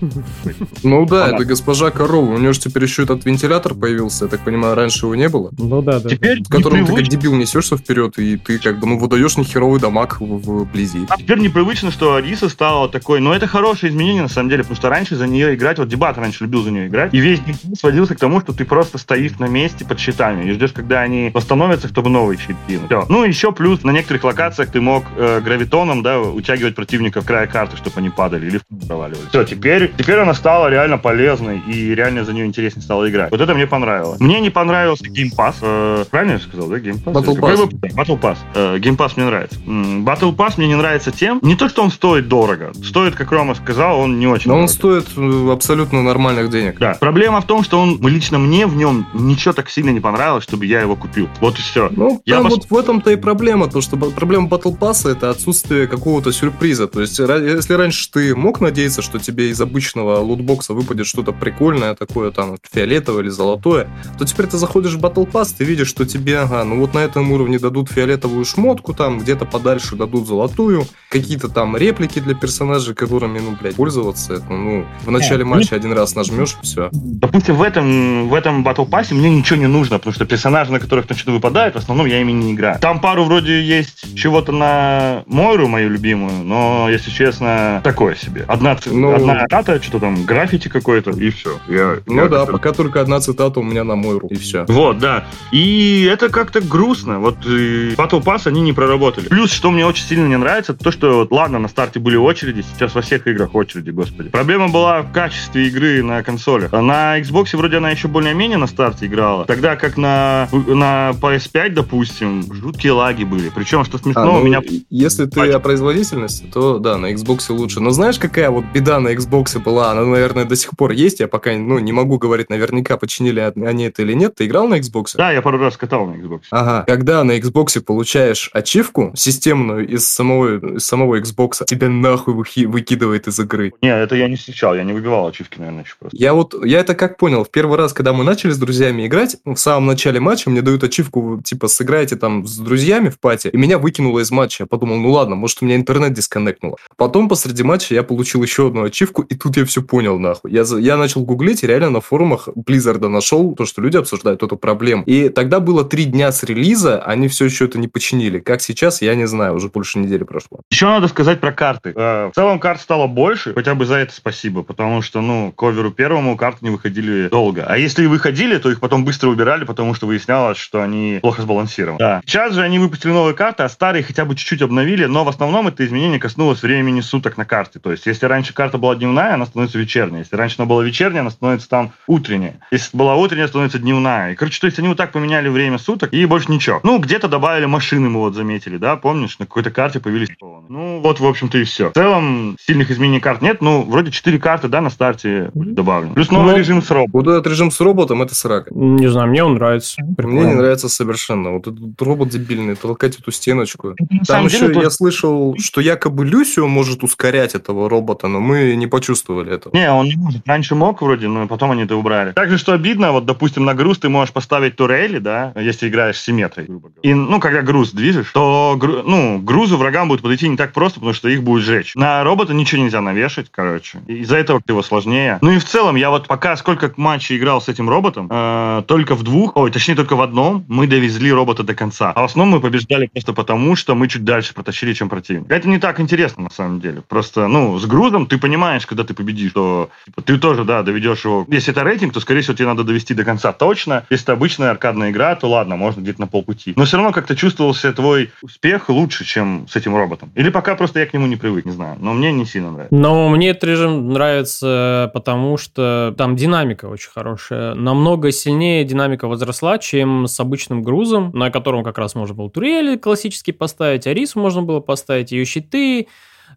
Ну 0.83 1.05
да, 1.05 1.29
это 1.29 1.45
госпожа 1.45 1.91
корова. 1.93 2.33
У 2.33 2.37
нее 2.37 2.53
же 2.53 2.59
теперь 2.59 2.83
еще 2.83 3.03
этот 3.03 3.25
вентилятор 3.25 3.73
появился. 3.73 4.25
Я 4.25 4.31
так 4.31 4.41
понимаю, 4.41 4.75
раньше 4.75 5.05
его 5.05 5.15
не 5.15 5.29
было. 5.29 5.49
Ну 5.57 5.81
да, 5.81 5.99
да. 5.99 6.09
Теперь 6.09 6.43
В 6.43 6.49
котором 6.49 6.85
ты 6.85 6.93
как 6.93 7.07
дебил 7.07 7.33
несешься 7.35 7.77
вперед, 7.77 8.17
и 8.19 8.37
ты 8.37 8.59
как 8.59 8.79
бы, 8.79 8.87
ну, 8.87 8.97
выдаешь 8.97 9.37
нехеровый 9.37 9.79
дамаг 9.79 10.19
в- 10.19 10.63
вблизи. 10.63 11.05
А 11.09 11.17
теперь 11.17 11.39
непривычно, 11.39 11.91
что 11.91 12.15
Ариса 12.15 12.49
стала 12.49 12.89
такой, 12.89 13.19
но 13.19 13.33
это 13.33 13.47
хорошее 13.47 13.91
изменение 13.91 14.23
на 14.23 14.29
самом 14.29 14.49
деле, 14.49 14.63
потому 14.63 14.75
что 14.77 14.89
раньше 14.89 15.15
за 15.15 15.27
нее 15.27 15.55
играть, 15.55 15.77
вот 15.79 15.87
Дебат 15.87 16.17
раньше 16.17 16.43
любил 16.43 16.63
за 16.63 16.71
нее 16.71 16.87
играть, 16.87 17.13
и 17.13 17.19
весь 17.19 17.39
геймплей 17.39 17.75
сводился 17.75 18.15
к 18.15 18.19
тому, 18.19 18.41
что 18.41 18.53
ты 18.53 18.65
просто 18.65 18.97
стоишь 18.97 19.37
на 19.39 19.45
месте 19.45 19.85
под 19.85 19.99
щитами 19.99 20.49
и 20.49 20.51
ждешь, 20.53 20.71
когда 20.73 21.01
они 21.01 21.31
восстановятся, 21.33 21.87
чтобы 21.87 22.09
новый 22.09 22.37
щит 22.37 22.55
кинуть. 22.67 22.85
Всё. 22.87 23.05
Ну, 23.09 23.23
еще 23.23 23.51
плюс 23.51 23.83
на 23.83 23.91
некоторых 23.91 24.23
локациях 24.23 24.69
ты 24.71 24.81
мог 24.81 25.03
э, 25.17 25.41
гравитоном, 25.41 26.01
да, 26.03 26.19
утягивать 26.19 26.75
противников 26.75 27.23
в 27.23 27.27
края 27.27 27.47
карты, 27.47 27.77
чтобы 27.77 27.97
они 27.97 28.09
падали 28.09 28.47
или 28.47 28.59
проваливались. 28.87 29.27
Все, 29.29 29.43
теперь, 29.43 29.91
теперь 29.97 30.17
она 30.19 30.33
стала 30.33 30.69
реально 30.69 30.97
полезной, 30.97 31.61
и 31.67 31.82
реально 31.93 32.23
за 32.25 32.33
нее 32.33 32.45
интереснее 32.45 32.83
стало 32.83 33.09
играть. 33.09 33.31
Вот 33.31 33.41
это 33.41 33.53
мне 33.53 33.67
понравилось. 33.67 34.19
Мне 34.19 34.39
не 34.41 34.49
понравился 34.49 35.05
Game 35.07 35.30
Pass. 35.30 35.57
Э, 35.61 36.05
правильно 36.09 36.33
я 36.33 36.39
сказал, 36.39 36.67
да, 36.67 36.79
Game 36.79 36.94
Pass? 36.94 37.13
Battle 37.15 37.35
Какой 37.35 37.53
Pass. 37.55 37.69
да, 37.73 37.87
Battle 38.03 38.19
Pass. 38.19 38.37
Э, 38.55 38.77
Game 38.77 38.97
Pass 38.97 39.11
мне 39.15 39.25
нравится. 39.25 39.59
Battle 39.65 40.35
Pass 40.35 40.53
мне 40.57 40.67
не 40.67 40.75
нравится 40.75 41.11
тем, 41.11 41.39
не 41.41 41.55
то, 41.55 41.69
что 41.69 41.83
он 41.83 41.91
стоит 41.91 42.27
дорого. 42.27 42.71
Стоит, 42.83 43.15
как 43.15 43.31
Рома 43.31 43.55
сказал, 43.55 43.99
он 43.99 44.19
не 44.19 44.27
очень 44.27 44.49
Но 44.49 44.57
он 44.59 44.67
дорого. 44.67 44.73
стоит 44.73 45.07
э, 45.17 45.51
абсолютно 45.51 46.01
нормальных 46.03 46.49
денег. 46.49 46.77
Да. 46.79 46.95
Проблема 46.99 47.41
в 47.41 47.45
том, 47.47 47.63
что 47.63 47.79
он 47.79 47.99
лично 48.07 48.37
мне 48.39 48.67
в 48.67 48.75
нем 48.75 49.07
ничего 49.13 49.53
так 49.53 49.69
сильно 49.69 49.89
не 49.89 49.99
понравилось, 49.99 50.43
чтобы 50.43 50.65
я 50.65 50.81
его 50.81 50.95
купил. 50.95 51.29
Вот 51.39 51.57
и 51.59 51.61
все. 51.61 51.89
Ну, 51.91 52.21
Я 52.25 52.37
там 52.37 52.47
пос- 52.47 52.49
вот 52.51 52.65
в 52.69 52.77
этом-то 52.77 53.11
и 53.11 53.15
проблема, 53.15 53.67
то 53.69 53.81
что 53.81 53.97
проблема 53.97 54.47
Battle 54.47 54.77
Pass 54.77 55.09
это 55.09 55.29
отсутствие 55.29 55.87
какого-то 55.87 56.31
сюрприза. 56.31 56.87
То 56.87 57.01
есть, 57.01 57.19
если 57.19 57.73
раньше 57.73 58.09
ты 58.11 58.35
мог 58.35 58.61
надеяться, 58.61 59.01
что 59.01 59.19
тебе 59.19 59.49
из 59.49 59.59
обычного 59.61 60.17
лутбокса 60.19 60.73
выпадет 60.73 61.07
что-то 61.07 61.31
прикольное, 61.31 61.63
такое 61.95 62.31
там 62.31 62.57
фиолетовое 62.71 63.23
или 63.23 63.29
золотое, 63.29 63.87
то 64.17 64.25
теперь 64.25 64.47
ты 64.47 64.57
заходишь 64.57 64.93
в 64.93 64.99
Battle 64.99 65.29
Pass, 65.29 65.53
ты 65.57 65.63
видишь, 65.63 65.87
что 65.87 66.05
тебе, 66.05 66.39
ага, 66.39 66.63
ну 66.63 66.79
вот 66.79 66.93
на 66.93 66.99
этом 66.99 67.31
уровне 67.31 67.59
дадут 67.59 67.89
фиолетовую 67.91 68.45
шмотку, 68.45 68.93
там 68.93 69.19
где-то 69.19 69.45
подальше 69.45 69.95
дадут 69.95 70.27
золотую, 70.27 70.85
какие-то 71.09 71.49
там 71.49 71.75
реплики 71.77 72.19
для 72.19 72.35
персонажей, 72.35 72.95
которыми, 72.95 73.39
ну, 73.39 73.57
блядь, 73.59 73.75
пользоваться, 73.75 74.33
это, 74.35 74.45
ну, 74.51 74.85
в 75.05 75.11
начале 75.11 75.41
Э, 75.43 75.45
матча 75.45 75.75
один 75.75 75.93
раз 75.93 76.15
нажмешь, 76.15 76.55
все. 76.61 76.89
Допустим, 76.91 77.55
в 77.55 77.61
этом, 77.61 78.29
в 78.29 78.33
этом 78.33 78.65
Battle 78.65 78.87
Pass 78.87 79.13
мне 79.13 79.29
ничего 79.29 79.59
не 79.59 79.67
нужно, 79.67 79.97
потому 79.97 80.13
что 80.13 80.25
персонажи, 80.25 80.71
на 80.71 80.79
которых 80.79 81.07
там 81.07 81.17
что-то 81.17 81.31
выпадает, 81.33 81.73
в 81.75 81.77
основном 81.77 82.05
я 82.07 82.21
ими 82.21 82.31
не 82.31 82.53
играю. 82.53 82.79
Там 82.79 82.99
пару 82.99 83.23
вроде 83.25 83.61
есть 83.61 84.15
чего-то 84.15 84.51
на 84.51 85.23
Мойру, 85.27 85.67
мою 85.67 85.89
любимую, 85.89 86.43
но, 86.43 86.87
если 86.89 87.11
честно, 87.11 87.81
такое 87.83 88.15
себе. 88.15 88.45
Одна, 88.47 88.77
Ну- 88.85 89.13
одна 89.15 89.43
цитата, 89.43 89.81
что 89.81 89.99
там, 89.99 90.23
граффити 90.23 90.67
какое-то, 90.67 91.11
и 91.11 91.29
все. 91.29 91.52
Я, 91.67 91.97
Ну 92.05 92.23
я 92.23 92.27
да, 92.27 92.45
пока 92.45 92.71
только 92.71 93.01
одна 93.01 93.19
цитата 93.19 93.59
у 93.59 93.63
меня 93.63 93.83
на 93.83 93.95
мой 93.95 94.17
рук, 94.19 94.31
и 94.31 94.35
все. 94.35 94.65
Вот, 94.67 94.99
да. 94.99 95.25
И 95.51 96.07
это 96.11 96.29
как-то 96.29 96.61
грустно. 96.61 97.19
Вот 97.19 97.37
э, 97.45 97.93
Battle 97.95 98.23
Pass 98.23 98.41
они 98.45 98.61
не 98.61 98.73
проработали. 98.73 99.27
Плюс, 99.27 99.51
что 99.51 99.71
мне 99.71 99.85
очень 99.85 100.05
сильно 100.05 100.27
не 100.27 100.37
нравится, 100.37 100.73
то, 100.73 100.91
что, 100.91 101.19
вот, 101.19 101.31
ладно, 101.31 101.59
на 101.59 101.67
старте 101.67 101.99
были 101.99 102.15
очереди, 102.15 102.63
сейчас 102.73 102.95
во 102.95 103.01
всех 103.01 103.27
играх 103.27 103.55
очереди, 103.55 103.89
господи. 103.91 104.29
Проблема 104.29 104.69
была 104.69 105.01
в 105.01 105.11
качестве 105.11 105.67
игры 105.67 106.03
на 106.03 106.23
консолях. 106.23 106.69
А 106.73 106.81
На 106.81 107.19
Xbox 107.19 107.55
вроде 107.55 107.77
она 107.77 107.91
еще 107.91 108.07
более-менее 108.07 108.57
на 108.57 108.67
старте 108.67 109.05
играла. 109.05 109.45
Тогда 109.45 109.75
как 109.75 109.97
на, 109.97 110.47
на 110.51 111.11
PS5, 111.11 111.69
допустим, 111.69 112.53
жуткие 112.53 112.93
лаги 112.93 113.23
были. 113.23 113.49
Причем, 113.49 113.85
что 113.85 113.97
смешно, 113.97 114.21
А, 114.21 114.25
ну, 114.25 114.39
у 114.39 114.43
меня... 114.43 114.61
Если 114.89 115.25
ты 115.25 115.51
о 115.51 115.59
производительности, 115.59 116.45
то 116.51 116.77
да, 116.79 116.97
на 116.97 117.13
Xbox 117.13 117.51
лучше. 117.51 117.79
Но 117.79 117.91
знаешь, 117.91 118.19
какая 118.19 118.49
вот 118.49 118.65
беда 118.73 118.99
на 118.99 119.13
Xbox 119.13 119.59
была? 119.59 119.91
Она, 119.91 120.05
наверное, 120.05 120.45
до 120.45 120.55
сих 120.55 120.71
пор 120.71 120.91
есть. 120.91 121.19
Я 121.19 121.27
пока 121.27 121.42
ну, 121.45 121.79
не 121.79 121.91
могу 121.91 122.17
говорить 122.17 122.49
наверняка, 122.49 122.97
починили 122.97 123.39
они 123.39 123.85
это 123.85 124.01
или 124.01 124.13
нет. 124.13 124.35
Ты 124.35 124.45
играл 124.45 124.67
на 124.67 124.75
Xbox? 124.79 125.15
Да, 125.15 125.31
я 125.31 125.41
пару 125.41 125.57
раз 125.57 125.77
катал 125.77 126.05
на 126.05 126.15
Xbox. 126.15 126.41
Ага. 126.51 126.83
Когда 126.87 127.23
на 127.23 127.37
Xbox 127.37 127.79
получаешь 127.81 128.49
ачивку 128.53 129.11
системную 129.15 129.87
из 129.87 130.05
самого, 130.07 130.77
из 130.77 130.85
самого 130.85 131.19
Xbox, 131.19 131.65
тебя 131.65 131.89
нахуй 131.89 132.33
выхи- 132.33 132.65
выкидывает 132.65 133.27
из 133.27 133.39
игры. 133.39 133.73
Не, 133.81 133.89
это 133.89 134.15
я 134.15 134.27
не 134.27 134.35
встречал, 134.35 134.75
я 134.75 134.83
не 134.83 134.93
выбивал 134.93 135.27
ачивки, 135.27 135.59
наверное, 135.59 135.83
еще 135.83 135.95
просто. 135.99 136.17
Я 136.17 136.33
вот, 136.33 136.55
я 136.65 136.79
это 136.79 136.95
как 136.95 137.17
понял, 137.17 137.43
в 137.43 137.49
первый 137.49 137.77
раз, 137.77 137.93
когда 137.93 138.13
мы 138.13 138.23
начали 138.23 138.51
с 138.51 138.57
друзьями 138.57 139.05
играть, 139.07 139.37
ну, 139.45 139.55
в 139.55 139.59
самом 139.59 139.85
начале 139.85 140.19
матча 140.19 140.49
мне 140.49 140.61
дают 140.61 140.83
ачивку, 140.83 141.41
типа, 141.43 141.67
сыграйте 141.67 142.15
там 142.15 142.45
с 142.45 142.57
друзьями 142.57 143.09
в 143.09 143.19
пати, 143.19 143.49
и 143.49 143.57
меня 143.57 143.77
выкинуло 143.77 144.19
из 144.19 144.31
матча. 144.31 144.63
Я 144.63 144.67
подумал, 144.67 144.97
ну 144.97 145.11
ладно, 145.11 145.35
может, 145.35 145.61
у 145.61 145.65
меня 145.65 145.75
интернет 145.75 146.13
дисконнектнуло. 146.13 146.77
Потом 146.97 147.29
посреди 147.29 147.63
матча 147.63 147.93
я 147.93 148.03
получил 148.03 148.43
еще 148.43 148.67
одну 148.67 148.83
ачивку, 148.83 149.21
и 149.23 149.35
тут 149.35 149.57
я 149.57 149.65
все 149.65 149.81
понял, 149.81 150.19
нахуй. 150.19 150.51
Я, 150.51 150.63
я 150.79 150.97
начал 150.97 151.23
гуглить, 151.33 151.63
и 151.63 151.67
реально 151.67 151.89
на 151.89 152.01
форумах 152.01 152.47
Blizzard 152.49 153.07
нашел 153.07 153.55
то, 153.55 153.65
что 153.65 153.81
люди 153.81 153.97
обсуждают 153.97 154.43
эту 154.43 154.55
проблему. 154.57 155.03
И 155.05 155.29
тогда 155.29 155.59
было 155.59 155.83
три 155.83 156.05
дня 156.05 156.31
с 156.31 156.43
релиза, 156.43 157.01
они 157.03 157.27
все 157.27 157.45
еще 157.45 157.65
это 157.65 157.79
не 157.79 157.87
починили. 157.87 158.39
Как 158.39 158.61
сейчас, 158.61 159.01
я 159.01 159.15
не 159.15 159.25
знаю, 159.25 159.55
уже 159.55 159.69
больше 159.69 159.99
недели 159.99 160.23
прошло. 160.23 160.61
Еще 160.69 160.85
надо 160.85 161.07
сказать 161.07 161.39
про 161.39 161.51
карты. 161.51 161.93
Э, 161.95 162.29
В 162.29 162.35
целом 162.35 162.59
карт 162.59 162.81
стало 162.81 163.07
больше, 163.07 163.53
хотя 163.53 163.73
бы 163.75 163.85
за 163.85 163.95
это 163.95 164.13
спасибо, 164.13 164.63
потому 164.63 165.01
что, 165.01 165.21
ну, 165.21 165.51
коверу 165.51 165.91
первому 165.91 166.37
карты 166.37 166.59
не 166.61 166.69
выходили 166.69 167.29
долго. 167.29 167.65
А 167.67 167.77
если 167.77 168.03
и 168.03 168.07
выходили, 168.07 168.57
то 168.57 168.69
их 168.69 168.79
потом 168.79 169.05
быстро 169.05 169.29
убирали, 169.29 169.65
потому 169.65 169.93
что 169.93 170.05
выяснялось, 170.07 170.57
что 170.57 170.81
они 170.81 171.19
плохо 171.21 171.41
сбалансированы. 171.41 171.99
Да. 171.99 172.21
Сейчас 172.25 172.53
же 172.53 172.61
они 172.61 172.79
выпустили 172.79 173.11
новые 173.11 173.33
карты, 173.33 173.63
а 173.63 173.69
старые 173.69 174.03
хотя 174.03 174.25
бы 174.25 174.35
чуть-чуть 174.35 174.61
обновили, 174.61 175.05
но 175.05 175.23
в 175.23 175.29
основном 175.29 175.67
это 175.67 175.85
изменение 175.85 176.19
коснулось 176.19 176.61
времени 176.61 177.01
суток 177.01 177.37
на 177.37 177.45
карте. 177.45 177.79
То 177.79 177.91
есть, 177.91 178.05
если 178.05 178.25
раньше 178.27 178.53
карта 178.53 178.77
была 178.77 178.95
дневная, 178.95 179.33
она 179.33 179.45
становится 179.45 179.79
вечерняя. 179.79 180.19
Если 180.19 180.35
раньше 180.35 180.55
она 180.59 180.67
была 180.67 180.83
вечерняя, 180.83 181.21
она 181.23 181.31
становится 181.31 181.67
там 181.69 181.91
утренняя. 182.07 182.59
Если 182.71 182.95
была 182.95 183.15
утренняя, 183.15 183.47
становится 183.47 183.79
дневная. 183.79 184.31
И, 184.31 184.35
короче, 184.35 184.59
то 184.59 184.67
есть 184.67 184.79
они 184.79 184.87
вот 184.87 184.97
так 184.97 185.11
поменяли 185.11 185.49
время 185.49 185.77
суток 185.77 186.13
и 186.13 186.25
больше 186.25 186.51
ничего. 186.51 186.79
Ну, 186.83 186.99
где-то 186.99 187.27
добавили 187.27 187.65
машины, 187.65 188.09
мы 188.09 188.19
вот 188.19 188.35
заметили, 188.35 188.77
да, 188.77 188.95
помнишь, 188.95 189.39
на 189.39 189.45
какой-то 189.45 189.71
карте 189.71 189.99
появились 189.99 190.29
ну, 190.69 191.01
вот, 191.01 191.19
в 191.19 191.25
общем-то, 191.25 191.57
и 191.57 191.63
все. 191.63 191.89
В 191.89 191.93
целом, 191.93 192.55
сильных 192.59 192.89
изменений 192.91 193.19
карт 193.19 193.41
нет. 193.41 193.61
Ну, 193.61 193.83
вроде 193.83 194.11
4 194.11 194.39
карты, 194.39 194.67
да, 194.67 194.81
на 194.81 194.89
старте 194.89 195.49
добавлены. 195.53 196.13
Плюс 196.13 196.31
новый 196.31 196.51
Ну, 196.53 196.57
режим 196.57 196.81
с 196.81 196.89
роботом. 196.89 197.11
Вот 197.13 197.27
этот 197.27 197.47
режим 197.47 197.71
с 197.71 197.79
роботом, 197.79 198.21
это 198.21 198.33
срака. 198.35 198.69
Не 198.73 199.07
знаю, 199.07 199.29
мне 199.29 199.43
он 199.43 199.55
нравится. 199.55 200.01
Мне 200.03 200.15
Прикольно. 200.15 200.47
не 200.47 200.53
нравится 200.55 200.89
совершенно. 200.89 201.51
Вот 201.51 201.67
этот 201.67 202.01
робот 202.01 202.29
дебильный, 202.29 202.75
толкать 202.75 203.19
эту 203.19 203.31
стеночку. 203.31 203.95
На 204.09 204.19
Там 204.25 204.45
еще 204.45 204.59
деле, 204.59 204.75
я 204.75 204.81
тут- 204.83 204.93
слышал, 204.93 205.55
что 205.59 205.81
якобы 205.81 206.25
Люсио 206.25 206.67
может 206.67 207.03
ускорять 207.03 207.55
этого 207.55 207.89
робота, 207.89 208.27
но 208.27 208.39
мы 208.39 208.75
не 208.75 208.87
почувствовали 208.87 209.53
этого. 209.53 209.75
Не, 209.75 209.91
он 209.91 210.07
не 210.07 210.15
может. 210.15 210.41
Раньше 210.47 210.75
мог 210.75 211.01
вроде, 211.01 211.12
но 211.21 211.47
потом 211.47 211.71
они 211.71 211.83
это 211.83 211.95
убрали. 211.95 212.31
Также, 212.31 212.57
что 212.57 212.73
обидно, 212.73 213.11
вот, 213.11 213.25
допустим, 213.25 213.65
на 213.65 213.73
груз 213.73 213.99
ты 213.99 214.09
можешь 214.09 214.33
поставить 214.33 214.75
турели, 214.75 215.19
да, 215.19 215.53
если 215.55 215.87
играешь 215.87 216.17
с 216.17 216.23
симметрой, 216.23 216.65
грубо 216.65 216.89
говоря. 216.89 217.01
И, 217.03 217.13
ну, 217.13 217.39
когда 217.39 217.61
груз 217.61 217.91
движешь, 217.91 218.31
то, 218.31 218.79
ну, 219.05 219.39
грузу 219.39 219.77
врагам 219.77 220.07
будет 220.07 220.21
подойти 220.21 220.47
не 220.47 220.57
так 220.57 220.73
просто, 220.73 220.99
потому 220.99 221.13
что 221.13 221.29
их 221.29 221.43
будет 221.43 221.63
жечь. 221.63 221.95
На 221.95 222.23
робота 222.23 222.53
ничего 222.53 222.83
нельзя 222.83 223.01
навешать, 223.01 223.47
короче. 223.51 223.99
Из-за 224.07 224.37
этого 224.37 224.61
его 224.67 224.81
сложнее. 224.81 225.37
Ну 225.41 225.51
и 225.51 225.59
в 225.59 225.65
целом, 225.65 225.95
я 225.95 226.09
вот 226.09 226.27
пока 226.27 226.55
сколько 226.55 226.91
матчей 226.97 227.37
играл 227.37 227.61
с 227.61 227.69
этим 227.69 227.89
роботом, 227.89 228.27
э, 228.29 228.83
только 228.87 229.15
в 229.15 229.23
двух, 229.23 229.55
ой, 229.55 229.71
точнее, 229.71 229.95
только 229.95 230.15
в 230.15 230.21
одном 230.21 230.65
мы 230.67 230.87
довезли 230.87 231.31
робота 231.31 231.63
до 231.63 231.75
конца. 231.75 232.11
А 232.11 232.21
в 232.21 232.25
основном 232.25 232.55
мы 232.55 232.61
побеждали 232.61 233.07
просто 233.07 233.33
потому, 233.33 233.75
что 233.75 233.95
мы 233.95 234.07
чуть 234.07 234.23
дальше 234.23 234.53
протащили, 234.53 234.93
чем 234.93 235.09
противник. 235.09 235.51
Это 235.51 235.67
не 235.67 235.79
так 235.79 235.99
интересно, 235.99 236.43
на 236.43 236.49
самом 236.49 236.79
деле. 236.79 237.01
Просто, 237.07 237.47
ну, 237.47 237.77
с 237.77 237.85
грузом 237.85 238.25
ты 238.25 238.37
понимаешь, 238.37 238.85
когда 238.85 239.03
ты 239.03 239.13
победишь, 239.13 239.51
что 239.51 239.89
типа, 240.05 240.21
ты 240.21 240.37
тоже, 240.37 240.63
да, 240.63 240.83
доведешь 240.83 241.02
его. 241.03 241.45
Если 241.49 241.71
это 241.71 241.83
рейтинг, 241.83 242.13
то, 242.13 242.19
скорее 242.19 242.41
всего, 242.41 242.55
тебе 242.55 242.67
надо 242.67 242.83
довести 242.83 243.13
до 243.13 243.23
конца 243.23 243.53
точно. 243.53 244.05
Если 244.09 244.25
это 244.25 244.33
обычная 244.33 244.71
аркадная 244.71 245.11
игра, 245.11 245.35
то 245.35 245.49
ладно, 245.49 245.75
можно 245.75 246.01
где-то 246.01 246.21
на 246.21 246.27
полпути. 246.27 246.73
Но 246.75 246.85
все 246.85 246.97
равно 246.97 247.11
как-то 247.11 247.35
чувствовался 247.35 247.93
твой 247.93 248.31
успех 248.41 248.89
лучше, 248.89 249.25
чем 249.25 249.67
с 249.69 249.75
этим 249.75 249.95
роботом. 249.95 250.31
Или 250.35 250.49
пока 250.49 250.75
просто 250.75 250.99
я 250.99 251.05
к 251.05 251.13
нему 251.13 251.27
не 251.27 251.35
привык, 251.35 251.65
не 251.65 251.71
знаю. 251.71 251.97
Но 251.99 252.13
мне 252.13 252.31
не 252.31 252.45
сильно 252.45 252.71
нравится. 252.71 252.95
Но 252.95 253.29
мне 253.29 253.49
этот 253.49 253.63
режим 253.65 254.09
нравится, 254.09 255.11
потому 255.13 255.57
что 255.57 256.13
там 256.17 256.35
динамика 256.35 256.85
очень 256.85 257.11
хорошая. 257.11 257.75
Намного 257.75 258.31
сильнее 258.31 258.83
динамика 258.83 259.27
возросла, 259.27 259.77
чем 259.77 260.27
с 260.27 260.39
обычным 260.39 260.83
грузом, 260.83 261.31
на 261.33 261.51
котором 261.51 261.83
как 261.83 261.97
раз 261.97 262.15
можно 262.15 262.35
было 262.35 262.49
турели 262.49 262.97
классические 262.97 263.53
поставить, 263.53 264.07
арис 264.07 264.35
можно 264.35 264.61
было 264.61 264.79
поставить, 264.79 265.31
ее 265.31 265.45
щиты, 265.45 266.01
э, 266.01 266.05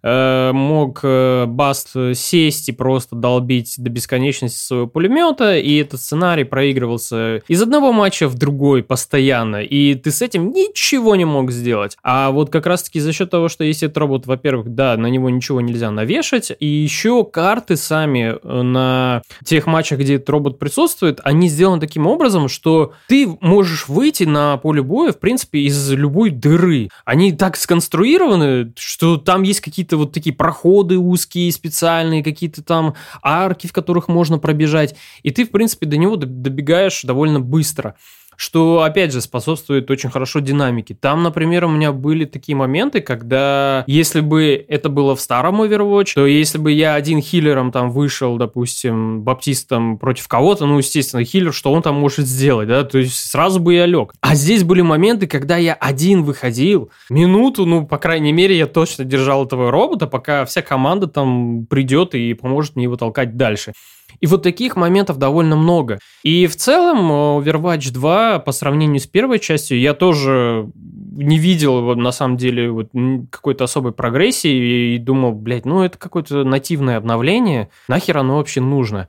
мог 0.02 1.00
э, 1.02 1.46
Баст 1.46 1.94
сесть 2.14 2.68
и 2.68 2.72
просто 2.72 3.16
долбить 3.16 3.74
до 3.78 3.90
бесконечности 3.90 4.58
своего 4.58 4.86
пулемета, 4.86 5.56
и 5.56 5.76
этот 5.76 6.00
сценарий 6.00 6.44
проигрывался 6.44 7.42
из 7.48 7.62
одного 7.62 7.92
матча 7.92 8.28
в 8.28 8.34
другой 8.34 8.82
постоянно, 8.82 9.62
и 9.62 9.94
ты 9.94 10.10
с 10.10 10.22
этим 10.22 10.50
ничего 10.50 11.16
не 11.16 11.24
мог 11.24 11.50
сделать. 11.50 11.96
А 12.02 12.30
вот 12.30 12.50
как 12.50 12.66
раз-таки 12.66 13.00
за 13.00 13.12
счет 13.12 13.30
того, 13.30 13.48
что 13.48 13.64
есть 13.64 13.82
этот 13.82 13.96
робот, 13.98 14.26
во-первых, 14.26 14.74
да, 14.74 14.96
на 14.96 15.06
него 15.06 15.30
ничего 15.30 15.60
нельзя 15.60 15.90
навешать, 15.90 16.52
и 16.58 16.66
еще 16.66 17.24
карты 17.24 17.76
сами 17.76 18.36
на 18.42 19.22
тех 19.44 19.66
матчах, 19.66 20.00
где 20.00 20.16
этот 20.16 20.30
робот 20.30 20.58
присутствует, 20.58 21.20
они 21.22 21.48
сделаны 21.48 21.80
таким 21.80 22.06
образом, 22.06 22.48
что 22.48 22.92
ты 23.08 23.28
можешь 23.40 23.88
выйти 23.88 24.24
на 24.24 24.56
поле 24.56 24.82
боя, 24.82 25.12
в 25.12 25.18
принципе, 25.18 25.60
из 25.60 25.92
любой 25.92 26.30
дыры. 26.30 26.88
Они 27.04 27.32
так 27.32 27.56
сконструированы, 27.56 28.72
что 28.76 29.16
там 29.16 29.42
есть 29.42 29.60
какие-то 29.60 29.85
вот 29.92 30.12
такие 30.12 30.34
проходы 30.34 30.98
узкие, 30.98 31.52
специальные, 31.52 32.24
какие-то 32.24 32.62
там 32.62 32.94
арки, 33.22 33.66
в 33.66 33.72
которых 33.72 34.08
можно 34.08 34.38
пробежать, 34.38 34.96
и 35.22 35.30
ты, 35.30 35.44
в 35.44 35.50
принципе, 35.50 35.86
до 35.86 35.96
него 35.96 36.16
добегаешь 36.16 37.02
довольно 37.02 37.40
быстро 37.40 37.94
что, 38.36 38.82
опять 38.82 39.12
же, 39.12 39.20
способствует 39.20 39.90
очень 39.90 40.10
хорошо 40.10 40.40
динамике. 40.40 40.94
Там, 40.94 41.22
например, 41.22 41.64
у 41.64 41.68
меня 41.68 41.92
были 41.92 42.24
такие 42.24 42.56
моменты, 42.56 43.00
когда, 43.00 43.84
если 43.86 44.20
бы 44.20 44.64
это 44.68 44.88
было 44.88 45.16
в 45.16 45.20
старом 45.20 45.62
Overwatch, 45.62 46.14
то 46.14 46.26
если 46.26 46.58
бы 46.58 46.72
я 46.72 46.94
один 46.94 47.20
хиллером 47.20 47.72
там 47.72 47.90
вышел, 47.90 48.36
допустим, 48.36 49.22
баптистом 49.22 49.98
против 49.98 50.28
кого-то, 50.28 50.66
ну, 50.66 50.78
естественно, 50.78 51.24
хиллер, 51.24 51.52
что 51.52 51.72
он 51.72 51.82
там 51.82 51.96
может 51.96 52.26
сделать, 52.26 52.68
да, 52.68 52.84
то 52.84 52.98
есть 52.98 53.16
сразу 53.30 53.60
бы 53.60 53.74
я 53.74 53.86
лег. 53.86 54.12
А 54.20 54.34
здесь 54.34 54.64
были 54.64 54.82
моменты, 54.82 55.26
когда 55.26 55.56
я 55.56 55.74
один 55.74 56.22
выходил, 56.22 56.90
минуту, 57.10 57.66
ну, 57.66 57.86
по 57.86 57.98
крайней 57.98 58.32
мере, 58.32 58.56
я 58.56 58.66
точно 58.66 59.04
держал 59.04 59.44
этого 59.46 59.70
робота, 59.70 60.06
пока 60.06 60.44
вся 60.44 60.62
команда 60.62 61.06
там 61.06 61.66
придет 61.66 62.14
и 62.14 62.34
поможет 62.34 62.76
мне 62.76 62.84
его 62.84 62.96
толкать 62.96 63.36
дальше. 63.36 63.72
И 64.20 64.26
вот 64.26 64.42
таких 64.42 64.76
моментов 64.76 65.18
довольно 65.18 65.56
много. 65.56 65.98
И 66.22 66.46
в 66.46 66.56
целом 66.56 67.10
Overwatch 67.10 67.92
2 67.92 68.38
по 68.40 68.52
сравнению 68.52 69.00
с 69.00 69.06
первой 69.06 69.38
частью 69.38 69.78
я 69.78 69.94
тоже 69.94 70.70
не 70.74 71.38
видел 71.38 71.94
на 71.96 72.12
самом 72.12 72.36
деле 72.36 72.70
вот, 72.70 72.88
какой-то 73.30 73.64
особой 73.64 73.92
прогрессии 73.92 74.94
и 74.94 74.98
думал, 74.98 75.32
блядь, 75.32 75.66
ну 75.66 75.82
это 75.82 75.98
какое-то 75.98 76.44
нативное 76.44 76.96
обновление, 76.96 77.70
нахер 77.88 78.18
оно 78.18 78.36
вообще 78.36 78.60
нужно. 78.60 79.08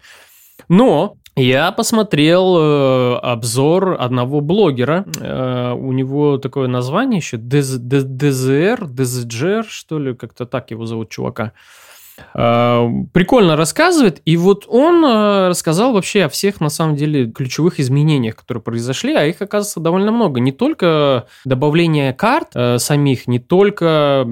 Но 0.69 1.15
я 1.35 1.71
посмотрел 1.71 2.57
э, 2.57 3.15
обзор 3.17 3.97
одного 3.99 4.41
блогера. 4.41 5.05
Э, 5.19 5.73
у 5.73 5.91
него 5.91 6.39
такое 6.39 6.67
название 6.67 7.17
еще 7.17 7.37
DZR, 7.37 8.79
DZR, 8.81 9.65
что 9.67 9.99
ли, 9.99 10.15
как-то 10.15 10.45
так 10.45 10.71
его 10.71 10.85
зовут 10.85 11.09
чувака. 11.09 11.45
Э, 11.45 11.86
прикольно 12.33 13.55
рассказывает, 13.55 14.21
и 14.25 14.37
вот 14.37 14.65
он 14.67 15.03
э, 15.05 15.47
рассказал 15.49 15.93
вообще 15.93 16.23
о 16.23 16.29
всех, 16.29 16.59
на 16.61 16.69
самом 16.69 16.95
деле, 16.95 17.31
ключевых 17.31 17.79
изменениях, 17.79 18.35
которые 18.35 18.61
произошли, 18.61 19.13
а 19.13 19.25
их, 19.25 19.41
оказывается, 19.41 19.79
довольно 19.79 20.11
много. 20.11 20.39
Не 20.39 20.51
только 20.51 21.27
добавление 21.45 22.13
карт 22.13 22.49
э, 22.55 22.77
самих, 22.79 23.27
не 23.27 23.39
только 23.39 24.27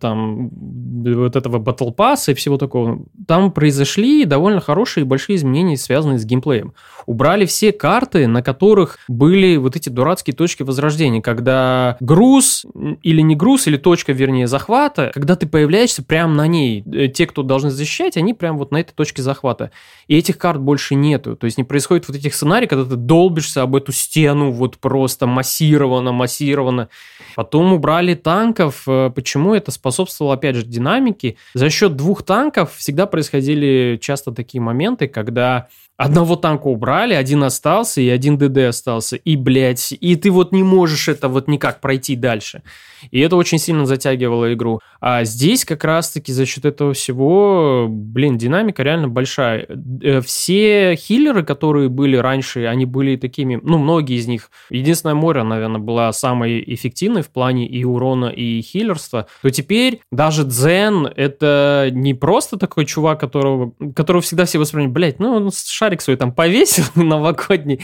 там 0.00 0.50
вот 0.50 1.36
этого 1.36 1.58
Battle 1.58 1.94
Pass 1.94 2.30
и 2.30 2.34
всего 2.34 2.58
такого. 2.58 3.04
Там 3.26 3.52
произошли 3.52 4.24
довольно 4.24 4.60
хорошие 4.60 5.02
и 5.02 5.06
большие 5.06 5.36
изменения, 5.36 5.76
связанные 5.76 6.18
с 6.18 6.24
геймплеем. 6.24 6.74
Убрали 7.06 7.46
все 7.46 7.72
карты, 7.72 8.26
на 8.26 8.42
которых 8.42 8.98
были 9.08 9.56
вот 9.56 9.76
эти 9.76 9.88
дурацкие 9.88 10.34
точки 10.34 10.62
возрождения, 10.62 11.20
когда 11.20 11.96
груз 12.00 12.64
или 13.02 13.20
не 13.20 13.34
груз, 13.34 13.66
или 13.66 13.76
точка, 13.76 14.12
вернее, 14.12 14.46
захвата, 14.46 15.10
когда 15.12 15.36
ты 15.36 15.46
появляешься 15.46 16.02
прямо 16.04 16.34
на 16.34 16.46
ней, 16.46 16.84
те, 17.14 17.26
кто 17.26 17.42
должны 17.42 17.70
защищать, 17.70 18.16
они 18.16 18.34
прям 18.34 18.58
вот 18.58 18.70
на 18.70 18.80
этой 18.80 18.92
точке 18.92 19.22
захвата. 19.22 19.70
И 20.08 20.16
этих 20.16 20.38
карт 20.38 20.60
больше 20.60 20.94
нету. 20.94 21.36
То 21.36 21.46
есть 21.46 21.58
не 21.58 21.64
происходит 21.64 22.08
вот 22.08 22.16
этих 22.16 22.34
сценариев, 22.34 22.70
когда 22.70 22.84
ты 22.84 22.96
долбишься 22.96 23.62
об 23.62 23.76
эту 23.76 23.92
стену 23.92 24.50
вот 24.50 24.78
просто 24.78 25.26
массированно, 25.26 26.12
массированно. 26.12 26.88
Потом 27.36 27.72
убрали 27.72 28.14
танков. 28.14 28.84
Э, 28.86 29.10
почему 29.14 29.54
это 29.54 29.70
способствовало, 29.70 30.34
опять 30.34 30.56
же, 30.56 30.64
динамике? 30.64 31.36
За 31.54 31.70
счет 31.70 31.96
двух 31.96 32.22
танков 32.22 32.74
всегда 32.76 33.06
происходили 33.06 33.98
часто 34.00 34.32
такие 34.32 34.60
моменты, 34.60 35.08
когда 35.08 35.68
Одного 36.02 36.34
танка 36.34 36.66
убрали, 36.66 37.14
один 37.14 37.44
остался, 37.44 38.00
и 38.00 38.08
один 38.08 38.36
ДД 38.36 38.58
остался. 38.58 39.14
И, 39.16 39.36
блядь, 39.36 39.92
и 39.92 40.16
ты 40.16 40.32
вот 40.32 40.50
не 40.50 40.64
можешь 40.64 41.06
это 41.06 41.28
вот 41.28 41.46
никак 41.46 41.80
пройти 41.80 42.16
дальше. 42.16 42.62
И 43.10 43.20
это 43.20 43.36
очень 43.36 43.58
сильно 43.58 43.86
затягивало 43.86 44.52
игру. 44.52 44.80
А 45.00 45.24
здесь 45.24 45.64
как 45.64 45.84
раз-таки 45.84 46.32
за 46.32 46.46
счет 46.46 46.64
этого 46.64 46.92
всего, 46.92 47.86
блин, 47.88 48.38
динамика 48.38 48.82
реально 48.82 49.08
большая. 49.08 49.66
Э, 50.02 50.20
все 50.20 50.96
хиллеры, 50.96 51.44
которые 51.44 51.88
были 51.88 52.16
раньше, 52.16 52.66
они 52.66 52.84
были 52.84 53.16
такими, 53.16 53.60
ну, 53.62 53.78
многие 53.78 54.16
из 54.16 54.26
них. 54.26 54.50
Единственное, 54.70 55.14
море, 55.14 55.42
наверное, 55.42 55.80
была 55.80 56.12
самой 56.12 56.62
эффективной 56.66 57.22
в 57.22 57.30
плане 57.30 57.66
и 57.66 57.84
урона, 57.84 58.26
и 58.26 58.60
хиллерства. 58.62 59.26
То 59.42 59.50
теперь 59.50 60.00
даже 60.10 60.44
Дзен 60.44 61.06
это 61.06 61.90
не 61.92 62.14
просто 62.14 62.56
такой 62.56 62.86
чувак, 62.86 63.20
которого, 63.20 63.72
которого 63.94 64.22
всегда 64.22 64.44
все 64.44 64.58
воспринимают, 64.58 64.94
блядь, 64.94 65.18
ну, 65.18 65.34
он 65.34 65.50
шарик 65.92 66.00
свой 66.00 66.16
там 66.16 66.32
повесил 66.32 66.84
новогодний, 66.94 67.80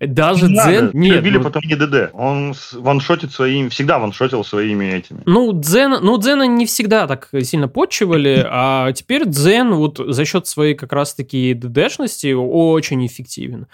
даже 0.00 0.46
не 0.48 0.54
Дзен... 0.54 0.86
Надо. 0.86 0.96
Нет, 0.96 1.16
Любили 1.16 1.38
ну... 1.38 1.44
потом 1.44 1.62
не 1.64 1.74
ДД. 1.74 2.10
Он 2.12 2.54
ваншотит 2.72 3.32
своими... 3.32 3.68
Всегда 3.68 3.98
ваншотил 3.98 4.44
своими 4.44 4.84
этими. 4.84 5.22
Ну, 5.26 5.52
Дзен... 5.52 5.98
ну, 6.00 6.18
Дзена 6.18 6.46
не 6.46 6.66
всегда 6.66 7.06
так 7.06 7.28
сильно 7.42 7.68
подчивали, 7.68 8.46
а 8.48 8.92
теперь 8.92 9.24
Дзен 9.26 9.74
вот 9.74 9.98
за 9.98 10.24
счет 10.24 10.46
своей 10.46 10.74
как 10.74 10.92
раз-таки 10.92 11.54
ДДшности 11.54 12.32
очень 12.32 13.04
эффективен. 13.04 13.66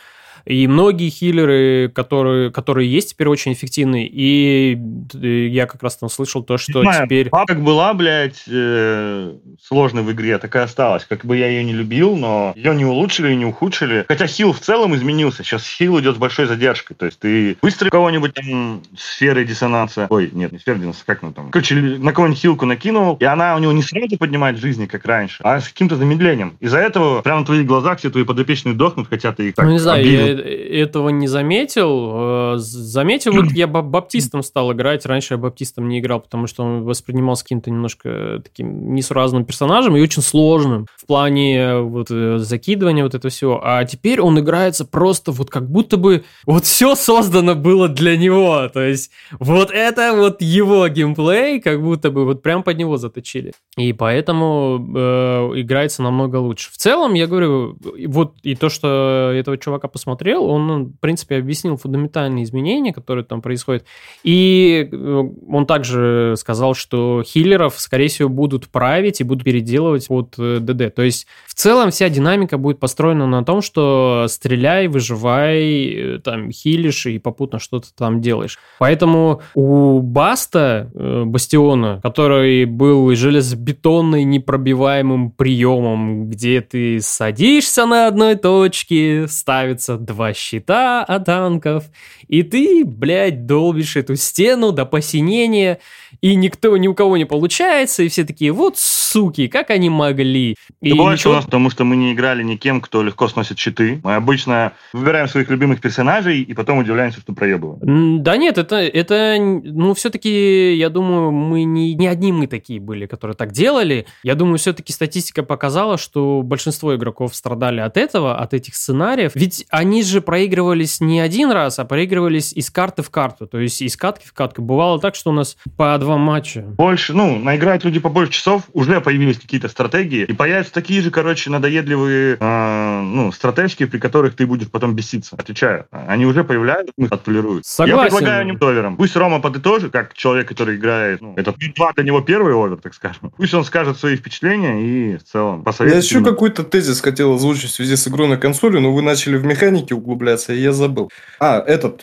И 0.48 0.66
многие 0.66 1.10
хиллеры, 1.10 1.90
которые, 1.94 2.50
которые 2.50 2.90
есть 2.90 3.10
теперь 3.10 3.28
очень 3.28 3.52
эффективны. 3.52 4.08
И 4.10 4.78
я 5.12 5.66
как 5.66 5.82
раз 5.82 5.98
там 5.98 6.08
слышал 6.08 6.42
то, 6.42 6.56
что 6.56 6.80
знаю, 6.80 7.04
теперь... 7.06 7.28
А 7.32 7.44
как 7.44 7.62
была, 7.62 7.92
блядь, 7.92 8.44
э, 8.48 9.34
сложной 9.62 10.04
в 10.04 10.12
игре, 10.12 10.38
так 10.38 10.56
и 10.56 10.58
осталась. 10.58 11.04
Как 11.04 11.26
бы 11.26 11.36
я 11.36 11.48
ее 11.48 11.64
не 11.64 11.74
любил, 11.74 12.16
но 12.16 12.54
ее 12.56 12.74
не 12.74 12.86
улучшили, 12.86 13.34
не 13.34 13.44
ухудшили. 13.44 14.06
Хотя 14.08 14.26
хил 14.26 14.54
в 14.54 14.60
целом 14.60 14.94
изменился. 14.94 15.44
Сейчас 15.44 15.66
хил 15.66 16.00
идет 16.00 16.16
с 16.16 16.18
большой 16.18 16.46
задержкой. 16.46 16.96
То 16.96 17.04
есть 17.04 17.18
ты 17.18 17.58
быстро 17.60 17.90
кого-нибудь 17.90 18.32
там 18.32 18.80
сферой 18.96 19.44
диссонанса... 19.44 20.06
Ой, 20.08 20.30
нет, 20.32 20.52
не 20.52 20.58
сферой 20.58 20.78
диссонанса, 20.78 21.02
как 21.04 21.20
ну 21.20 21.32
там... 21.32 21.50
Короче, 21.50 21.74
на 21.74 22.14
кого-нибудь 22.14 22.40
хилку 22.40 22.64
накинул, 22.64 23.18
и 23.20 23.24
она 23.24 23.54
у 23.54 23.58
него 23.58 23.72
не 23.72 23.82
сразу 23.82 24.16
поднимает 24.16 24.56
жизни, 24.56 24.86
как 24.86 25.04
раньше, 25.04 25.42
а 25.42 25.60
с 25.60 25.68
каким-то 25.68 25.96
замедлением. 25.96 26.56
Из-за 26.60 26.78
этого 26.78 27.20
прямо 27.20 27.40
на 27.40 27.46
твоих 27.46 27.66
глазах 27.66 27.98
все 27.98 28.08
твои 28.08 28.24
подопечные 28.24 28.74
дохнут, 28.74 29.08
хотя 29.10 29.32
ты 29.32 29.48
их 29.48 29.54
так 29.54 29.66
Ну, 29.66 29.72
не 29.72 29.78
знаю, 29.78 30.10
я, 30.10 30.37
этого 30.40 31.10
не 31.10 31.26
заметил. 31.26 32.54
Э, 32.54 32.58
заметил, 32.58 33.32
вот 33.32 33.52
я 33.52 33.66
баптистом 33.66 34.42
стал 34.42 34.72
играть. 34.72 35.06
Раньше 35.06 35.34
я 35.34 35.38
баптистом 35.38 35.88
не 35.88 36.00
играл, 36.00 36.20
потому 36.20 36.46
что 36.46 36.62
он 36.62 36.84
воспринимался 36.84 37.44
каким-то 37.44 37.70
немножко 37.70 38.40
таким 38.42 38.94
несуразным 38.94 39.44
персонажем 39.44 39.96
и 39.96 40.00
очень 40.00 40.22
сложным 40.22 40.86
в 40.96 41.06
плане 41.06 41.58
э, 41.58 41.80
вот 41.80 42.08
э, 42.10 42.38
закидывания 42.38 43.04
вот 43.04 43.14
этого 43.14 43.30
всего. 43.30 43.60
А 43.62 43.84
теперь 43.84 44.20
он 44.20 44.38
играется 44.38 44.84
просто 44.84 45.32
вот 45.32 45.50
как 45.50 45.70
будто 45.70 45.96
бы 45.96 46.24
вот 46.46 46.64
все 46.64 46.94
создано 46.94 47.54
было 47.54 47.88
для 47.88 48.16
него. 48.16 48.68
То 48.72 48.80
есть 48.80 49.10
вот 49.38 49.70
это 49.70 50.12
вот 50.14 50.42
его 50.42 50.88
геймплей, 50.88 51.60
как 51.60 51.82
будто 51.82 52.10
бы 52.10 52.24
вот 52.24 52.42
прям 52.42 52.62
под 52.62 52.78
него 52.78 52.96
заточили. 52.96 53.52
И 53.76 53.92
поэтому 53.92 54.84
э, 54.96 55.60
играется 55.60 56.02
намного 56.02 56.36
лучше. 56.36 56.70
В 56.70 56.76
целом, 56.76 57.14
я 57.14 57.26
говорю, 57.26 57.76
вот 58.06 58.34
и 58.42 58.54
то, 58.54 58.68
что 58.68 59.32
этого 59.34 59.56
чувака 59.56 59.88
посмотрел, 59.88 60.17
он 60.26 60.70
он, 60.70 60.86
в 60.86 61.00
принципе, 61.00 61.36
объяснил 61.36 61.76
фундаментальные 61.76 62.44
изменения, 62.44 62.92
которые 62.92 63.24
там 63.24 63.42
происходят. 63.42 63.84
И 64.22 64.88
э, 64.90 65.24
он 65.48 65.66
также 65.66 66.34
сказал, 66.36 66.74
что 66.74 67.22
хиллеров, 67.24 67.78
скорее 67.78 68.08
всего, 68.08 68.28
будут 68.28 68.68
править 68.68 69.20
и 69.20 69.24
будут 69.24 69.44
переделывать 69.44 70.08
ДД. 70.08 70.80
Э, 70.80 70.90
То 70.90 71.02
есть, 71.02 71.26
в 71.46 71.54
целом, 71.54 71.90
вся 71.90 72.08
динамика 72.08 72.58
будет 72.58 72.78
построена 72.78 73.26
на 73.26 73.44
том, 73.44 73.62
что 73.62 74.26
стреляй, 74.28 74.88
выживай, 74.88 76.16
э, 76.16 76.18
там, 76.22 76.50
хилишь 76.50 77.06
и 77.06 77.18
попутно 77.18 77.58
что-то 77.58 77.88
там 77.96 78.20
делаешь. 78.20 78.58
Поэтому 78.78 79.42
у 79.54 80.00
Баста, 80.00 80.90
Бастиона, 80.94 82.00
который 82.02 82.64
был 82.64 83.14
железобетонный 83.14 84.24
непробиваемым 84.24 85.30
приемом, 85.30 86.28
где 86.30 86.60
ты 86.60 87.00
садишься 87.00 87.86
на 87.86 88.06
одной 88.06 88.36
точке, 88.36 89.26
ставится 89.28 89.96
два 90.08 90.34
щита 90.34 91.04
от 91.04 91.26
танков, 91.26 91.84
и 92.26 92.42
ты, 92.42 92.84
блядь, 92.84 93.46
долбишь 93.46 93.96
эту 93.96 94.16
стену 94.16 94.72
до 94.72 94.84
посинения, 94.84 95.78
и 96.20 96.34
никто, 96.34 96.76
ни 96.76 96.88
у 96.88 96.94
кого 96.94 97.16
не 97.16 97.26
получается, 97.26 98.02
и 98.02 98.08
все 98.08 98.24
такие, 98.24 98.50
вот 98.50 98.78
суки, 98.78 99.46
как 99.46 99.70
они 99.70 99.90
могли. 99.90 100.56
И 100.80 100.92
больше 100.92 101.20
ничего... 101.20 101.32
у 101.32 101.36
нас, 101.36 101.44
потому 101.44 101.70
что 101.70 101.84
мы 101.84 101.96
не 101.96 102.12
играли 102.12 102.42
никем, 102.42 102.80
кто 102.80 103.02
легко 103.02 103.28
сносит 103.28 103.58
щиты. 103.58 104.00
Мы 104.02 104.14
обычно 104.14 104.72
выбираем 104.92 105.28
своих 105.28 105.50
любимых 105.50 105.80
персонажей, 105.80 106.42
и 106.42 106.54
потом 106.54 106.78
удивляемся, 106.78 107.20
что 107.20 107.32
проебываем. 107.32 108.22
Да 108.22 108.36
нет, 108.36 108.58
это, 108.58 108.76
это 108.76 109.36
ну, 109.38 109.94
все-таки, 109.94 110.74
я 110.74 110.88
думаю, 110.88 111.30
мы 111.30 111.64
не, 111.64 111.94
не 111.94 112.06
одни 112.06 112.32
мы 112.32 112.46
такие 112.46 112.80
были, 112.80 113.06
которые 113.06 113.36
так 113.36 113.52
делали. 113.52 114.06
Я 114.22 114.34
думаю, 114.34 114.58
все-таки 114.58 114.92
статистика 114.92 115.42
показала, 115.42 115.98
что 115.98 116.42
большинство 116.42 116.94
игроков 116.94 117.34
страдали 117.34 117.80
от 117.80 117.96
этого, 117.96 118.38
от 118.38 118.54
этих 118.54 118.74
сценариев. 118.74 119.32
Ведь 119.34 119.66
они 119.70 119.97
же 120.06 120.20
проигрывались 120.20 121.00
не 121.00 121.20
один 121.20 121.50
раз, 121.50 121.78
а 121.78 121.84
проигрывались 121.84 122.52
из 122.52 122.70
карты 122.70 123.02
в 123.02 123.10
карту, 123.10 123.46
то 123.46 123.58
есть 123.58 123.82
из 123.82 123.96
катки 123.96 124.26
в 124.26 124.32
катку. 124.32 124.62
Бывало 124.62 125.00
так, 125.00 125.14
что 125.14 125.30
у 125.30 125.32
нас 125.32 125.56
по 125.76 125.96
два 125.98 126.16
матча. 126.16 126.60
Больше, 126.60 127.14
ну, 127.14 127.38
наиграют 127.38 127.84
люди 127.84 127.98
по 127.98 128.08
больше 128.08 128.32
часов, 128.32 128.62
уже 128.72 129.00
появились 129.00 129.38
какие-то 129.38 129.68
стратегии, 129.68 130.24
и 130.24 130.32
появятся 130.32 130.72
такие 130.72 131.02
же, 131.02 131.10
короче, 131.10 131.50
надоедливые, 131.50 132.36
э, 132.38 133.02
ну, 133.02 133.32
стратежки, 133.32 133.86
при 133.86 133.98
которых 133.98 134.36
ты 134.36 134.46
будешь 134.46 134.70
потом 134.70 134.94
беситься. 134.94 135.36
Отвечаю. 135.36 135.86
Они 135.90 136.26
уже 136.26 136.44
появляются, 136.44 136.92
мы 136.96 137.08
отполируют. 137.08 137.66
Согласен. 137.66 138.04
Я 138.04 138.10
предлагаю 138.10 138.46
ним 138.46 138.58
овером. 138.60 138.96
Пусть 138.96 139.16
Рома 139.16 139.40
подытожит, 139.40 139.92
как 139.92 140.14
человек, 140.14 140.48
который 140.48 140.76
играет, 140.76 141.20
ну, 141.20 141.34
это 141.36 141.54
два 141.76 141.92
для 141.92 142.04
него 142.04 142.20
первый 142.20 142.54
овер, 142.54 142.78
так 142.78 142.94
скажем. 142.94 143.32
Пусть 143.36 143.54
он 143.54 143.64
скажет 143.64 143.98
свои 143.98 144.16
впечатления 144.16 144.82
и 144.82 145.16
в 145.16 145.24
целом 145.24 145.64
посоветует. 145.64 146.02
Я 146.02 146.06
еще 146.06 146.24
какой-то 146.24 146.64
тезис 146.64 147.00
хотел 147.00 147.34
озвучить 147.34 147.70
в 147.70 147.74
связи 147.74 147.96
с 147.96 148.06
игрой 148.08 148.28
на 148.28 148.36
консоли, 148.36 148.78
но 148.78 148.92
вы 148.92 149.02
начали 149.02 149.36
в 149.36 149.44
механике 149.44 149.87
углубляться, 149.94 150.52
и 150.52 150.60
я 150.60 150.72
забыл. 150.72 151.10
А, 151.40 151.62
этот, 151.66 152.00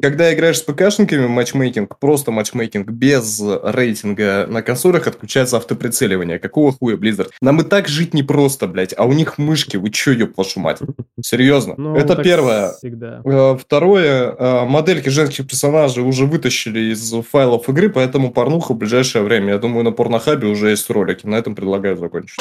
когда 0.00 0.34
играешь 0.34 0.58
с 0.58 0.62
ПКшниками 0.62 1.26
матчмейкинг, 1.26 1.98
просто 1.98 2.30
матчмейкинг 2.30 2.88
без 2.90 3.40
рейтинга 3.62 4.46
на 4.48 4.62
консолях 4.62 5.06
отключается 5.06 5.56
автоприцеливание. 5.56 6.38
Какого 6.38 6.72
хуя, 6.72 6.96
Blizzard? 6.96 7.30
Нам 7.40 7.60
и 7.60 7.64
так 7.64 7.88
жить 7.88 8.14
непросто, 8.14 8.66
блядь, 8.66 8.94
а 8.96 9.04
у 9.04 9.12
них 9.12 9.38
мышки, 9.38 9.76
вы 9.76 9.90
че, 9.90 10.12
ёб 10.12 10.36
вашу 10.36 10.60
мать? 10.60 10.78
Серьезно. 11.20 11.74
Ну, 11.76 11.96
Это 11.96 12.16
первое. 12.22 12.72
Всегда. 12.72 13.20
Э, 13.24 13.56
второе, 13.58 14.34
э, 14.38 14.64
модельки 14.64 15.08
женских 15.08 15.46
персонажей 15.46 16.02
уже 16.02 16.26
вытащили 16.26 16.92
из 16.92 17.12
файлов 17.30 17.68
игры, 17.68 17.88
поэтому 17.88 18.30
порнуха 18.30 18.72
в 18.74 18.76
ближайшее 18.76 19.22
время. 19.22 19.54
Я 19.54 19.58
думаю, 19.58 19.84
на 19.84 19.92
порнохабе 19.92 20.48
уже 20.48 20.70
есть 20.70 20.88
ролики. 20.90 21.26
На 21.26 21.36
этом 21.36 21.54
предлагаю 21.54 21.96
закончить. 21.96 22.38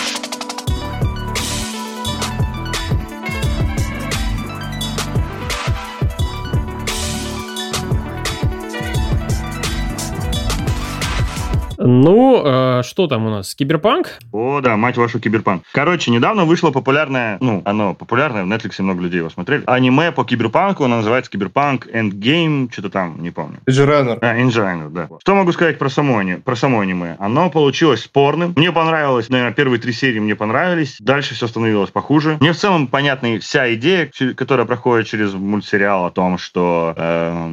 Ну, 11.89 12.41
э, 12.43 12.83
что 12.83 13.07
там 13.07 13.27
у 13.27 13.29
нас? 13.29 13.55
Киберпанк? 13.55 14.19
О, 14.33 14.59
да, 14.59 14.75
мать 14.75 14.97
вашу, 14.97 15.21
киберпанк. 15.21 15.63
Короче, 15.71 16.11
недавно 16.11 16.43
вышло 16.43 16.71
популярное, 16.71 17.37
ну, 17.39 17.61
оно 17.63 17.93
популярное, 17.93 18.43
в 18.43 18.47
Netflix 18.47 18.81
много 18.81 19.01
людей 19.01 19.19
его 19.19 19.29
смотрели. 19.29 19.63
Аниме 19.67 20.11
по 20.11 20.25
киберпанку, 20.25 20.83
оно 20.83 20.97
называется 20.97 21.31
Киберпанк 21.31 21.87
Edge, 21.87 22.69
что-то 22.73 22.89
там, 22.89 23.23
не 23.23 23.31
помню. 23.31 23.59
Edgerunner. 23.65 24.17
А, 24.19 24.37
Edgerunner, 24.37 24.89
да. 24.89 25.07
Что 25.21 25.33
могу 25.33 25.53
сказать 25.53 25.79
про 25.79 25.87
само, 25.87 26.21
про 26.43 26.55
само 26.57 26.81
аниме? 26.81 27.15
Оно 27.19 27.49
получилось 27.49 28.01
спорным. 28.01 28.51
Мне 28.57 28.73
понравилось, 28.73 29.29
наверное, 29.29 29.53
первые 29.53 29.79
три 29.79 29.93
серии 29.93 30.19
мне 30.19 30.35
понравились. 30.35 30.97
Дальше 30.99 31.35
все 31.35 31.47
становилось 31.47 31.91
похуже. 31.91 32.35
Мне 32.41 32.51
в 32.51 32.57
целом 32.57 32.87
понятна 32.87 33.39
вся 33.39 33.73
идея, 33.75 34.11
которая 34.35 34.65
проходит 34.65 35.07
через 35.07 35.33
мультсериал 35.33 36.05
о 36.05 36.11
том, 36.11 36.37
что 36.37 36.93
э, 36.97 37.49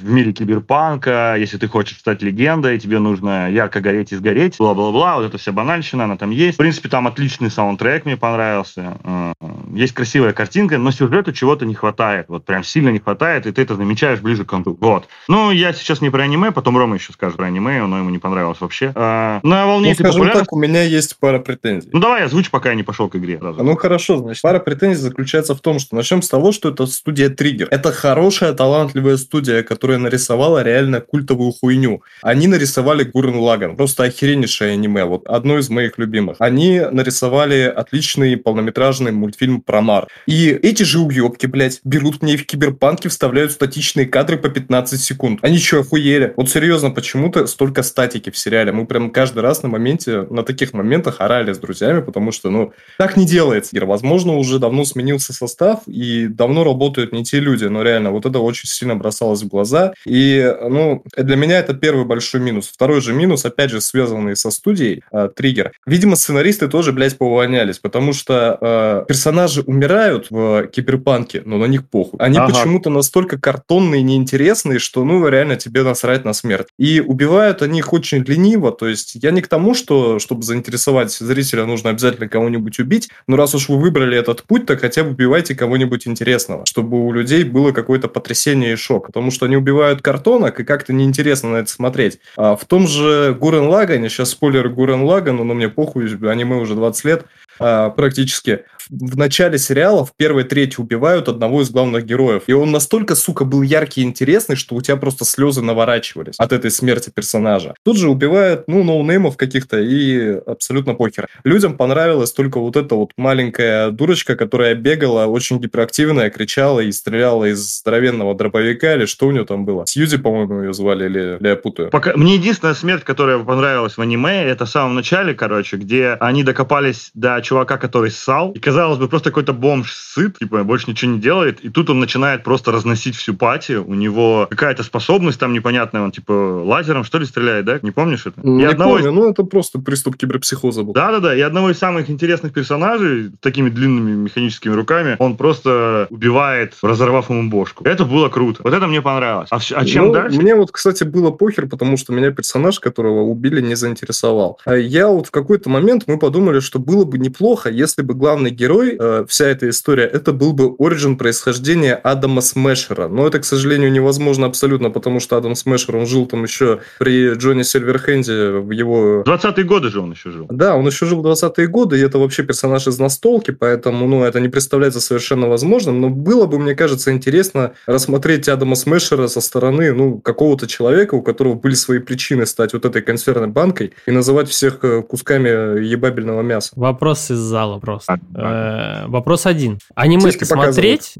в 0.00 0.10
мире 0.10 0.32
киберпанка, 0.32 1.36
если 1.38 1.56
ты 1.56 1.68
хочешь 1.68 1.98
стать 1.98 2.20
легендой, 2.22 2.80
тебе 2.80 2.98
нужно 2.98 3.48
ярко 3.48 3.75
ярко 3.76 3.80
гореть 3.80 4.12
и 4.12 4.16
сгореть, 4.16 4.56
бла-бла-бла, 4.58 5.16
вот 5.16 5.26
эта 5.26 5.38
вся 5.38 5.52
банальщина, 5.52 6.04
она 6.04 6.16
там 6.16 6.30
есть. 6.30 6.54
В 6.54 6.58
принципе, 6.58 6.88
там 6.88 7.06
отличный 7.06 7.50
саундтрек 7.50 8.04
мне 8.04 8.16
понравился. 8.16 8.98
Э, 9.04 9.32
есть 9.74 9.94
красивая 9.94 10.32
картинка, 10.32 10.78
но 10.78 10.90
сюжету 10.90 11.32
чего-то 11.32 11.66
не 11.66 11.74
хватает. 11.74 12.26
Вот 12.28 12.44
прям 12.44 12.64
сильно 12.64 12.90
не 12.90 12.98
хватает, 12.98 13.46
и 13.46 13.52
ты 13.52 13.62
это 13.62 13.76
замечаешь 13.76 14.20
ближе 14.20 14.44
к 14.44 14.48
концу. 14.48 14.76
Вот. 14.80 15.08
Ну, 15.28 15.50
я 15.50 15.72
сейчас 15.72 16.00
не 16.00 16.10
про 16.10 16.22
аниме, 16.22 16.50
потом 16.52 16.76
Рома 16.76 16.96
еще 16.96 17.12
скажет 17.12 17.36
про 17.36 17.46
аниме, 17.46 17.84
но 17.86 17.98
ему 17.98 18.10
не 18.10 18.18
понравилось 18.18 18.60
вообще. 18.60 18.92
А, 18.94 19.40
на 19.42 19.66
волне 19.66 19.90
ну, 19.90 19.94
скажем 19.94 20.12
популярности... 20.12 20.44
так, 20.44 20.52
у 20.52 20.58
меня 20.58 20.82
есть 20.82 21.18
пара 21.18 21.38
претензий. 21.38 21.90
Ну, 21.92 22.00
давай 22.00 22.24
озвучь, 22.24 22.50
пока 22.50 22.70
я 22.70 22.74
не 22.74 22.82
пошел 22.82 23.08
к 23.08 23.16
игре. 23.16 23.38
Сразу. 23.38 23.62
Ну, 23.62 23.76
хорошо, 23.76 24.18
значит, 24.18 24.42
пара 24.42 24.58
претензий 24.58 25.02
заключается 25.02 25.54
в 25.54 25.60
том, 25.60 25.78
что 25.78 25.96
начнем 25.96 26.22
с 26.22 26.28
того, 26.28 26.52
что 26.52 26.70
это 26.70 26.86
студия 26.86 27.28
Триггер. 27.28 27.68
Это 27.70 27.92
хорошая, 27.92 28.52
талантливая 28.52 29.16
студия, 29.16 29.62
которая 29.62 29.98
нарисовала 29.98 30.62
реально 30.62 31.00
культовую 31.00 31.52
хуйню. 31.52 32.02
Они 32.22 32.46
нарисовали 32.46 33.04
Гурен 33.04 33.36
Лаган. 33.66 33.76
Просто 33.76 34.04
охереннейшее 34.04 34.72
аниме. 34.72 35.04
Вот 35.04 35.26
одно 35.26 35.58
из 35.58 35.68
моих 35.68 35.98
любимых. 35.98 36.36
Они 36.38 36.80
нарисовали 36.80 37.62
отличный 37.62 38.36
полнометражный 38.36 39.12
мультфильм 39.12 39.60
про 39.60 39.80
Мар. 39.80 40.08
И 40.26 40.48
эти 40.50 40.82
же 40.82 41.00
уебки, 41.00 41.46
блядь, 41.46 41.80
берут 41.84 42.22
мне 42.22 42.36
в 42.36 42.46
киберпанке, 42.46 43.08
вставляют 43.08 43.52
статичные 43.52 44.06
кадры 44.06 44.36
по 44.36 44.48
15 44.48 45.00
секунд. 45.00 45.40
Они 45.42 45.58
что, 45.58 45.80
охуели? 45.80 46.32
Вот 46.36 46.48
серьезно, 46.50 46.90
почему-то 46.90 47.46
столько 47.46 47.82
статики 47.82 48.30
в 48.30 48.38
сериале. 48.38 48.72
Мы 48.72 48.86
прям 48.86 49.10
каждый 49.10 49.40
раз 49.40 49.62
на 49.62 49.68
моменте, 49.68 50.22
на 50.30 50.42
таких 50.42 50.72
моментах 50.72 51.20
орали 51.20 51.52
с 51.52 51.58
друзьями, 51.58 52.00
потому 52.00 52.32
что, 52.32 52.50
ну, 52.50 52.72
так 52.98 53.16
не 53.16 53.26
делается. 53.26 53.76
Возможно, 53.86 54.34
уже 54.34 54.58
давно 54.58 54.84
сменился 54.84 55.32
состав, 55.32 55.80
и 55.86 56.26
давно 56.26 56.64
работают 56.64 57.12
не 57.12 57.24
те 57.24 57.40
люди, 57.40 57.64
но 57.64 57.82
реально, 57.82 58.10
вот 58.10 58.26
это 58.26 58.38
очень 58.38 58.68
сильно 58.68 58.96
бросалось 58.96 59.42
в 59.42 59.48
глаза. 59.48 59.92
И, 60.06 60.54
ну, 60.68 61.02
для 61.16 61.36
меня 61.36 61.58
это 61.58 61.74
первый 61.74 62.04
большой 62.04 62.40
минус. 62.40 62.68
Второй 62.72 63.00
же 63.00 63.12
минус, 63.12 63.44
опять 63.56 63.70
же, 63.70 63.80
связанный 63.80 64.36
со 64.36 64.50
студией, 64.50 65.02
э, 65.10 65.30
Триггер. 65.34 65.72
Видимо, 65.86 66.16
сценаристы 66.16 66.68
тоже, 66.68 66.92
блядь, 66.92 67.16
поувольнялись, 67.16 67.78
потому 67.78 68.12
что 68.12 68.58
э, 68.60 69.04
персонажи 69.08 69.62
умирают 69.62 70.26
в 70.28 70.66
Киберпанке, 70.66 71.42
но 71.46 71.56
на 71.56 71.64
них 71.64 71.88
похуй. 71.88 72.20
Они 72.20 72.36
ага. 72.36 72.52
почему-то 72.52 72.90
настолько 72.90 73.38
картонные 73.38 74.02
и 74.02 74.04
неинтересные, 74.04 74.78
что, 74.78 75.04
ну, 75.04 75.26
реально 75.26 75.56
тебе 75.56 75.82
насрать 75.82 76.26
на 76.26 76.34
смерть. 76.34 76.68
И 76.78 77.00
убивают 77.00 77.62
они 77.62 77.78
их 77.78 77.92
очень 77.94 78.22
лениво, 78.24 78.72
то 78.72 78.86
есть 78.86 79.14
я 79.14 79.30
не 79.30 79.40
к 79.40 79.48
тому, 79.48 79.74
что, 79.74 80.18
чтобы 80.18 80.42
заинтересовать 80.42 81.12
зрителя, 81.12 81.64
нужно 81.64 81.90
обязательно 81.90 82.28
кого-нибудь 82.28 82.78
убить, 82.78 83.08
но 83.26 83.36
раз 83.36 83.54
уж 83.54 83.70
вы 83.70 83.78
выбрали 83.78 84.18
этот 84.18 84.42
путь, 84.42 84.66
то 84.66 84.76
хотя 84.76 85.02
бы 85.02 85.10
убивайте 85.10 85.54
кого-нибудь 85.54 86.06
интересного, 86.06 86.66
чтобы 86.66 87.06
у 87.06 87.10
людей 87.10 87.44
было 87.44 87.72
какое-то 87.72 88.08
потрясение 88.08 88.74
и 88.74 88.76
шок, 88.76 89.06
потому 89.06 89.30
что 89.30 89.46
они 89.46 89.56
убивают 89.56 90.02
картонок, 90.02 90.60
и 90.60 90.64
как-то 90.64 90.92
неинтересно 90.92 91.52
на 91.52 91.56
это 91.58 91.70
смотреть. 91.70 92.18
А 92.36 92.54
в 92.54 92.64
том 92.66 92.86
же 92.86 93.36
Гурен 93.46 93.68
Лагане, 93.68 94.08
сейчас 94.08 94.30
спойлер 94.30 94.68
Гурен 94.68 95.02
Лагану, 95.02 95.44
но 95.44 95.54
мне 95.54 95.68
похуй, 95.68 96.12
аниме 96.28 96.56
уже 96.56 96.74
20 96.74 97.04
лет, 97.04 97.26
практически 97.58 98.64
в 98.90 99.16
начале 99.16 99.58
сериала 99.58 100.04
в 100.04 100.14
первой 100.16 100.44
трети 100.44 100.80
убивают 100.80 101.28
одного 101.28 101.62
из 101.62 101.70
главных 101.70 102.04
героев. 102.04 102.44
И 102.46 102.52
он 102.52 102.70
настолько, 102.70 103.14
сука, 103.14 103.44
был 103.44 103.62
яркий 103.62 104.02
и 104.02 104.04
интересный, 104.04 104.56
что 104.56 104.74
у 104.74 104.80
тебя 104.80 104.96
просто 104.96 105.24
слезы 105.24 105.62
наворачивались 105.62 106.36
от 106.38 106.52
этой 106.52 106.70
смерти 106.70 107.10
персонажа. 107.10 107.74
Тут 107.84 107.98
же 107.98 108.08
убивают, 108.08 108.64
ну, 108.68 108.84
ноунеймов 108.84 109.36
каких-то 109.36 109.80
и 109.80 110.38
абсолютно 110.46 110.94
похер. 110.94 111.28
Людям 111.44 111.76
понравилась 111.76 112.32
только 112.32 112.60
вот 112.60 112.76
эта 112.76 112.94
вот 112.94 113.10
маленькая 113.16 113.90
дурочка, 113.90 114.36
которая 114.36 114.74
бегала, 114.74 115.26
очень 115.26 115.58
гиперактивная, 115.58 116.30
кричала 116.30 116.80
и 116.80 116.92
стреляла 116.92 117.44
из 117.44 117.58
здоровенного 117.78 118.34
дробовика 118.34 118.94
или 118.94 119.06
что 119.06 119.26
у 119.26 119.32
нее 119.32 119.44
там 119.44 119.64
было. 119.64 119.84
Сьюзи, 119.86 120.18
по-моему, 120.18 120.62
ее 120.62 120.72
звали, 120.72 121.06
или, 121.06 121.38
или 121.40 121.48
я 121.48 121.56
путаю. 121.56 121.90
Пока... 121.90 122.16
Мне 122.16 122.36
единственная 122.36 122.74
смерть, 122.74 123.04
которая 123.04 123.38
понравилась 123.38 123.96
в 123.96 124.00
аниме, 124.00 124.44
это 124.44 124.64
в 124.64 124.68
самом 124.68 124.94
начале, 124.94 125.34
короче, 125.34 125.76
где 125.76 126.10
они 126.20 126.44
докопались 126.44 127.10
до 127.14 127.34
чувака, 127.46 127.76
который 127.78 128.10
ссал, 128.10 128.52
и 128.52 128.58
казалось 128.58 128.98
бы, 128.98 129.08
просто 129.08 129.30
какой-то 129.30 129.52
бомж 129.52 129.92
сыт, 129.92 130.38
типа, 130.38 130.64
больше 130.64 130.90
ничего 130.90 131.12
не 131.12 131.18
делает, 131.18 131.60
и 131.60 131.68
тут 131.68 131.90
он 131.90 132.00
начинает 132.00 132.44
просто 132.44 132.72
разносить 132.72 133.16
всю 133.16 133.34
пати, 133.34 133.72
у 133.72 133.94
него 133.94 134.46
какая-то 134.50 134.82
способность 134.82 135.38
там 135.38 135.52
непонятная, 135.52 136.02
он, 136.02 136.10
типа, 136.10 136.32
лазером, 136.64 137.04
что 137.04 137.18
ли, 137.18 137.26
стреляет, 137.26 137.64
да? 137.64 137.78
Не 137.82 137.90
помнишь 137.90 138.26
это? 138.26 138.40
Не 138.42 138.64
и 138.64 138.66
одного 138.66 138.94
помню, 138.94 139.10
из... 139.10 139.14
ну, 139.14 139.30
это 139.30 139.44
просто 139.44 139.78
приступ 139.78 140.16
киберпсихоза 140.16 140.82
был. 140.82 140.92
Да-да-да, 140.92 141.34
и 141.34 141.40
одного 141.40 141.70
из 141.70 141.78
самых 141.78 142.10
интересных 142.10 142.52
персонажей 142.52 143.28
с 143.28 143.38
такими 143.40 143.70
длинными 143.70 144.12
механическими 144.12 144.74
руками, 144.74 145.16
он 145.18 145.36
просто 145.36 146.06
убивает, 146.10 146.74
разорвав 146.82 147.30
ему 147.30 147.48
бошку. 147.48 147.84
Это 147.84 148.04
было 148.04 148.28
круто. 148.28 148.62
Вот 148.64 148.74
это 148.74 148.86
мне 148.86 149.02
понравилось. 149.02 149.48
А, 149.50 149.58
а 149.74 149.84
чем 149.84 150.06
ну, 150.06 150.12
дальше? 150.12 150.38
Мне 150.38 150.54
вот, 150.54 150.72
кстати, 150.72 151.04
было 151.04 151.30
похер, 151.30 151.66
потому 151.68 151.96
что 151.96 152.12
меня 152.12 152.30
персонаж, 152.30 152.80
которого 152.80 153.22
убили, 153.22 153.60
не 153.60 153.74
заинтересовал. 153.74 154.58
А 154.64 154.74
я 154.74 155.08
вот 155.08 155.28
в 155.28 155.30
какой-то 155.30 155.70
момент 155.70 156.04
мы 156.06 156.18
подумали, 156.18 156.60
что 156.60 156.78
было 156.78 157.04
бы 157.04 157.18
неплохо 157.18 157.35
неплохо, 157.36 157.70
если 157.70 158.02
бы 158.02 158.14
главный 158.14 158.50
герой, 158.50 158.96
э, 158.98 159.24
вся 159.28 159.46
эта 159.46 159.68
история, 159.68 160.04
это 160.04 160.32
был 160.32 160.52
бы 160.52 160.74
оригин 160.78 161.16
происхождения 161.16 161.94
Адама 161.94 162.40
Смешера. 162.40 163.08
Но 163.08 163.26
это, 163.26 163.38
к 163.38 163.44
сожалению, 163.44 163.92
невозможно 163.92 164.46
абсолютно, 164.46 164.90
потому 164.90 165.20
что 165.20 165.36
Адам 165.36 165.54
Смешер, 165.54 165.96
он 165.96 166.06
жил 166.06 166.26
там 166.26 166.44
еще 166.44 166.80
при 166.98 167.34
Джонни 167.34 167.62
Сильверхенде 167.62 168.50
в 168.50 168.70
его... 168.70 169.22
20-е 169.26 169.64
годы 169.64 169.90
же 169.90 170.00
он 170.00 170.12
еще 170.12 170.30
жил. 170.30 170.46
Да, 170.50 170.76
он 170.76 170.86
еще 170.86 171.06
жил 171.06 171.22
в 171.22 171.26
20-е 171.26 171.66
годы, 171.66 171.98
и 171.98 172.02
это 172.02 172.18
вообще 172.18 172.42
персонаж 172.42 172.86
из 172.86 172.98
настолки, 172.98 173.50
поэтому, 173.50 174.06
ну, 174.06 174.24
это 174.24 174.40
не 174.40 174.48
представляется 174.48 175.00
совершенно 175.00 175.48
возможным, 175.48 176.00
но 176.00 176.08
было 176.08 176.46
бы, 176.46 176.58
мне 176.58 176.74
кажется, 176.74 177.12
интересно 177.12 177.72
рассмотреть 177.86 178.48
Адама 178.48 178.76
Смешера 178.76 179.28
со 179.28 179.40
стороны, 179.40 179.92
ну, 179.92 180.18
какого-то 180.18 180.66
человека, 180.66 181.14
у 181.14 181.22
которого 181.22 181.54
были 181.54 181.74
свои 181.74 181.98
причины 181.98 182.46
стать 182.46 182.72
вот 182.72 182.84
этой 182.84 183.02
консервной 183.02 183.48
банкой 183.48 183.92
и 184.06 184.10
называть 184.10 184.48
всех 184.48 184.78
э, 184.82 185.02
кусками 185.02 185.48
ебабельного 185.84 186.42
мяса. 186.42 186.70
Вопрос 186.76 187.25
из 187.30 187.38
зала 187.38 187.78
просто. 187.78 188.18
Э, 188.34 189.06
вопрос 189.06 189.46
один. 189.46 189.78
Аниме-то 189.94 190.44
смотреть? 190.44 191.14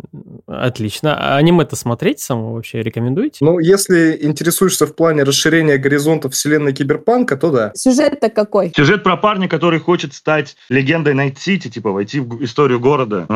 Отлично. 0.46 1.16
А 1.16 1.36
аниме-то 1.36 1.76
смотреть 1.76 2.20
само 2.20 2.54
вообще 2.54 2.82
рекомендуете? 2.82 3.38
Ну, 3.40 3.58
если 3.58 4.18
интересуешься 4.20 4.86
в 4.86 4.94
плане 4.94 5.22
расширения 5.22 5.78
горизонта 5.78 6.30
вселенной 6.30 6.72
Киберпанка, 6.72 7.36
то 7.36 7.50
да. 7.50 7.72
Сюжет-то 7.74 8.30
какой? 8.30 8.72
Сюжет 8.74 9.02
про 9.02 9.16
парня, 9.16 9.48
который 9.48 9.80
хочет 9.80 10.14
стать 10.14 10.56
легендой 10.68 11.14
Найт-Сити, 11.14 11.68
типа 11.68 11.90
войти 11.90 12.20
в 12.20 12.44
историю 12.44 12.80
города. 12.80 13.26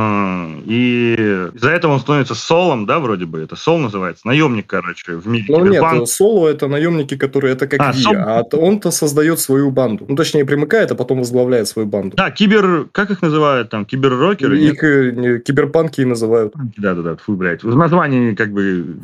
И 0.66 1.14
из-за 1.54 1.70
этого 1.70 1.92
он 1.92 2.00
становится 2.00 2.34
соло, 2.34 2.86
да, 2.86 2.98
вроде 2.98 3.26
бы. 3.26 3.40
Это 3.42 3.56
соло 3.56 3.78
называется. 3.78 4.26
Наемник, 4.26 4.66
короче, 4.66 5.16
в 5.16 5.26
мире 5.26 5.46
Ну 5.48 5.64
нет, 5.66 6.08
Соло 6.08 6.48
это 6.48 6.68
наемники, 6.68 7.16
которые 7.16 7.54
это 7.54 7.66
как 7.66 7.80
а, 7.80 7.92
Ви, 7.92 8.02
Сол... 8.02 8.14
а 8.16 8.42
он-то 8.52 8.90
создает 8.90 9.40
свою 9.40 9.70
банду. 9.70 10.04
Ну, 10.08 10.16
точнее, 10.16 10.44
примыкает, 10.44 10.90
а 10.90 10.94
потом 10.94 11.18
возглавляет 11.18 11.68
свою 11.68 11.86
банду. 11.88 12.16
Да, 12.16 12.30
кибер... 12.30 12.59
Как 12.92 13.10
их 13.10 13.22
называют 13.22 13.70
там? 13.70 13.84
Киберрокеры? 13.84 14.58
Их 14.58 14.82
э, 14.82 15.40
киберпанки 15.40 16.00
и 16.00 16.04
называют. 16.04 16.52
Да-да-да, 16.76 17.16
фу, 17.16 17.34
блядь. 17.34 17.62
В 17.62 17.76
названии 17.76 18.34
как 18.34 18.52
бы... 18.52 18.98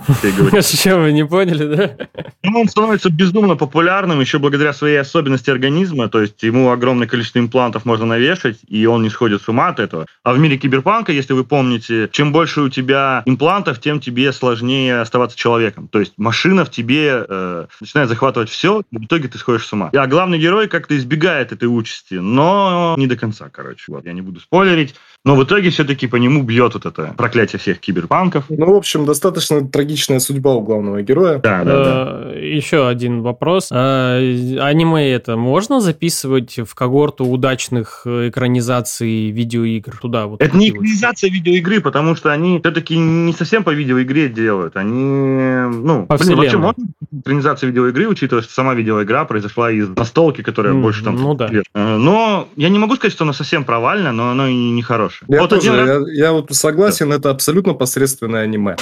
Что, 0.61 0.99
вы 1.01 1.13
не 1.13 1.25
поняли, 1.25 1.75
да? 1.75 1.97
Ну, 2.43 2.61
он 2.61 2.69
становится 2.69 3.11
безумно 3.11 3.57
популярным 3.57 4.21
еще 4.21 4.39
благодаря 4.39 4.73
своей 4.73 4.99
особенности 4.99 5.51
организма, 5.51 6.09
то 6.09 6.21
есть 6.21 6.43
ему 6.43 6.71
огромное 6.71 7.07
количество 7.07 7.39
имплантов 7.39 7.85
можно 7.85 8.07
навешать, 8.07 8.59
и 8.69 8.87
он 8.87 9.03
не 9.03 9.11
сходит 9.11 9.43
с 9.43 9.49
ума 9.49 9.69
от 9.69 9.81
этого. 9.81 10.07
А 10.23 10.33
в 10.33 10.39
мире 10.39 10.57
киберпанка, 10.57 11.13
если 11.13 11.33
вы 11.33 11.45
помните, 11.45 12.09
чем 12.13 12.33
больше 12.33 12.61
у 12.61 12.69
тебя 12.69 13.23
имплантов, 13.27 13.81
тем 13.81 14.01
тебе 14.01 14.33
сложнее 14.33 15.01
оставаться 15.01 15.37
человеком. 15.37 15.89
То 15.89 16.01
есть 16.01 16.15
машина 16.17 16.65
в 16.65 16.71
тебе 16.71 17.25
э, 17.29 17.67
начинает 17.81 18.09
захватывать 18.09 18.49
все, 18.49 18.83
и 18.91 18.99
в 18.99 19.05
итоге 19.05 19.29
ты 19.29 19.39
сходишь 19.39 19.67
с 19.67 19.73
ума. 19.73 19.91
А 19.95 20.07
главный 20.07 20.39
герой 20.39 20.69
как-то 20.69 20.97
избегает 20.97 21.53
этой 21.53 21.67
участи, 21.67 22.15
но 22.15 22.95
не 22.99 23.07
до 23.07 23.17
конца, 23.17 23.46
короче. 23.53 23.93
Вот, 23.93 24.05
я 24.07 24.13
не 24.13 24.23
буду 24.23 24.41
спойлерить. 24.41 24.95
Но 25.25 25.35
в 25.35 25.45
итоге 25.45 25.71
все-таки 25.71 26.07
по 26.07 26.17
нему 26.17 26.43
бьет 26.43 26.75
вот 26.75 26.87
это 26.87 27.15
проклятие 27.17 27.59
всех 27.59 27.81
киберпанков. 27.81 28.45
Ну, 28.49 28.73
в 28.73 28.77
общем, 28.77 29.05
достаточно 29.05 29.67
трагичная 29.67 30.21
судьба 30.21 30.55
у 30.55 30.63
главного 30.63 31.03
героя. 31.03 31.39
Да, 31.39 31.65
да, 31.65 31.85
да. 31.85 32.23
Э, 32.33 32.57
Еще 32.57 32.87
один 32.87 33.23
вопрос. 33.23 33.69
А, 33.73 34.19
аниме 34.19 35.11
это 35.11 35.37
можно 35.37 35.81
записывать 35.81 36.59
в 36.59 36.75
когорту 36.75 37.25
удачных 37.25 38.07
экранизаций 38.07 39.31
видеоигр? 39.31 39.99
Туда 39.99 40.27
вот. 40.27 40.41
Это 40.41 40.57
не 40.57 40.71
экранизация 40.71 41.31
видеоигры, 41.31 41.81
потому 41.81 42.15
что 42.15 42.33
они 42.33 42.61
все-таки 42.61 42.97
не 42.97 43.33
совсем 43.33 43.65
по 43.65 43.71
видеоигре 43.71 44.29
делают. 44.29 44.77
Они, 44.77 44.93
ну, 44.93 46.07
по 46.07 46.17
блин, 46.17 46.37
вообще 46.37 46.57
можно 46.57 46.85
экранизация 47.13 47.69
видеоигры, 47.69 48.07
учитывая, 48.07 48.43
что 48.43 48.53
сама 48.53 48.75
видеоигра 48.75 49.25
произошла 49.25 49.71
из 49.71 49.89
настолки, 49.89 50.43
которая 50.43 50.75
mm, 50.75 50.83
больше 50.83 51.05
там... 51.05 51.17
Ну 51.17 51.35
да. 51.35 51.49
Лет. 51.49 51.65
Э, 51.75 51.97
но 51.97 52.49
я 52.57 52.69
не 52.69 52.79
могу 52.79 52.97
сказать, 52.97 53.13
что 53.13 53.25
она 53.27 53.33
совсем 53.33 53.65
провальна, 53.65 54.13
но 54.13 54.31
она 54.31 54.49
и 54.49 54.55
не 54.55 54.83
хороший. 54.83 55.25
Я, 55.29 55.41
вот 55.41 55.51
тоже, 55.51 55.73
один... 55.73 56.07
я, 56.07 56.27
я 56.27 56.33
вот 56.33 56.53
согласен, 56.53 57.11
да. 57.11 57.17
это 57.17 57.31
абсолютно 57.31 57.75
посредственное 57.75 58.43
аниме. 58.43 58.77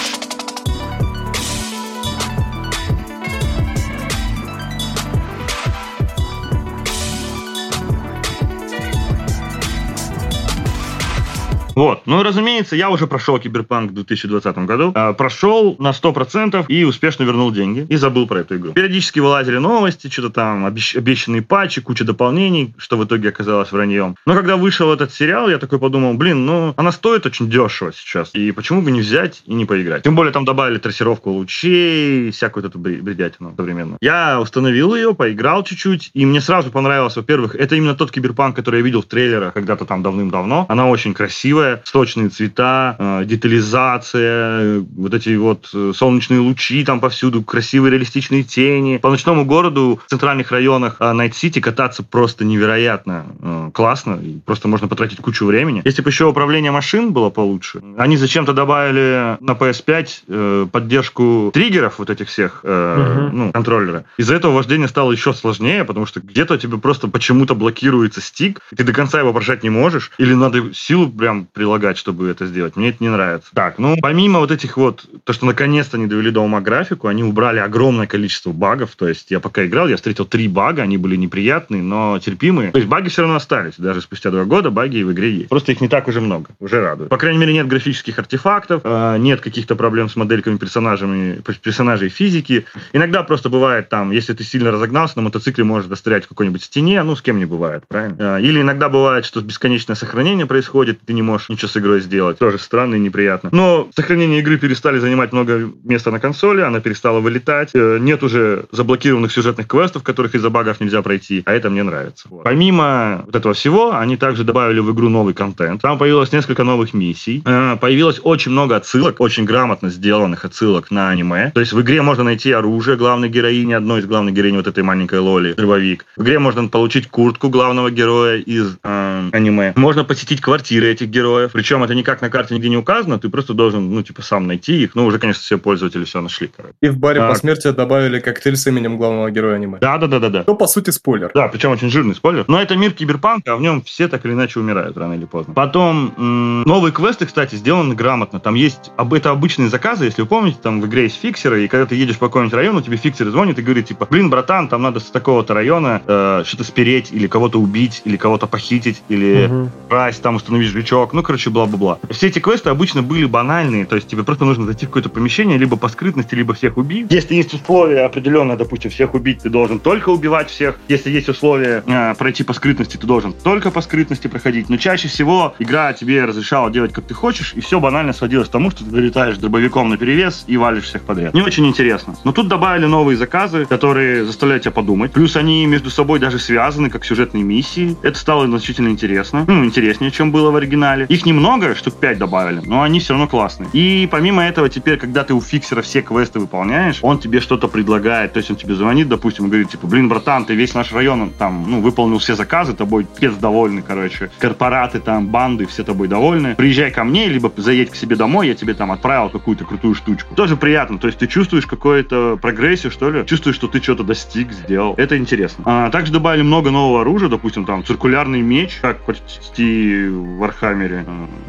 Вот. 11.74 12.02
Ну, 12.06 12.22
разумеется, 12.22 12.76
я 12.76 12.90
уже 12.90 13.06
прошел 13.06 13.38
Киберпанк 13.38 13.90
в 13.90 13.94
2020 13.94 14.58
году. 14.58 14.92
Э, 14.94 15.12
прошел 15.12 15.76
на 15.78 15.90
100% 15.92 16.66
и 16.68 16.84
успешно 16.84 17.24
вернул 17.24 17.50
деньги. 17.50 17.86
И 17.88 17.96
забыл 17.96 18.26
про 18.26 18.40
эту 18.40 18.56
игру. 18.56 18.72
Периодически 18.72 19.18
вылазили 19.20 19.58
новости, 19.58 20.08
что-то 20.08 20.30
там 20.30 20.66
обещ- 20.66 20.96
обещанные 20.96 21.42
патчи, 21.42 21.80
куча 21.80 22.04
дополнений, 22.04 22.74
что 22.78 22.96
в 22.96 23.04
итоге 23.04 23.30
оказалось 23.30 23.72
враньем. 23.72 24.16
Но 24.26 24.34
когда 24.34 24.56
вышел 24.56 24.92
этот 24.92 25.12
сериал, 25.12 25.48
я 25.50 25.58
такой 25.58 25.78
подумал, 25.78 26.14
блин, 26.14 26.46
ну, 26.46 26.74
она 26.76 26.92
стоит 26.92 27.26
очень 27.26 27.50
дешево 27.50 27.92
сейчас. 27.92 28.30
И 28.34 28.52
почему 28.52 28.82
бы 28.82 28.90
не 28.90 29.00
взять 29.00 29.42
и 29.46 29.54
не 29.54 29.64
поиграть? 29.64 30.02
Тем 30.02 30.14
более 30.14 30.32
там 30.32 30.44
добавили 30.44 30.78
трассировку 30.78 31.30
лучей, 31.30 32.30
всякую 32.30 32.66
эту 32.66 32.78
бредятину 32.78 33.54
современную. 33.56 33.98
Я 34.00 34.40
установил 34.40 34.94
ее, 34.94 35.14
поиграл 35.14 35.64
чуть-чуть, 35.64 36.10
и 36.14 36.26
мне 36.26 36.40
сразу 36.40 36.70
понравилось, 36.70 37.16
во-первых, 37.16 37.54
это 37.54 37.74
именно 37.74 37.94
тот 37.94 38.10
Киберпанк, 38.10 38.54
который 38.56 38.76
я 38.80 38.84
видел 38.84 39.02
в 39.02 39.06
трейлерах 39.06 39.54
когда-то 39.54 39.84
там 39.84 40.02
давным-давно. 40.02 40.66
Она 40.68 40.88
очень 40.88 41.14
красивая, 41.14 41.63
красивая, 41.64 41.82
сочные 41.84 42.28
цвета, 42.28 42.96
э, 42.98 43.24
детализация, 43.24 44.84
вот 44.96 45.14
эти 45.14 45.36
вот 45.36 45.70
э, 45.72 45.92
солнечные 45.94 46.40
лучи 46.40 46.84
там 46.84 47.00
повсюду, 47.00 47.42
красивые 47.42 47.92
реалистичные 47.92 48.42
тени. 48.42 48.98
По 48.98 49.10
ночному 49.10 49.44
городу 49.44 50.00
в 50.06 50.10
центральных 50.10 50.52
районах 50.52 51.00
Найт-Сити 51.00 51.60
кататься 51.60 52.02
просто 52.02 52.44
невероятно 52.44 53.26
э, 53.40 53.70
классно, 53.72 54.20
просто 54.44 54.68
можно 54.68 54.88
потратить 54.88 55.18
кучу 55.18 55.46
времени. 55.46 55.82
Если 55.84 56.02
бы 56.02 56.10
еще 56.10 56.26
управление 56.26 56.70
машин 56.70 57.12
было 57.12 57.30
получше, 57.30 57.82
они 57.96 58.16
зачем-то 58.16 58.52
добавили 58.52 59.36
на 59.40 59.52
PS5 59.52 60.70
поддержку 60.70 61.50
триггеров 61.52 61.98
вот 61.98 62.10
этих 62.10 62.28
всех, 62.28 62.60
uh-huh. 62.64 63.30
ну, 63.32 63.52
контроллера. 63.52 64.04
Из-за 64.16 64.34
этого 64.34 64.52
вождение 64.52 64.88
стало 64.88 65.12
еще 65.12 65.32
сложнее, 65.32 65.84
потому 65.84 66.06
что 66.06 66.20
где-то 66.20 66.58
тебе 66.58 66.78
просто 66.78 67.08
почему-то 67.08 67.54
блокируется 67.54 68.20
стик, 68.20 68.60
ты 68.74 68.84
до 68.84 68.92
конца 68.92 69.18
его 69.18 69.32
прожать 69.32 69.62
не 69.62 69.70
можешь, 69.70 70.10
или 70.18 70.34
надо 70.34 70.74
силу 70.74 71.08
прям 71.10 71.46
прилагать, 71.54 71.96
чтобы 71.96 72.28
это 72.28 72.46
сделать. 72.46 72.76
Мне 72.76 72.90
это 72.90 72.98
не 73.00 73.08
нравится. 73.08 73.48
Так, 73.54 73.78
ну, 73.78 73.96
помимо 74.02 74.40
вот 74.40 74.50
этих 74.50 74.76
вот, 74.76 75.06
то, 75.24 75.32
что 75.32 75.46
наконец-то 75.46 75.96
они 75.96 76.06
довели 76.06 76.30
до 76.30 76.40
ума 76.40 76.60
графику, 76.60 77.06
они 77.06 77.22
убрали 77.22 77.60
огромное 77.60 78.06
количество 78.06 78.52
багов. 78.52 78.94
То 78.96 79.08
есть 79.08 79.30
я 79.30 79.40
пока 79.40 79.64
играл, 79.64 79.88
я 79.88 79.96
встретил 79.96 80.26
три 80.26 80.48
бага, 80.48 80.82
они 80.82 80.98
были 80.98 81.16
неприятные, 81.16 81.82
но 81.82 82.18
терпимые. 82.18 82.72
То 82.72 82.78
есть 82.78 82.88
баги 82.88 83.08
все 83.08 83.22
равно 83.22 83.36
остались. 83.36 83.74
Даже 83.78 84.00
спустя 84.00 84.30
два 84.30 84.44
года 84.44 84.70
баги 84.70 85.02
в 85.02 85.12
игре 85.12 85.32
есть. 85.32 85.48
Просто 85.48 85.72
их 85.72 85.80
не 85.80 85.88
так 85.88 86.08
уже 86.08 86.20
много. 86.20 86.50
Уже 86.58 86.80
радует. 86.80 87.08
По 87.08 87.16
крайней 87.16 87.38
мере, 87.38 87.52
нет 87.52 87.68
графических 87.68 88.18
артефактов, 88.18 88.82
э, 88.84 89.16
нет 89.18 89.40
каких-то 89.40 89.76
проблем 89.76 90.08
с 90.08 90.16
модельками 90.16 90.56
персонажами, 90.56 91.40
персонажей 91.62 92.08
физики. 92.08 92.66
Иногда 92.92 93.22
просто 93.22 93.48
бывает 93.48 93.88
там, 93.88 94.10
если 94.10 94.32
ты 94.34 94.42
сильно 94.42 94.72
разогнался, 94.72 95.16
на 95.16 95.22
мотоцикле 95.22 95.62
может 95.62 95.88
застрять 95.88 96.24
в 96.24 96.28
какой-нибудь 96.28 96.62
стене, 96.62 97.02
ну, 97.04 97.14
с 97.14 97.22
кем 97.22 97.38
не 97.38 97.44
бывает, 97.44 97.84
правильно? 97.86 98.38
Э, 98.38 98.42
или 98.42 98.60
иногда 98.60 98.88
бывает, 98.88 99.24
что 99.24 99.40
бесконечное 99.40 99.94
сохранение 99.94 100.46
происходит, 100.46 100.98
ты 101.06 101.12
не 101.12 101.22
можешь 101.22 101.43
можешь 101.48 101.48
ничего 101.48 101.68
с 101.68 101.76
игрой 101.76 102.00
сделать. 102.00 102.38
Тоже 102.38 102.58
странно 102.58 102.96
и 102.96 102.98
неприятно. 102.98 103.50
Но 103.52 103.88
сохранение 103.94 104.40
игры 104.40 104.58
перестали 104.58 104.98
занимать 104.98 105.32
много 105.32 105.70
места 105.84 106.10
на 106.10 106.20
консоли, 106.20 106.60
она 106.60 106.80
перестала 106.80 107.20
вылетать. 107.20 107.70
Э, 107.74 107.98
нет 108.00 108.22
уже 108.22 108.64
заблокированных 108.72 109.32
сюжетных 109.32 109.66
квестов, 109.66 110.02
которых 110.02 110.34
из-за 110.34 110.50
багов 110.50 110.80
нельзя 110.80 111.02
пройти, 111.02 111.42
а 111.46 111.52
это 111.52 111.70
мне 111.70 111.82
нравится. 111.82 112.28
Вот. 112.30 112.44
Помимо 112.44 113.22
вот 113.26 113.36
этого 113.36 113.54
всего, 113.54 113.94
они 113.96 114.16
также 114.16 114.44
добавили 114.44 114.80
в 114.80 114.92
игру 114.92 115.08
новый 115.08 115.34
контент. 115.34 115.82
Там 115.82 115.98
появилось 115.98 116.32
несколько 116.32 116.64
новых 116.64 116.94
миссий. 116.94 117.42
Э, 117.44 117.76
появилось 117.80 118.20
очень 118.22 118.52
много 118.52 118.76
отсылок, 118.76 119.20
очень 119.20 119.44
грамотно 119.44 119.90
сделанных 119.90 120.44
отсылок 120.44 120.90
на 120.90 121.10
аниме. 121.10 121.50
То 121.54 121.60
есть 121.60 121.72
в 121.72 121.80
игре 121.80 122.02
можно 122.02 122.24
найти 122.24 122.52
оружие 122.52 122.96
главной 122.96 123.28
героини, 123.28 123.72
одной 123.72 124.00
из 124.00 124.06
главных 124.06 124.34
героинь 124.34 124.56
вот 124.56 124.66
этой 124.66 124.82
маленькой 124.82 125.18
Лоли, 125.18 125.54
дробовик. 125.54 126.06
В 126.16 126.22
игре 126.22 126.38
можно 126.38 126.68
получить 126.68 127.08
куртку 127.08 127.48
главного 127.48 127.90
героя 127.90 128.38
из 128.38 128.76
э, 128.82 129.30
аниме. 129.32 129.72
Можно 129.76 130.04
посетить 130.04 130.40
квартиры 130.40 130.88
этих 130.88 131.08
героев 131.08 131.33
героев. 131.34 131.52
Причем 131.52 131.82
это 131.82 131.94
никак 131.94 132.22
на 132.22 132.30
карте 132.30 132.54
нигде 132.54 132.68
не 132.68 132.76
указано, 132.76 133.18
ты 133.18 133.28
просто 133.28 133.54
должен, 133.54 133.90
ну, 133.90 134.02
типа, 134.02 134.22
сам 134.22 134.46
найти 134.46 134.82
их. 134.82 134.94
Ну, 134.94 135.06
уже, 135.06 135.18
конечно, 135.18 135.42
все 135.42 135.58
пользователи 135.58 136.04
все 136.04 136.20
нашли, 136.20 136.50
короче. 136.54 136.74
И 136.80 136.88
в 136.88 136.98
баре 136.98 137.20
так. 137.20 137.36
смерти 137.36 137.70
добавили 137.70 138.20
коктейль 138.20 138.56
с 138.56 138.66
именем 138.66 138.96
главного 138.96 139.30
героя 139.30 139.56
аниме. 139.56 139.78
Да-да-да-да. 139.80 140.44
Ну, 140.46 140.56
по 140.56 140.66
сути, 140.66 140.90
спойлер. 140.90 141.30
Да, 141.34 141.48
причем 141.48 141.70
очень 141.70 141.90
жирный 141.90 142.14
спойлер. 142.14 142.44
Но 142.48 142.60
это 142.60 142.76
мир 142.76 142.92
киберпанка, 142.92 143.54
а 143.54 143.56
в 143.56 143.60
нем 143.60 143.82
все 143.82 144.08
так 144.08 144.24
или 144.24 144.32
иначе 144.32 144.60
умирают 144.60 144.96
рано 144.96 145.14
или 145.14 145.24
поздно. 145.24 145.54
Потом, 145.54 146.14
м- 146.16 146.62
новые 146.62 146.92
квесты, 146.92 147.26
кстати, 147.26 147.56
сделаны 147.56 147.94
грамотно. 147.94 148.40
Там 148.40 148.54
есть, 148.54 148.90
это 148.96 149.30
обычные 149.30 149.68
заказы, 149.68 150.06
если 150.06 150.22
вы 150.22 150.28
помните, 150.28 150.58
там 150.62 150.80
в 150.80 150.86
игре 150.86 151.04
есть 151.04 151.20
фиксеры, 151.20 151.64
и 151.64 151.68
когда 151.68 151.86
ты 151.86 151.94
едешь 151.94 152.18
по 152.18 152.26
какому-нибудь 152.26 152.54
району, 152.54 152.82
тебе 152.82 152.96
фиксер 152.96 153.28
звонит 153.30 153.58
и 153.58 153.62
говорит, 153.62 153.86
типа, 153.86 154.06
блин, 154.10 154.30
братан, 154.30 154.68
там 154.68 154.82
надо 154.82 155.00
с 155.00 155.04
такого-то 155.04 155.54
района 155.54 156.02
э, 156.06 156.42
что-то 156.44 156.64
спереть, 156.64 157.12
или 157.12 157.26
кого-то 157.26 157.60
убить, 157.60 158.02
или 158.04 158.16
кого-то 158.16 158.46
похитить, 158.46 159.02
или 159.08 159.46
угу. 159.46 159.70
красть, 159.88 160.22
там 160.22 160.36
установить 160.36 160.68
жучок. 160.68 161.12
Ну, 161.12 161.22
короче, 161.24 161.50
бла-бла-бла. 161.50 161.98
Все 162.10 162.28
эти 162.28 162.38
квесты 162.38 162.70
обычно 162.70 163.02
были 163.02 163.24
банальные, 163.24 163.86
то 163.86 163.96
есть 163.96 164.08
тебе 164.08 164.22
просто 164.22 164.44
нужно 164.44 164.66
зайти 164.66 164.86
в 164.86 164.90
какое-то 164.90 165.08
помещение, 165.08 165.58
либо 165.58 165.76
по 165.76 165.88
скрытности, 165.88 166.34
либо 166.34 166.54
всех 166.54 166.76
убить. 166.76 167.06
Если 167.10 167.34
есть 167.34 167.52
условия 167.54 168.04
определенные, 168.04 168.56
допустим, 168.56 168.90
всех 168.90 169.14
убить, 169.14 169.40
ты 169.42 169.50
должен 169.50 169.80
только 169.80 170.10
убивать 170.10 170.50
всех. 170.50 170.78
Если 170.88 171.10
есть 171.10 171.28
условия 171.28 171.82
э, 171.86 172.14
пройти 172.14 172.44
по 172.44 172.52
скрытности, 172.52 172.96
ты 172.96 173.06
должен 173.06 173.32
только 173.32 173.70
по 173.70 173.80
скрытности 173.80 174.28
проходить. 174.28 174.68
Но 174.68 174.76
чаще 174.76 175.08
всего 175.08 175.54
игра 175.58 175.92
тебе 175.92 176.24
разрешала 176.24 176.70
делать, 176.70 176.92
как 176.92 177.04
ты 177.06 177.14
хочешь, 177.14 177.52
и 177.54 177.60
все 177.60 177.80
банально 177.80 178.12
сводилось 178.12 178.48
к 178.48 178.52
тому, 178.52 178.70
что 178.70 178.84
ты 178.84 178.90
залетаешь 178.90 179.38
дробовиком 179.38 179.88
на 179.88 179.96
перевес 179.96 180.44
и 180.46 180.56
валишь 180.56 180.84
всех 180.84 181.02
подряд. 181.02 181.34
Не 181.34 181.42
очень 181.42 181.66
интересно. 181.66 182.14
Но 182.24 182.32
тут 182.32 182.48
добавили 182.48 182.86
новые 182.86 183.16
заказы, 183.16 183.64
которые 183.66 184.24
заставляют 184.24 184.64
тебя 184.64 184.72
подумать. 184.72 185.12
Плюс 185.12 185.36
они 185.36 185.66
между 185.66 185.90
собой 185.90 186.18
даже 186.18 186.38
связаны, 186.38 186.90
как 186.90 187.04
сюжетные 187.04 187.44
миссии. 187.44 187.96
Это 188.02 188.18
стало 188.18 188.46
значительно 188.46 188.88
интересно. 188.88 189.44
Ну, 189.46 189.64
интереснее, 189.64 190.10
чем 190.10 190.32
было 190.32 190.50
в 190.50 190.56
оригинале. 190.56 191.03
Их 191.08 191.26
немного, 191.26 191.74
штук 191.74 191.94
5 191.94 192.18
добавили, 192.18 192.60
но 192.64 192.82
они 192.82 193.00
все 193.00 193.12
равно 193.14 193.28
классные. 193.28 193.68
И 193.72 194.08
помимо 194.10 194.44
этого, 194.44 194.68
теперь, 194.68 194.98
когда 194.98 195.24
ты 195.24 195.34
у 195.34 195.40
фиксера 195.40 195.82
все 195.82 196.02
квесты 196.02 196.40
выполняешь, 196.40 196.98
он 197.02 197.18
тебе 197.18 197.40
что-то 197.40 197.68
предлагает. 197.68 198.32
То 198.32 198.38
есть 198.38 198.50
он 198.50 198.56
тебе 198.56 198.74
звонит, 198.74 199.08
допустим, 199.08 199.46
и 199.46 199.48
говорит, 199.48 199.70
типа, 199.70 199.86
блин, 199.86 200.08
братан, 200.08 200.44
ты 200.44 200.54
весь 200.54 200.74
наш 200.74 200.92
район 200.92 201.30
там, 201.38 201.66
ну, 201.68 201.80
выполнил 201.80 202.18
все 202.18 202.34
заказы, 202.34 202.74
тобой 202.74 203.06
пипец 203.18 203.34
довольны, 203.34 203.82
короче. 203.82 204.30
Корпораты 204.38 205.00
там, 205.00 205.26
банды, 205.28 205.66
все 205.66 205.84
тобой 205.84 206.08
довольны. 206.08 206.54
Приезжай 206.54 206.90
ко 206.90 207.04
мне, 207.04 207.26
либо 207.28 207.52
заедь 207.56 207.90
к 207.90 207.96
себе 207.96 208.16
домой, 208.16 208.48
я 208.48 208.54
тебе 208.54 208.74
там 208.74 208.92
отправил 208.92 209.30
какую-то 209.30 209.64
крутую 209.64 209.94
штучку. 209.94 210.34
Тоже 210.34 210.56
приятно. 210.56 210.98
То 210.98 211.06
есть 211.06 211.18
ты 211.18 211.26
чувствуешь 211.26 211.66
какую-то 211.66 212.38
прогрессию, 212.40 212.90
что 212.90 213.10
ли? 213.10 213.24
Чувствуешь, 213.26 213.56
что 213.56 213.68
ты 213.68 213.82
что-то 213.82 214.04
достиг, 214.04 214.52
сделал. 214.52 214.94
Это 214.96 215.16
интересно. 215.16 215.64
А, 215.66 215.90
также 215.90 216.12
добавили 216.12 216.42
много 216.42 216.70
нового 216.70 217.00
оружия, 217.00 217.28
допустим, 217.28 217.64
там 217.64 217.84
циркулярный 217.84 218.40
меч, 218.40 218.78
как 218.80 219.04
почти 219.04 220.06
в 220.08 220.38
Warhammer 220.38 220.83
е. 220.83 220.93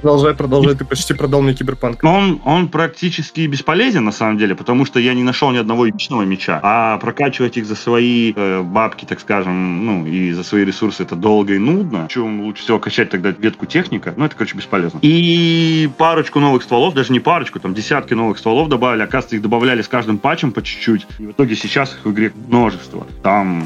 Продолжай, 0.01 0.33
продолжай, 0.33 0.75
ты 0.75 0.85
почти 0.85 1.13
продал 1.13 1.41
мне 1.41 1.53
киберпанк. 1.53 2.03
Он, 2.03 2.41
он 2.45 2.67
практически 2.69 3.41
бесполезен, 3.47 4.05
на 4.05 4.11
самом 4.11 4.37
деле, 4.37 4.55
потому 4.55 4.85
что 4.85 4.99
я 4.99 5.13
не 5.13 5.23
нашел 5.23 5.51
ни 5.51 5.57
одного 5.57 5.89
эпичного 5.89 6.23
меча. 6.23 6.59
А 6.63 6.97
прокачивать 6.97 7.57
их 7.57 7.65
за 7.65 7.75
свои 7.75 8.33
э, 8.35 8.61
бабки, 8.61 9.05
так 9.05 9.19
скажем, 9.19 9.85
ну, 9.85 10.05
и 10.05 10.31
за 10.31 10.43
свои 10.43 10.65
ресурсы, 10.65 11.03
это 11.03 11.15
долго 11.15 11.53
и 11.53 11.57
нудно. 11.57 12.07
Чем 12.09 12.41
лучше 12.41 12.63
всего 12.63 12.79
качать 12.79 13.09
тогда 13.09 13.29
ветку 13.29 13.65
техника, 13.65 14.13
ну, 14.15 14.25
это, 14.25 14.35
короче, 14.35 14.55
бесполезно. 14.57 14.99
И 15.01 15.89
парочку 15.97 16.39
новых 16.39 16.63
стволов, 16.63 16.93
даже 16.93 17.11
не 17.11 17.19
парочку, 17.19 17.59
там 17.59 17.73
десятки 17.73 18.13
новых 18.13 18.37
стволов 18.37 18.69
добавили. 18.69 19.03
Оказывается, 19.03 19.35
их 19.35 19.41
добавляли 19.41 19.81
с 19.81 19.87
каждым 19.87 20.17
патчем 20.17 20.51
по 20.51 20.61
чуть-чуть. 20.61 21.05
И 21.19 21.27
в 21.27 21.31
итоге 21.31 21.55
сейчас 21.55 21.93
их 21.93 22.05
в 22.05 22.11
игре 22.11 22.31
множество. 22.47 23.05
Там 23.23 23.63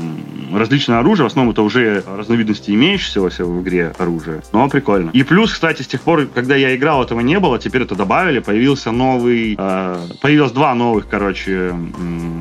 различное 0.54 1.00
оружие, 1.00 1.26
в 1.26 1.28
основном 1.28 1.54
это 1.54 1.62
уже 1.62 2.04
разновидности 2.08 2.72
имеющегося 2.72 3.46
в 3.46 3.62
игре 3.62 3.94
оружия. 3.98 4.42
Но 4.52 4.68
прикольно. 4.70 5.12
И 5.12 5.24
плюс, 5.24 5.54
кстати, 5.54 5.69
с 5.78 5.88
тех 5.88 6.02
пор, 6.02 6.26
когда 6.26 6.56
я 6.56 6.76
играл, 6.76 7.04
этого 7.04 7.20
не 7.20 7.40
было, 7.40 7.60
теперь 7.60 7.84
это 7.84 7.96
добавили. 7.96 8.40
Появился 8.40 8.92
новый... 8.92 9.56
Э, 9.58 9.98
появилось 10.22 10.52
два 10.52 10.74
новых, 10.76 11.08
короче, 11.08 11.74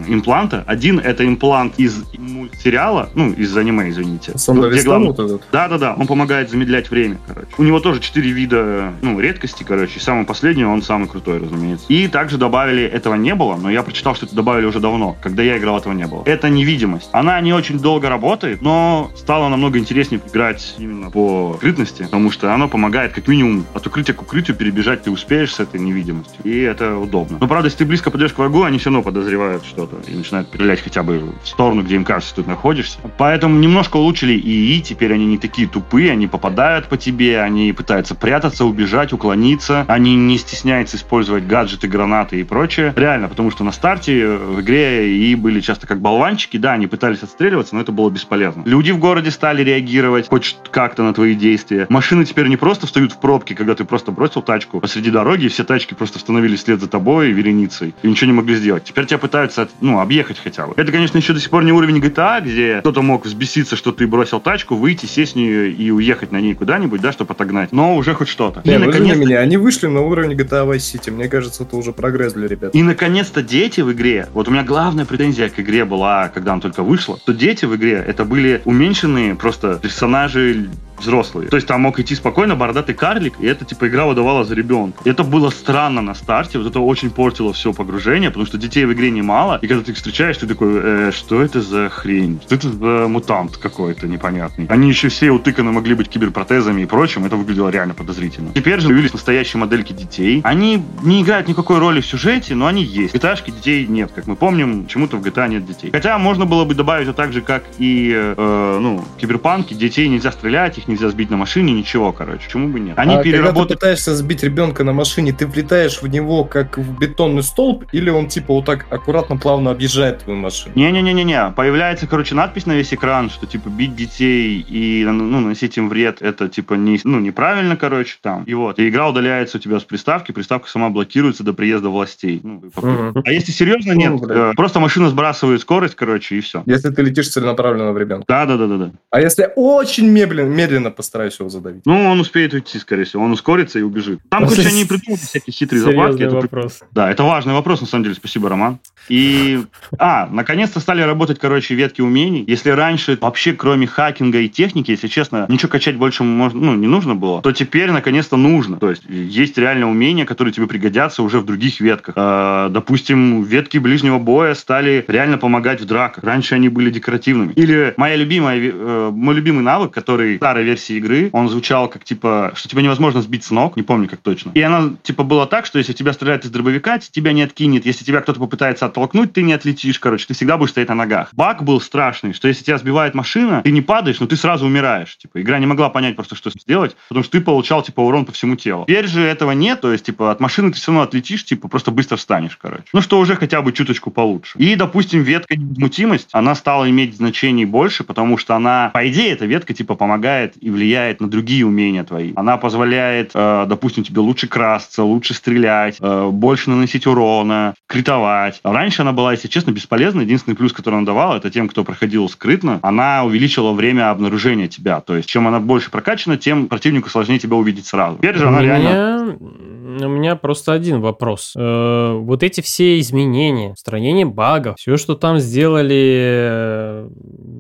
импланта. 0.07 0.65
Один 0.67 0.99
это 0.99 1.27
имплант 1.27 1.75
из 1.79 2.05
мультсериала, 2.17 3.11
ну, 3.15 3.33
из 3.33 3.57
аниме, 3.57 3.91
извините. 3.91 4.37
Сам 4.37 4.61
где 4.61 4.83
главный... 4.83 5.09
вот 5.09 5.19
этот? 5.19 5.43
Да-да-да, 5.53 5.95
он 5.95 6.07
помогает 6.07 6.51
замедлять 6.51 6.91
время, 6.91 7.19
короче. 7.27 7.49
У 7.59 7.63
него 7.63 7.81
тоже 7.81 8.01
четыре 8.01 8.31
вида, 8.31 8.93
ну, 9.03 9.19
редкости, 9.21 9.65
короче. 9.65 10.01
Самый 10.01 10.25
последний, 10.25 10.65
он 10.65 10.83
самый 10.83 11.09
крутой, 11.09 11.39
разумеется. 11.39 11.87
И 11.89 12.09
также 12.09 12.39
добавили, 12.39 12.83
этого 12.83 13.15
не 13.15 13.35
было, 13.35 13.57
но 13.57 13.71
я 13.71 13.83
прочитал, 13.83 14.15
что 14.15 14.27
это 14.27 14.35
добавили 14.35 14.67
уже 14.67 14.81
давно. 14.81 15.17
Когда 15.21 15.43
я 15.43 15.59
играл, 15.59 15.79
этого 15.79 15.93
не 15.93 16.07
было. 16.07 16.23
Это 16.25 16.49
невидимость. 16.49 17.09
Она 17.13 17.41
не 17.41 17.53
очень 17.53 17.79
долго 17.79 18.09
работает, 18.09 18.63
но 18.63 19.11
стало 19.17 19.49
намного 19.49 19.79
интереснее 19.79 20.21
играть 20.27 20.75
именно 20.79 21.11
по 21.11 21.55
скрытности, 21.59 22.05
потому 22.05 22.31
что 22.31 22.55
она 22.55 22.69
помогает 22.69 23.13
как 23.19 23.29
минимум 23.29 23.67
от 23.75 23.87
укрытия 23.87 24.15
к 24.15 24.23
укрытию 24.23 24.57
перебежать 24.57 25.03
ты 25.03 25.11
успеешь 25.11 25.55
с 25.55 25.61
этой 25.61 25.81
невидимостью. 25.81 26.41
И 26.45 26.61
это 26.61 26.97
удобно. 26.97 27.39
Но 27.41 27.49
правда, 27.49 27.67
если 27.67 27.79
ты 27.79 27.85
близко 27.85 28.11
подойдешь 28.11 28.35
к 28.35 28.39
врагу, 28.39 28.63
они 28.63 28.79
все 28.79 28.91
равно 28.91 29.03
подозревают 29.03 29.65
что-то 29.65 29.97
и 30.09 30.15
начинают 30.15 30.49
стрелять 30.49 30.81
хотя 30.81 31.03
бы 31.03 31.33
в 31.43 31.49
сторону, 31.49 31.83
где 31.83 31.97
им 31.97 32.05
кажется, 32.05 32.37
ты 32.37 32.49
находишься. 32.49 32.99
Поэтому 33.19 33.59
немножко 33.59 33.97
улучшили 33.97 34.35
ИИ, 34.35 34.81
теперь 34.81 35.13
они 35.13 35.27
не 35.27 35.39
такие 35.39 35.67
тупые, 35.67 36.13
они 36.13 36.27
попадают 36.27 36.87
по 36.87 36.97
тебе, 36.97 37.41
они 37.41 37.73
пытаются 37.73 38.15
прятаться, 38.15 38.65
убежать, 38.65 39.13
уклониться, 39.13 39.85
они 39.89 40.15
не 40.15 40.39
стесняются 40.39 40.97
использовать 40.97 41.47
гаджеты, 41.47 41.89
гранаты 41.89 42.41
и 42.41 42.45
прочее. 42.45 42.93
Реально, 42.97 43.29
потому 43.29 43.51
что 43.51 43.65
на 43.65 43.73
старте 43.73 44.29
в 44.29 44.61
игре 44.61 45.09
ИИ 45.09 45.35
были 45.35 45.61
часто 45.61 45.87
как 45.87 46.01
болванчики, 46.01 46.57
да, 46.57 46.73
они 46.73 46.87
пытались 46.87 47.23
отстреливаться, 47.23 47.75
но 47.75 47.81
это 47.81 47.93
было 47.93 48.11
бесполезно. 48.11 48.63
Люди 48.65 48.91
в 48.91 48.99
городе 48.99 49.31
стали 49.31 49.63
реагировать 49.63 50.29
хоть 50.29 50.57
как-то 50.71 51.03
на 51.03 51.13
твои 51.15 51.35
действия. 51.35 51.87
Машины 51.89 52.25
теперь 52.25 52.49
не 52.49 52.57
просто 52.57 52.87
встают 52.87 53.08
в 53.13 53.21
пробки, 53.21 53.55
когда 53.55 53.75
ты 53.75 53.85
просто 53.85 54.13
бросил 54.13 54.43
тачку 54.43 54.81
посреди 54.81 55.11
дороги, 55.11 55.47
и 55.47 55.49
все 55.49 55.65
тачки 55.65 55.95
просто 55.95 56.19
становились 56.19 56.61
вслед 56.61 56.81
за 56.81 56.89
тобой 56.89 57.31
вереницей, 57.31 57.95
и 58.03 58.09
ничего 58.09 58.27
не 58.31 58.37
могли 58.37 58.57
сделать. 58.57 58.85
Теперь 58.85 59.07
тебя 59.07 59.19
пытаются, 59.19 59.69
ну, 59.81 60.01
объехать 60.01 60.39
хотя 60.39 60.67
бы. 60.67 60.75
Это, 60.77 60.93
конечно, 60.93 61.19
еще 61.19 61.33
до 61.33 61.41
сих 61.41 61.51
пор 61.51 61.65
не 61.65 61.73
уровень 61.73 61.99
GTA, 61.99 62.41
где 62.41 62.81
кто-то 62.81 63.03
мог 63.03 63.27
взбеситься, 63.27 63.77
что 63.77 63.93
ты 63.93 64.07
бросил 64.07 64.41
тачку, 64.41 64.75
выйти, 64.75 65.07
сесть 65.07 65.35
в 65.35 65.37
нее 65.37 65.73
и 65.73 65.91
уехать 65.91 66.33
на 66.33 66.41
ней 66.41 66.55
куда-нибудь, 66.55 67.01
да, 67.01 67.13
чтобы 67.13 67.33
отогнать. 67.33 67.73
Но 67.73 67.97
уже 67.97 68.15
хоть 68.15 68.29
что-то. 68.29 68.63
Не, 68.65 68.75
и, 68.75 68.79
ну, 68.79 68.87
наконец 68.87 69.17
меня, 69.17 69.41
они 69.41 69.57
вышли 69.57 69.87
на 69.87 70.01
уровень 70.01 70.33
GTA 70.33 70.69
Vice 70.69 70.77
City. 70.77 71.11
Мне 71.11 71.29
кажется, 71.29 71.65
это 71.65 71.77
уже 71.77 71.93
прогресс 71.93 72.33
для 72.33 72.49
ребят. 72.49 72.75
И, 72.75 72.83
наконец-то, 72.83 73.43
дети 73.43 73.81
в 73.81 73.93
игре. 73.93 74.29
Вот 74.33 74.49
у 74.49 74.51
меня 74.51 74.63
главная 74.63 75.05
претензия 75.05 75.49
к 75.49 75.59
игре 75.61 75.85
была, 75.85 76.29
когда 76.29 76.53
она 76.53 76.61
только 76.61 76.83
вышла, 76.83 77.19
что 77.19 77.33
дети 77.33 77.65
в 77.65 77.75
игре 77.77 78.05
это 78.07 78.25
были 78.25 78.63
уменьшенные 78.65 79.35
просто 79.35 79.79
персонажи 79.81 80.69
взрослые. 80.99 81.49
То 81.49 81.57
есть 81.57 81.69
там 81.69 81.81
мог 81.83 81.99
идти 81.99 82.15
спокойно 82.15 82.57
бородатый 82.57 82.95
карлик, 82.99 83.35
и 83.41 83.47
это 83.47 83.65
типа 83.65 83.89
игра 83.89 84.07
выдавала 84.07 84.45
за 84.45 84.55
ребенка. 84.55 85.01
Это 85.05 85.25
было 85.25 85.51
странно 85.51 86.03
на 86.03 86.15
старте, 86.15 86.59
вот 86.59 86.69
это 86.69 86.81
очень 86.81 87.11
портило 87.11 87.53
все 87.53 87.73
погружение, 87.73 88.31
потому 88.31 88.47
что 88.47 88.59
детей 88.59 88.85
в 88.85 88.93
игре 88.93 89.11
немало, 89.11 89.59
и 89.63 89.67
когда 89.67 89.83
ты 89.83 89.93
их 89.93 89.97
встречаешь, 89.97 90.37
ты 90.37 90.47
такой, 90.47 90.81
э, 90.83 91.11
что 91.13 91.41
это 91.41 91.63
за 91.63 91.89
хрень? 91.89 92.41
Что 92.45 92.55
это 92.57 92.69
за 92.71 93.09
мутант 93.09 93.57
какой-то 93.57 94.07
непонятный? 94.07 94.67
Они 94.69 94.89
еще 94.89 95.09
все 95.09 95.31
утыканы 95.31 95.73
могли 95.73 95.95
быть 95.95 96.09
киберпротезами 96.09 96.83
и 96.83 96.87
прочим, 96.87 97.25
это 97.25 97.37
выглядело 97.37 97.69
реально 97.69 97.95
подозрительно. 97.95 98.51
Теперь 98.55 98.81
же 98.81 98.89
появились 98.89 99.13
настоящие 99.13 99.61
модельки 99.61 99.93
детей. 99.93 100.41
Они 100.45 100.83
не 101.03 101.23
играют 101.23 101.49
никакой 101.49 101.79
роли 101.79 102.01
в 102.01 102.07
сюжете, 102.07 102.55
но 102.55 102.67
они 102.67 102.83
есть. 102.83 103.15
В 103.15 103.17
GTA 103.17 103.39
детей 103.47 103.87
нет, 103.87 104.11
как 104.15 104.27
мы 104.27 104.37
помним, 104.37 104.85
почему-то 104.85 105.17
в 105.17 105.23
GTA 105.23 105.49
нет 105.49 105.67
детей. 105.67 105.91
Хотя 105.93 106.19
можно 106.19 106.45
было 106.45 106.65
бы 106.65 106.75
добавить 106.75 107.07
вот 107.07 107.17
так 107.17 107.33
же, 107.33 107.41
как 107.41 107.65
и 107.79 108.13
э, 108.15 108.79
ну, 108.81 108.99
в 108.99 109.21
Киберпанке, 109.21 109.75
детей 109.75 110.09
нельзя 110.09 110.33
стрелять, 110.33 110.79
их 110.79 110.89
нельзя 110.89 111.09
сбить 111.09 111.31
на 111.31 111.37
машине, 111.37 111.73
ничего, 111.73 112.13
короче. 112.13 112.45
Почему 112.45 112.69
бы 112.69 112.81
нет? 112.89 112.99
Они 112.99 113.15
а 113.15 113.23
переработали... 113.23 113.55
когда 113.55 113.69
ты 113.69 113.75
пытаешься 113.75 114.15
сбить 114.15 114.43
ребенка 114.43 114.85
на 114.85 114.93
машине, 114.93 115.33
ты 115.33 115.47
влетаешь 115.47 116.03
в 116.03 116.07
него 116.07 116.45
как 116.45 116.79
в 116.79 116.99
бетонный 116.99 117.43
столб, 117.43 117.85
или 117.93 118.11
он 118.11 118.29
типа 118.29 118.55
вот 118.55 118.65
так 118.65 118.87
аккуратно, 118.91 119.37
плавно 119.37 119.71
объезжает 119.71 120.19
твою 120.19 120.39
машину? 120.39 120.75
Не-не-не-не-не. 120.75 121.53
Появляется, 121.57 122.07
короче, 122.07 122.35
надпись 122.35 122.67
на 122.67 122.73
весь 122.73 122.93
экран, 122.93 123.31
что 123.31 123.47
типа 123.47 123.69
бить 123.69 123.95
детей 123.95 124.65
и 124.69 125.05
ну, 125.05 125.13
наносить 125.13 125.77
им 125.77 125.89
вред, 125.89 126.23
это 126.23 126.49
типа 126.49 126.75
не, 126.75 127.01
ну, 127.05 127.21
неправильно, 127.21 127.77
короче, 127.77 128.17
там. 128.21 128.45
И 128.45 128.55
вот. 128.55 128.79
И 128.79 128.89
игра 128.89 129.09
удаляется 129.09 129.59
у 129.59 129.61
тебя 129.61 129.79
с 129.79 129.85
приставки, 129.85 130.33
приставка 130.33 130.69
сама 130.69 130.91
блокируется 130.91 131.45
до 131.45 131.53
приезда 131.53 131.89
властей. 131.89 132.41
Ну, 132.43 132.63
угу. 132.75 133.23
А 133.25 133.31
если 133.31 133.53
серьезно, 133.53 133.93
нет. 133.93 134.13
Ну, 134.13 134.53
просто 134.55 134.81
машина 134.81 135.09
сбрасывает 135.09 135.61
скорость, 135.61 135.95
короче, 135.95 136.37
и 136.37 136.41
все. 136.41 136.63
Если 136.67 136.91
ты 136.91 137.03
летишь 137.03 137.29
целенаправленно 137.29 137.93
в 137.93 137.99
ребенка. 137.99 138.25
Да-да-да-да. 138.29 138.93
А 139.11 139.21
если 139.21 139.51
очень 139.57 140.09
медленно, 140.09 140.49
медленно 140.49 140.91
постараюсь 140.91 141.39
его 141.39 141.49
задавить? 141.49 141.83
Ну, 141.85 142.05
он 142.07 142.21
успеет 142.21 142.55
уйти, 142.55 142.78
скорее 142.79 143.05
всего. 143.05 143.25
Он 143.25 143.33
ускорится 143.33 143.79
и 143.79 143.83
убежит. 143.83 144.21
Там, 144.29 144.47
короче, 144.47 144.69
они 144.69 144.85
придумали 144.85 145.21
всякие 145.21 145.53
хитрые 145.53 145.83
закладки. 145.83 146.23
Это 146.23 146.37
вопрос. 146.37 146.81
Да, 146.93 147.11
это 147.11 147.23
важный 147.23 147.55
вопрос, 147.55 147.81
на 147.81 147.87
самом 147.87 148.05
деле. 148.05 148.17
Спасибо, 148.17 148.49
Роман. 148.49 148.79
И, 149.09 149.63
а, 149.99 150.27
наконец-то 150.31 150.81
стали 150.81 151.03
работать, 151.03 151.39
короче, 151.39 151.75
ветки 151.75 152.01
умений. 152.01 152.45
Если 152.47 152.71
раньше 152.71 153.19
вообще, 153.21 153.53
кроме 153.53 153.87
хакинга 153.87 154.41
и 154.41 154.49
техники, 154.49 154.91
если 154.91 155.09
честно, 155.09 155.47
ничего 155.49 155.71
качать 155.71 155.97
больше 155.97 156.25
можно, 156.25 156.61
ну, 156.61 156.75
не 156.75 156.87
нужно 156.87 157.15
было, 157.15 157.43
то 157.43 157.53
теперь, 157.53 157.91
наконец-то, 157.91 158.37
нужно. 158.37 158.79
То 158.79 158.91
есть, 158.91 159.05
есть 159.09 159.57
реально 159.59 159.91
умения, 159.91 160.25
которые 160.25 160.53
тебе 160.53 160.67
пригодятся 160.67 161.23
уже 161.23 161.41
в 161.41 161.47
других 161.47 161.81
ветках. 161.81 162.15
Э, 162.17 162.69
допустим, 162.71 163.43
ветки 163.43 163.79
ближнего 163.79 164.19
боя 164.19 164.55
стали 164.55 165.05
реально 165.09 165.39
помогать 165.39 165.81
в 165.81 165.87
драках. 165.87 166.25
Раньше 166.25 166.55
они 166.55 166.69
были 166.69 166.91
декоративными. 166.91 167.53
Или 167.55 167.95
моя 167.97 168.17
любимая, 168.17 168.59
э, 168.61 169.11
мой 169.13 169.35
любимый 169.35 169.63
навык, 169.63 169.93
который 169.93 170.35
в 170.35 170.37
старой 170.39 170.65
версии 170.65 170.97
игры, 170.97 171.31
он 171.33 171.49
звучал 171.49 171.89
как, 171.89 172.05
типа, 172.05 172.53
что 172.55 172.68
тебя 172.69 172.83
невозможно 172.83 173.23
сбить 173.23 173.45
с 173.45 173.51
ног, 173.51 173.77
не 173.77 173.83
помню 173.83 174.09
как 174.09 174.21
точно. 174.21 174.53
И 174.55 174.61
она, 174.61 174.95
типа, 175.03 175.25
была 175.25 175.47
так, 175.47 175.67
что 175.67 175.79
если 175.79 175.93
тебя 175.93 176.13
стреляют 176.13 176.45
из 176.45 176.51
дробовика, 176.51 176.99
тебя 176.99 177.33
не 177.33 177.43
откинет. 177.43 177.87
Если 177.87 178.05
тебя 178.05 178.21
кто-то 178.21 178.41
попытается 178.41 178.87
оттолкнуть, 178.87 179.33
ты 179.33 179.43
не 179.43 179.53
отлетишь, 179.53 179.99
короче, 179.99 180.27
ты 180.27 180.35
всегда 180.35 180.57
будешь 180.57 180.71
стоять 180.71 180.89
на 180.89 180.95
ногах. 180.95 181.31
Баг 181.33 181.63
был 181.63 181.81
страшный, 181.81 182.33
что 182.33 182.49
если 182.49 182.65
тебя 182.65 182.79
сбивает 182.79 183.15
машина, 183.15 183.63
ты 183.63 183.71
не 183.71 183.83
падаешь, 183.83 184.21
но 184.21 184.27
ты 184.27 184.37
сразу 184.37 184.67
умираешь. 184.67 185.17
Типа, 185.19 185.41
игра 185.41 185.59
не 185.59 185.67
могла 185.67 185.91
понять 185.91 186.17
просто, 186.17 186.37
что 186.37 186.51
сделать, 186.51 186.97
потому 187.09 187.25
что 187.25 187.33
ты 187.33 187.41
получал, 187.41 187.83
типа, 187.83 188.01
урон 188.01 188.25
по 188.25 188.33
всему 188.33 188.57
телу. 188.57 188.85
Теперь 188.87 189.07
же 189.07 189.23
этого 189.23 189.53
нет, 189.53 189.81
то 189.81 189.93
есть, 189.93 190.07
типа, 190.07 190.31
от 190.31 190.41
машины 190.41 190.71
ты 190.71 190.77
все 190.77 190.93
равно 190.93 191.03
отлетишь, 191.03 191.45
типа, 191.45 191.69
просто 191.69 191.91
быстро 191.91 192.17
встанешь, 192.17 192.57
короче. 192.57 192.85
Ну, 192.93 193.01
что 193.01 193.19
уже 193.19 193.37
хотя 193.37 193.63
бы 193.63 193.73
чуточку 193.73 194.11
получше. 194.11 194.59
И, 194.59 194.75
допустим, 194.75 195.23
ветка 195.23 195.57
невозмутимость, 195.57 196.29
она 196.33 196.55
стала 196.55 196.89
иметь 196.89 197.17
значение 197.17 197.67
больше, 197.67 198.05
потому 198.05 198.39
что 198.39 198.55
она, 198.55 198.91
по 198.95 199.09
идее, 199.09 199.33
эта 199.33 199.47
ветка, 199.47 199.75
типа, 199.75 199.95
помогает 199.95 200.55
и 200.61 200.71
влияет 200.71 201.21
на 201.21 201.29
другие 201.29 201.67
умения 201.67 202.05
твои. 202.05 202.33
Она 202.37 202.48
позволяет, 202.57 203.33
э, 203.35 203.67
допустим, 203.69 204.05
тебе 204.05 204.21
лучше 204.21 204.49
красться, 204.49 205.03
лучше 205.03 205.35
стрелять, 205.35 205.97
э, 206.01 206.29
больше 206.31 206.71
наносить 206.71 207.07
урона, 207.07 207.75
критовать. 207.87 208.61
Раньше 208.65 209.03
она 209.03 209.13
была, 209.13 209.33
если 209.33 209.49
честно, 209.49 209.71
бесполезна. 209.71 210.23
Единственный 210.23 210.55
плюс, 210.55 210.73
который 210.73 210.97
она 210.97 211.07
давала, 211.07 211.37
это 211.37 211.51
тем, 211.51 211.69
кто 211.69 211.85
проходил 211.85 212.29
скрытно. 212.29 212.81
Она 212.83 213.25
увеличила 213.25 213.73
время 213.73 214.11
обнаружения 214.11 214.69
тебя. 214.69 215.01
То 215.01 215.17
есть, 215.17 215.29
чем 215.29 215.47
она 215.47 215.61
больше 215.61 215.91
прокачана, 215.91 216.37
тем 216.37 216.69
противнику 216.69 217.09
сложнее 217.09 217.39
тебя 217.39 217.57
увидеть 217.57 217.87
сразу. 217.87 218.17
Теперь 218.19 218.37
же 218.37 218.49
она 218.49 218.59
у 218.59 218.63
реально... 218.63 218.89
Меня... 218.89 219.69
У 220.01 220.09
меня 220.09 220.37
просто 220.37 220.73
один 220.73 221.01
вопрос. 221.01 221.55
Э, 221.57 222.13
вот 222.13 222.43
эти 222.43 222.61
все 222.61 223.01
изменения, 223.01 223.73
устранение 223.73 224.27
багов, 224.27 224.77
все, 224.79 224.97
что 224.97 225.15
там 225.15 225.39
сделали 225.39 226.19
э, 226.21 227.09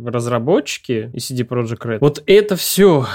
разработчики 0.06 1.10
и 1.12 1.18
CD 1.18 1.46
Projekt 1.46 1.84
Red, 1.84 1.98
вот 2.00 2.22
это 2.26 2.56
все 2.56 3.06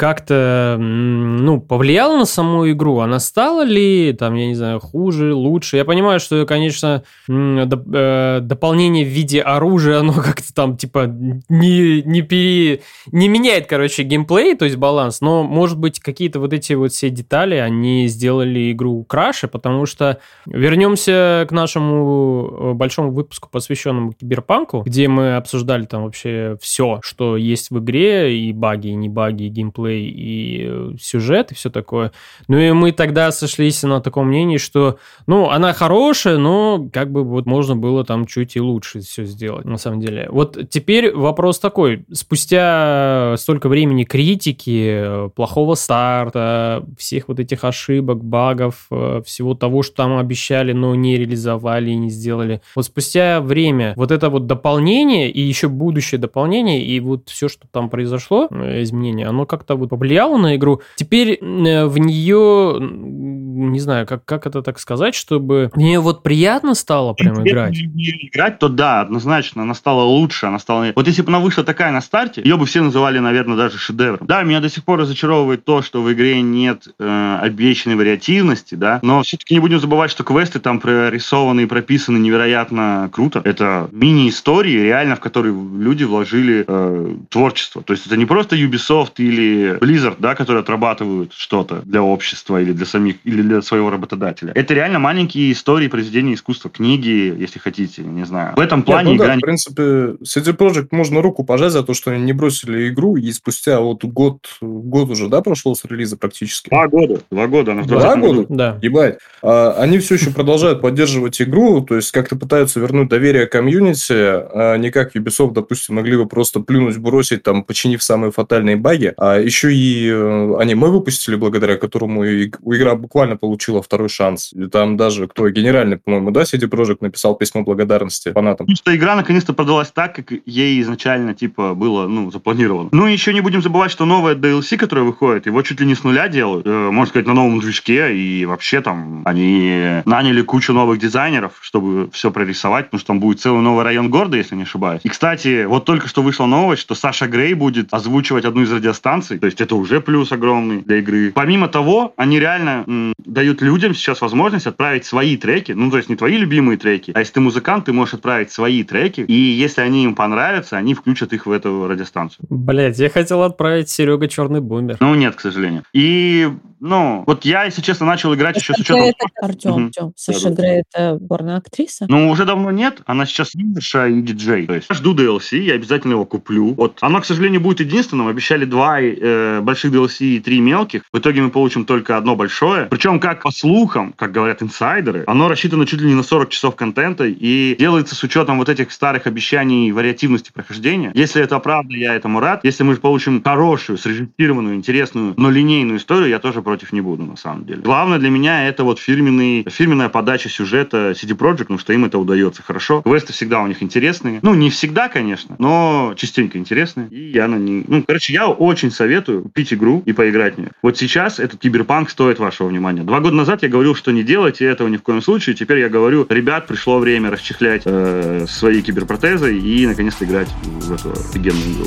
как-то, 0.00 0.78
ну, 0.80 1.60
повлияло 1.60 2.16
на 2.16 2.24
саму 2.24 2.70
игру? 2.70 3.00
Она 3.00 3.20
стала 3.20 3.64
ли, 3.64 4.14
там, 4.18 4.34
я 4.34 4.46
не 4.46 4.54
знаю, 4.54 4.80
хуже, 4.80 5.34
лучше? 5.34 5.76
Я 5.76 5.84
понимаю, 5.84 6.20
что, 6.20 6.46
конечно, 6.46 7.02
доп 7.28 7.82
э, 7.92 8.38
дополнение 8.40 9.04
в 9.04 9.08
виде 9.08 9.42
оружия, 9.42 9.98
оно 10.00 10.14
как-то 10.14 10.54
там, 10.54 10.78
типа, 10.78 11.04
не, 11.50 12.00
не, 12.00 12.22
пере... 12.22 12.80
не 13.12 13.28
меняет, 13.28 13.66
короче, 13.66 14.02
геймплей, 14.02 14.56
то 14.56 14.64
есть 14.64 14.78
баланс, 14.78 15.20
но, 15.20 15.42
может 15.42 15.76
быть, 15.76 16.00
какие-то 16.00 16.40
вот 16.40 16.54
эти 16.54 16.72
вот 16.72 16.92
все 16.92 17.10
детали, 17.10 17.56
они 17.56 18.06
сделали 18.06 18.72
игру 18.72 19.04
краше, 19.04 19.48
потому 19.48 19.84
что 19.84 20.18
вернемся 20.46 21.44
к 21.46 21.52
нашему 21.52 22.48
э, 22.50 22.72
большому 22.72 23.12
выпуску, 23.12 23.50
посвященному 23.52 24.12
киберпанку, 24.12 24.80
где 24.80 25.08
мы 25.08 25.36
обсуждали 25.36 25.84
там 25.84 26.04
вообще 26.04 26.56
все, 26.62 27.00
что 27.02 27.36
есть 27.36 27.68
в 27.68 27.80
игре, 27.80 28.34
и 28.34 28.50
баги, 28.54 28.88
и 28.88 28.94
не 28.94 29.10
баги, 29.10 29.42
и 29.42 29.48
геймплей, 29.50 29.89
геймплей 29.90 30.08
и 30.08 30.66
э, 30.68 30.90
сюжет 31.00 31.52
и 31.52 31.54
все 31.54 31.70
такое. 31.70 32.12
Ну 32.48 32.58
и 32.58 32.72
мы 32.72 32.92
тогда 32.92 33.32
сошлись 33.32 33.82
на 33.82 34.00
таком 34.00 34.28
мнении, 34.28 34.58
что, 34.58 34.98
ну, 35.26 35.50
она 35.50 35.72
хорошая, 35.72 36.38
но 36.38 36.88
как 36.92 37.10
бы 37.10 37.24
вот 37.24 37.46
можно 37.46 37.76
было 37.76 38.04
там 38.04 38.26
чуть 38.26 38.56
и 38.56 38.60
лучше 38.60 39.00
все 39.00 39.24
сделать, 39.24 39.64
на 39.64 39.76
самом 39.76 40.00
деле. 40.00 40.28
Вот 40.30 40.58
теперь 40.70 41.14
вопрос 41.14 41.58
такой. 41.58 42.04
Спустя 42.12 43.34
столько 43.38 43.68
времени 43.68 44.04
критики, 44.04 45.28
плохого 45.34 45.74
старта, 45.74 46.84
всех 46.98 47.28
вот 47.28 47.40
этих 47.40 47.64
ошибок, 47.64 48.22
багов, 48.24 48.86
э, 48.90 49.22
всего 49.24 49.54
того, 49.54 49.82
что 49.82 49.96
там 49.96 50.18
обещали, 50.18 50.72
но 50.72 50.94
не 50.94 51.16
реализовали 51.16 51.90
и 51.90 51.96
не 51.96 52.10
сделали. 52.10 52.60
Вот 52.74 52.84
спустя 52.84 53.40
время 53.40 53.94
вот 53.96 54.10
это 54.10 54.30
вот 54.30 54.46
дополнение 54.46 55.30
и 55.30 55.40
еще 55.40 55.68
будущее 55.68 56.18
дополнение 56.18 56.82
и 56.82 57.00
вот 57.00 57.28
все, 57.28 57.48
что 57.48 57.66
там 57.70 57.90
произошло, 57.90 58.48
э, 58.50 58.82
изменения, 58.82 59.26
оно 59.26 59.46
как-то 59.46 59.76
вот 59.80 59.90
повлияло 59.90 60.36
на 60.36 60.56
игру. 60.56 60.82
Теперь 60.96 61.38
э, 61.40 61.86
в 61.86 61.98
нее, 61.98 62.78
не 62.80 63.80
знаю, 63.80 64.06
как, 64.06 64.24
как 64.24 64.46
это 64.46 64.62
так 64.62 64.78
сказать, 64.78 65.14
чтобы 65.14 65.70
мне 65.74 66.00
вот 66.00 66.22
приятно 66.22 66.74
стало 66.74 67.14
прям 67.14 67.42
играть. 67.46 67.76
Играть, 67.76 68.58
то 68.58 68.68
да, 68.68 69.00
однозначно, 69.00 69.62
она 69.62 69.74
стала 69.74 70.02
лучше, 70.02 70.46
она 70.46 70.58
стала... 70.58 70.92
Вот 70.94 71.06
если 71.06 71.22
бы 71.22 71.28
она 71.28 71.40
вышла 71.40 71.64
такая 71.64 71.92
на 71.92 72.00
старте, 72.00 72.42
ее 72.42 72.56
бы 72.56 72.66
все 72.66 72.82
называли, 72.82 73.18
наверное, 73.18 73.56
даже 73.56 73.78
шедевром. 73.78 74.26
Да, 74.26 74.42
меня 74.42 74.60
до 74.60 74.68
сих 74.68 74.84
пор 74.84 75.00
разочаровывает 75.00 75.64
то, 75.64 75.82
что 75.82 76.02
в 76.02 76.12
игре 76.12 76.40
нет 76.42 76.88
э, 76.98 77.38
обещанной 77.40 77.96
вариативности, 77.96 78.74
да, 78.74 79.00
но 79.02 79.22
все-таки 79.22 79.54
не 79.54 79.60
будем 79.60 79.80
забывать, 79.80 80.10
что 80.10 80.24
квесты 80.24 80.60
там 80.60 80.80
прорисованы 80.80 81.62
и 81.62 81.66
прописаны 81.66 82.18
невероятно 82.18 83.08
круто. 83.12 83.40
Это 83.44 83.88
мини-истории, 83.92 84.80
реально, 84.80 85.16
в 85.16 85.20
которые 85.20 85.54
люди 85.54 86.04
вложили 86.04 86.64
э, 86.66 87.14
творчество. 87.28 87.82
То 87.82 87.92
есть 87.92 88.06
это 88.06 88.16
не 88.16 88.26
просто 88.26 88.56
Ubisoft 88.56 89.14
или 89.18 89.59
Blizzard, 89.80 90.16
да, 90.18 90.34
которые 90.34 90.60
отрабатывают 90.60 91.32
что-то 91.34 91.82
для 91.84 92.02
общества 92.02 92.60
или 92.60 92.72
для 92.72 92.86
самих, 92.86 93.16
или 93.24 93.42
для 93.42 93.62
своего 93.62 93.90
работодателя. 93.90 94.52
Это 94.54 94.74
реально 94.74 94.98
маленькие 94.98 95.52
истории 95.52 95.88
произведения 95.88 96.34
искусства, 96.34 96.70
книги, 96.70 97.34
если 97.38 97.58
хотите, 97.58 98.02
не 98.02 98.24
знаю. 98.24 98.54
В 98.56 98.60
этом 98.60 98.82
плане 98.82 99.12
Нет, 99.12 99.18
ну 99.18 99.24
игра... 99.24 99.34
Да, 99.34 99.38
в 99.38 99.40
принципе, 99.40 99.82
CD 100.22 100.56
Projekt 100.56 100.88
можно 100.90 101.22
руку 101.22 101.44
пожать 101.44 101.72
за 101.72 101.82
то, 101.82 101.94
что 101.94 102.10
они 102.10 102.22
не 102.22 102.32
бросили 102.32 102.88
игру, 102.88 103.16
и 103.16 103.30
спустя 103.32 103.80
вот 103.80 104.04
год, 104.04 104.46
год 104.60 105.10
уже, 105.10 105.28
да, 105.28 105.40
прошло 105.40 105.74
с 105.74 105.84
релиза 105.84 106.16
практически? 106.16 106.70
Два 106.70 106.88
года. 106.88 107.20
Два 107.30 107.46
года. 107.46 107.72
Она 107.72 107.82
Два 107.82 108.16
года? 108.16 108.46
Да. 108.48 108.78
Ебать. 108.82 109.18
А, 109.42 109.74
они 109.78 109.98
все 109.98 110.14
еще 110.14 110.30
продолжают 110.30 110.80
поддерживать 110.80 111.40
игру, 111.42 111.80
то 111.80 111.96
есть 111.96 112.12
как-то 112.12 112.36
пытаются 112.36 112.80
вернуть 112.80 113.08
доверие 113.08 113.46
комьюнити, 113.46 114.12
а 114.12 114.76
не 114.76 114.90
как 114.90 115.14
Ubisoft, 115.16 115.52
допустим, 115.52 115.96
могли 115.96 116.16
бы 116.16 116.26
просто 116.26 116.60
плюнуть, 116.60 116.98
бросить, 116.98 117.42
там, 117.42 117.64
починив 117.64 118.02
самые 118.02 118.32
фатальные 118.32 118.76
баги. 118.76 119.12
А 119.16 119.38
еще 119.50 119.74
и 119.74 120.08
э, 120.08 120.56
аниме 120.58 120.88
выпустили, 120.88 121.36
благодаря 121.36 121.76
которому 121.76 122.24
игра 122.24 122.94
буквально 122.94 123.36
получила 123.36 123.82
второй 123.82 124.08
шанс. 124.08 124.52
И 124.52 124.66
там 124.66 124.96
даже 124.96 125.26
кто 125.26 125.48
генеральный, 125.50 125.96
по-моему, 125.96 126.30
да, 126.30 126.42
CD 126.42 126.68
Projekt 126.68 126.98
написал 127.00 127.34
письмо 127.34 127.62
благодарности 127.62 128.32
фанатам. 128.32 128.66
Что 128.74 128.94
игра 128.94 129.16
наконец-то 129.16 129.52
продалась 129.52 129.90
так, 129.92 130.14
как 130.14 130.32
ей 130.46 130.80
изначально, 130.80 131.34
типа, 131.34 131.74
было, 131.74 132.06
ну, 132.06 132.30
запланировано. 132.30 132.90
Ну, 132.92 133.06
еще 133.06 133.34
не 133.34 133.40
будем 133.40 133.62
забывать, 133.62 133.90
что 133.90 134.04
новое 134.04 134.34
DLC, 134.34 134.76
которое 134.76 135.02
выходит, 135.02 135.46
его 135.46 135.62
чуть 135.62 135.80
ли 135.80 135.86
не 135.86 135.94
с 135.94 136.04
нуля 136.04 136.28
делают, 136.28 136.66
э, 136.66 136.90
можно 136.90 137.10
сказать, 137.10 137.26
на 137.26 137.34
новом 137.34 137.60
движке, 137.60 138.16
и 138.16 138.44
вообще 138.46 138.80
там 138.80 139.22
они 139.24 140.02
наняли 140.04 140.42
кучу 140.42 140.72
новых 140.72 140.98
дизайнеров, 140.98 141.52
чтобы 141.60 142.08
все 142.12 142.30
прорисовать, 142.30 142.86
потому 142.86 143.00
что 143.00 143.06
там 143.08 143.20
будет 143.20 143.40
целый 143.40 143.62
новый 143.62 143.84
район 143.84 144.10
города, 144.10 144.36
если 144.36 144.54
не 144.54 144.62
ошибаюсь. 144.62 145.00
И, 145.02 145.08
кстати, 145.08 145.64
вот 145.64 145.84
только 145.84 146.06
что 146.06 146.22
вышла 146.22 146.46
новость, 146.46 146.82
что 146.82 146.94
Саша 146.94 147.26
Грей 147.26 147.54
будет 147.54 147.92
озвучивать 147.92 148.44
одну 148.44 148.62
из 148.62 148.72
радиостанций, 148.72 149.39
то 149.40 149.46
есть 149.46 149.60
это 149.60 149.74
уже 149.74 150.00
плюс 150.00 150.32
огромный 150.32 150.82
для 150.82 150.98
игры. 150.98 151.32
Помимо 151.34 151.68
того, 151.68 152.12
они 152.16 152.38
реально 152.38 152.84
м, 152.86 153.12
дают 153.24 153.62
людям 153.62 153.94
сейчас 153.94 154.20
возможность 154.20 154.66
отправить 154.66 155.04
свои 155.04 155.36
треки, 155.36 155.72
ну, 155.72 155.90
то 155.90 155.96
есть 155.96 156.08
не 156.08 156.16
твои 156.16 156.36
любимые 156.36 156.76
треки, 156.76 157.12
а 157.14 157.20
если 157.20 157.34
ты 157.34 157.40
музыкант, 157.40 157.86
ты 157.86 157.92
можешь 157.92 158.14
отправить 158.14 158.50
свои 158.50 158.82
треки, 158.84 159.22
и 159.22 159.34
если 159.34 159.80
они 159.80 160.04
им 160.04 160.14
понравятся, 160.14 160.76
они 160.76 160.94
включат 160.94 161.32
их 161.32 161.46
в 161.46 161.50
эту 161.50 161.86
радиостанцию. 161.88 162.46
Блять, 162.50 162.98
я 162.98 163.08
хотел 163.08 163.42
отправить 163.42 163.88
Серега 163.88 164.28
Черный 164.28 164.60
Бумер. 164.60 164.96
Ну, 165.00 165.14
нет, 165.14 165.34
к 165.34 165.40
сожалению. 165.40 165.82
И, 165.92 166.48
ну, 166.80 167.24
вот 167.26 167.44
я, 167.44 167.64
если 167.64 167.82
честно, 167.82 168.06
начал 168.06 168.34
играть 168.34 168.56
еще 168.56 168.74
с 168.74 168.78
учетом... 168.78 169.12
Артем. 169.42 169.86
Артем, 169.86 170.12
Саша 170.16 170.50
Грей 170.50 170.82
это 170.90 171.18
горная 171.20 171.58
актриса? 171.58 172.06
Ну, 172.08 172.30
уже 172.30 172.44
давно 172.44 172.70
нет, 172.70 173.00
она 173.06 173.26
сейчас 173.26 173.54
юноша 173.54 174.06
и 174.06 174.20
диджей. 174.22 174.66
То 174.66 174.74
есть 174.74 174.86
я 174.88 174.94
жду 174.94 175.14
DLC, 175.14 175.58
я 175.58 175.74
обязательно 175.74 176.12
его 176.12 176.24
куплю. 176.24 176.74
Вот, 176.74 176.98
оно, 177.00 177.20
к 177.20 177.26
сожалению, 177.26 177.60
будет 177.60 177.80
единственным, 177.80 178.28
обещали 178.28 178.64
два 178.64 179.00
э, 179.00 179.60
больших 179.60 179.92
DLC 179.92 180.36
и 180.36 180.40
три 180.40 180.60
мелких. 180.60 181.02
В 181.12 181.18
итоге 181.18 181.42
мы 181.42 181.50
получим 181.50 181.84
только 181.84 182.16
одно 182.16 182.34
большое. 182.36 182.86
Причем, 182.86 183.20
как 183.20 183.42
по 183.42 183.50
слухам, 183.50 184.12
как 184.12 184.32
говорят 184.32 184.62
инсайдеры, 184.62 185.24
оно 185.26 185.48
рассчитано 185.48 185.86
чуть 185.86 186.00
ли 186.00 186.08
не 186.08 186.14
на 186.14 186.22
40 186.22 186.48
часов 186.48 186.76
контента 186.76 187.24
и 187.26 187.76
делается 187.78 188.14
с 188.14 188.22
учетом 188.22 188.58
вот 188.58 188.68
этих 188.68 188.90
старых 188.92 189.26
обещаний 189.26 189.92
вариативности 189.92 190.50
прохождения. 190.52 191.12
Если 191.14 191.42
это 191.42 191.58
правда, 191.58 191.94
я 191.94 192.14
этому 192.14 192.40
рад. 192.40 192.64
Если 192.64 192.82
мы 192.84 192.96
получим 192.96 193.42
хорошую, 193.42 193.98
срежиссированную, 193.98 194.76
интересную, 194.76 195.34
но 195.36 195.50
линейную 195.50 195.98
историю, 195.98 196.28
я 196.28 196.38
тоже 196.38 196.62
против 196.70 196.92
не 196.92 197.00
буду, 197.00 197.24
на 197.24 197.36
самом 197.36 197.64
деле. 197.64 197.82
Главное 197.82 198.20
для 198.20 198.30
меня 198.30 198.68
это 198.68 198.84
вот 198.84 199.00
фирменный, 199.00 199.66
фирменная 199.68 200.08
подача 200.08 200.48
сюжета 200.48 201.10
CD 201.10 201.36
Projekt, 201.36 201.64
потому 201.64 201.80
что 201.80 201.92
им 201.92 202.04
это 202.04 202.16
удается 202.16 202.62
хорошо. 202.62 203.02
Квесты 203.02 203.32
всегда 203.32 203.60
у 203.60 203.66
них 203.66 203.82
интересные. 203.82 204.38
Ну, 204.42 204.54
не 204.54 204.70
всегда, 204.70 205.08
конечно, 205.08 205.56
но 205.58 206.14
частенько 206.16 206.58
интересные. 206.58 207.08
И 207.08 207.32
я 207.32 207.48
на 207.48 207.56
них... 207.56 207.86
Ну, 207.88 208.04
короче, 208.06 208.32
я 208.32 208.48
очень 208.48 208.92
советую 208.92 209.42
купить 209.42 209.72
игру, 209.72 210.04
и 210.06 210.12
поиграть 210.12 210.54
в 210.54 210.58
нее. 210.58 210.70
Вот 210.80 210.96
сейчас 210.96 211.40
этот 211.40 211.58
киберпанк 211.58 212.08
стоит 212.08 212.38
вашего 212.38 212.68
внимания. 212.68 213.02
Два 213.02 213.18
года 213.18 213.34
назад 213.34 213.64
я 213.64 213.68
говорил, 213.68 213.96
что 213.96 214.12
не 214.12 214.22
делайте 214.22 214.64
этого 214.64 214.86
ни 214.86 214.96
в 214.96 215.02
коем 215.02 215.22
случае. 215.22 215.56
Теперь 215.56 215.78
я 215.78 215.88
говорю, 215.88 216.24
ребят, 216.28 216.68
пришло 216.68 217.00
время 217.00 217.30
расчехлять 217.30 217.82
э, 217.84 218.46
свои 218.48 218.80
киберпротезы 218.80 219.58
и 219.58 219.88
наконец-то 219.88 220.24
играть 220.24 220.48
в 220.62 220.92
эту 220.92 221.10
офигенную 221.10 221.72
игру. 221.74 221.86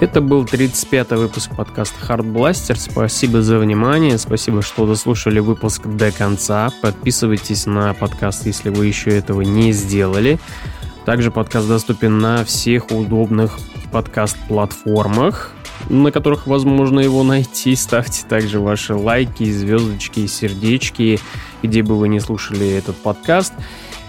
Это 0.00 0.22
был 0.22 0.44
35-й 0.44 1.16
выпуск 1.18 1.54
подкаста 1.54 1.94
Hard 2.08 2.32
Blaster. 2.32 2.74
Спасибо 2.74 3.42
за 3.42 3.58
внимание, 3.58 4.16
спасибо, 4.16 4.62
что 4.62 4.86
дослушали 4.86 5.40
выпуск 5.40 5.86
до 5.86 6.10
конца. 6.10 6.72
Подписывайтесь 6.80 7.66
на 7.66 7.92
подкаст, 7.92 8.46
если 8.46 8.70
вы 8.70 8.86
еще 8.86 9.10
этого 9.10 9.42
не 9.42 9.72
сделали. 9.72 10.40
Также 11.04 11.30
подкаст 11.30 11.68
доступен 11.68 12.18
на 12.18 12.46
всех 12.46 12.90
удобных 12.90 13.58
подкаст-платформах, 13.92 15.52
на 15.90 16.10
которых 16.10 16.46
возможно 16.46 17.00
его 17.00 17.22
найти. 17.22 17.76
Ставьте 17.76 18.24
также 18.26 18.58
ваши 18.58 18.94
лайки, 18.94 19.52
звездочки, 19.52 20.26
сердечки, 20.26 21.20
где 21.62 21.82
бы 21.82 21.98
вы 21.98 22.08
не 22.08 22.20
слушали 22.20 22.70
этот 22.70 22.96
подкаст. 22.96 23.52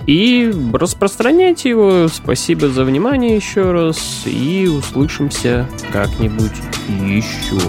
И 0.07 0.51
распространяйте 0.73 1.69
его. 1.69 2.07
Спасибо 2.07 2.69
за 2.69 2.83
внимание 2.83 3.35
еще 3.35 3.71
раз. 3.71 4.23
И 4.25 4.67
услышимся 4.67 5.67
как-нибудь 5.91 6.51
еще. 6.87 7.59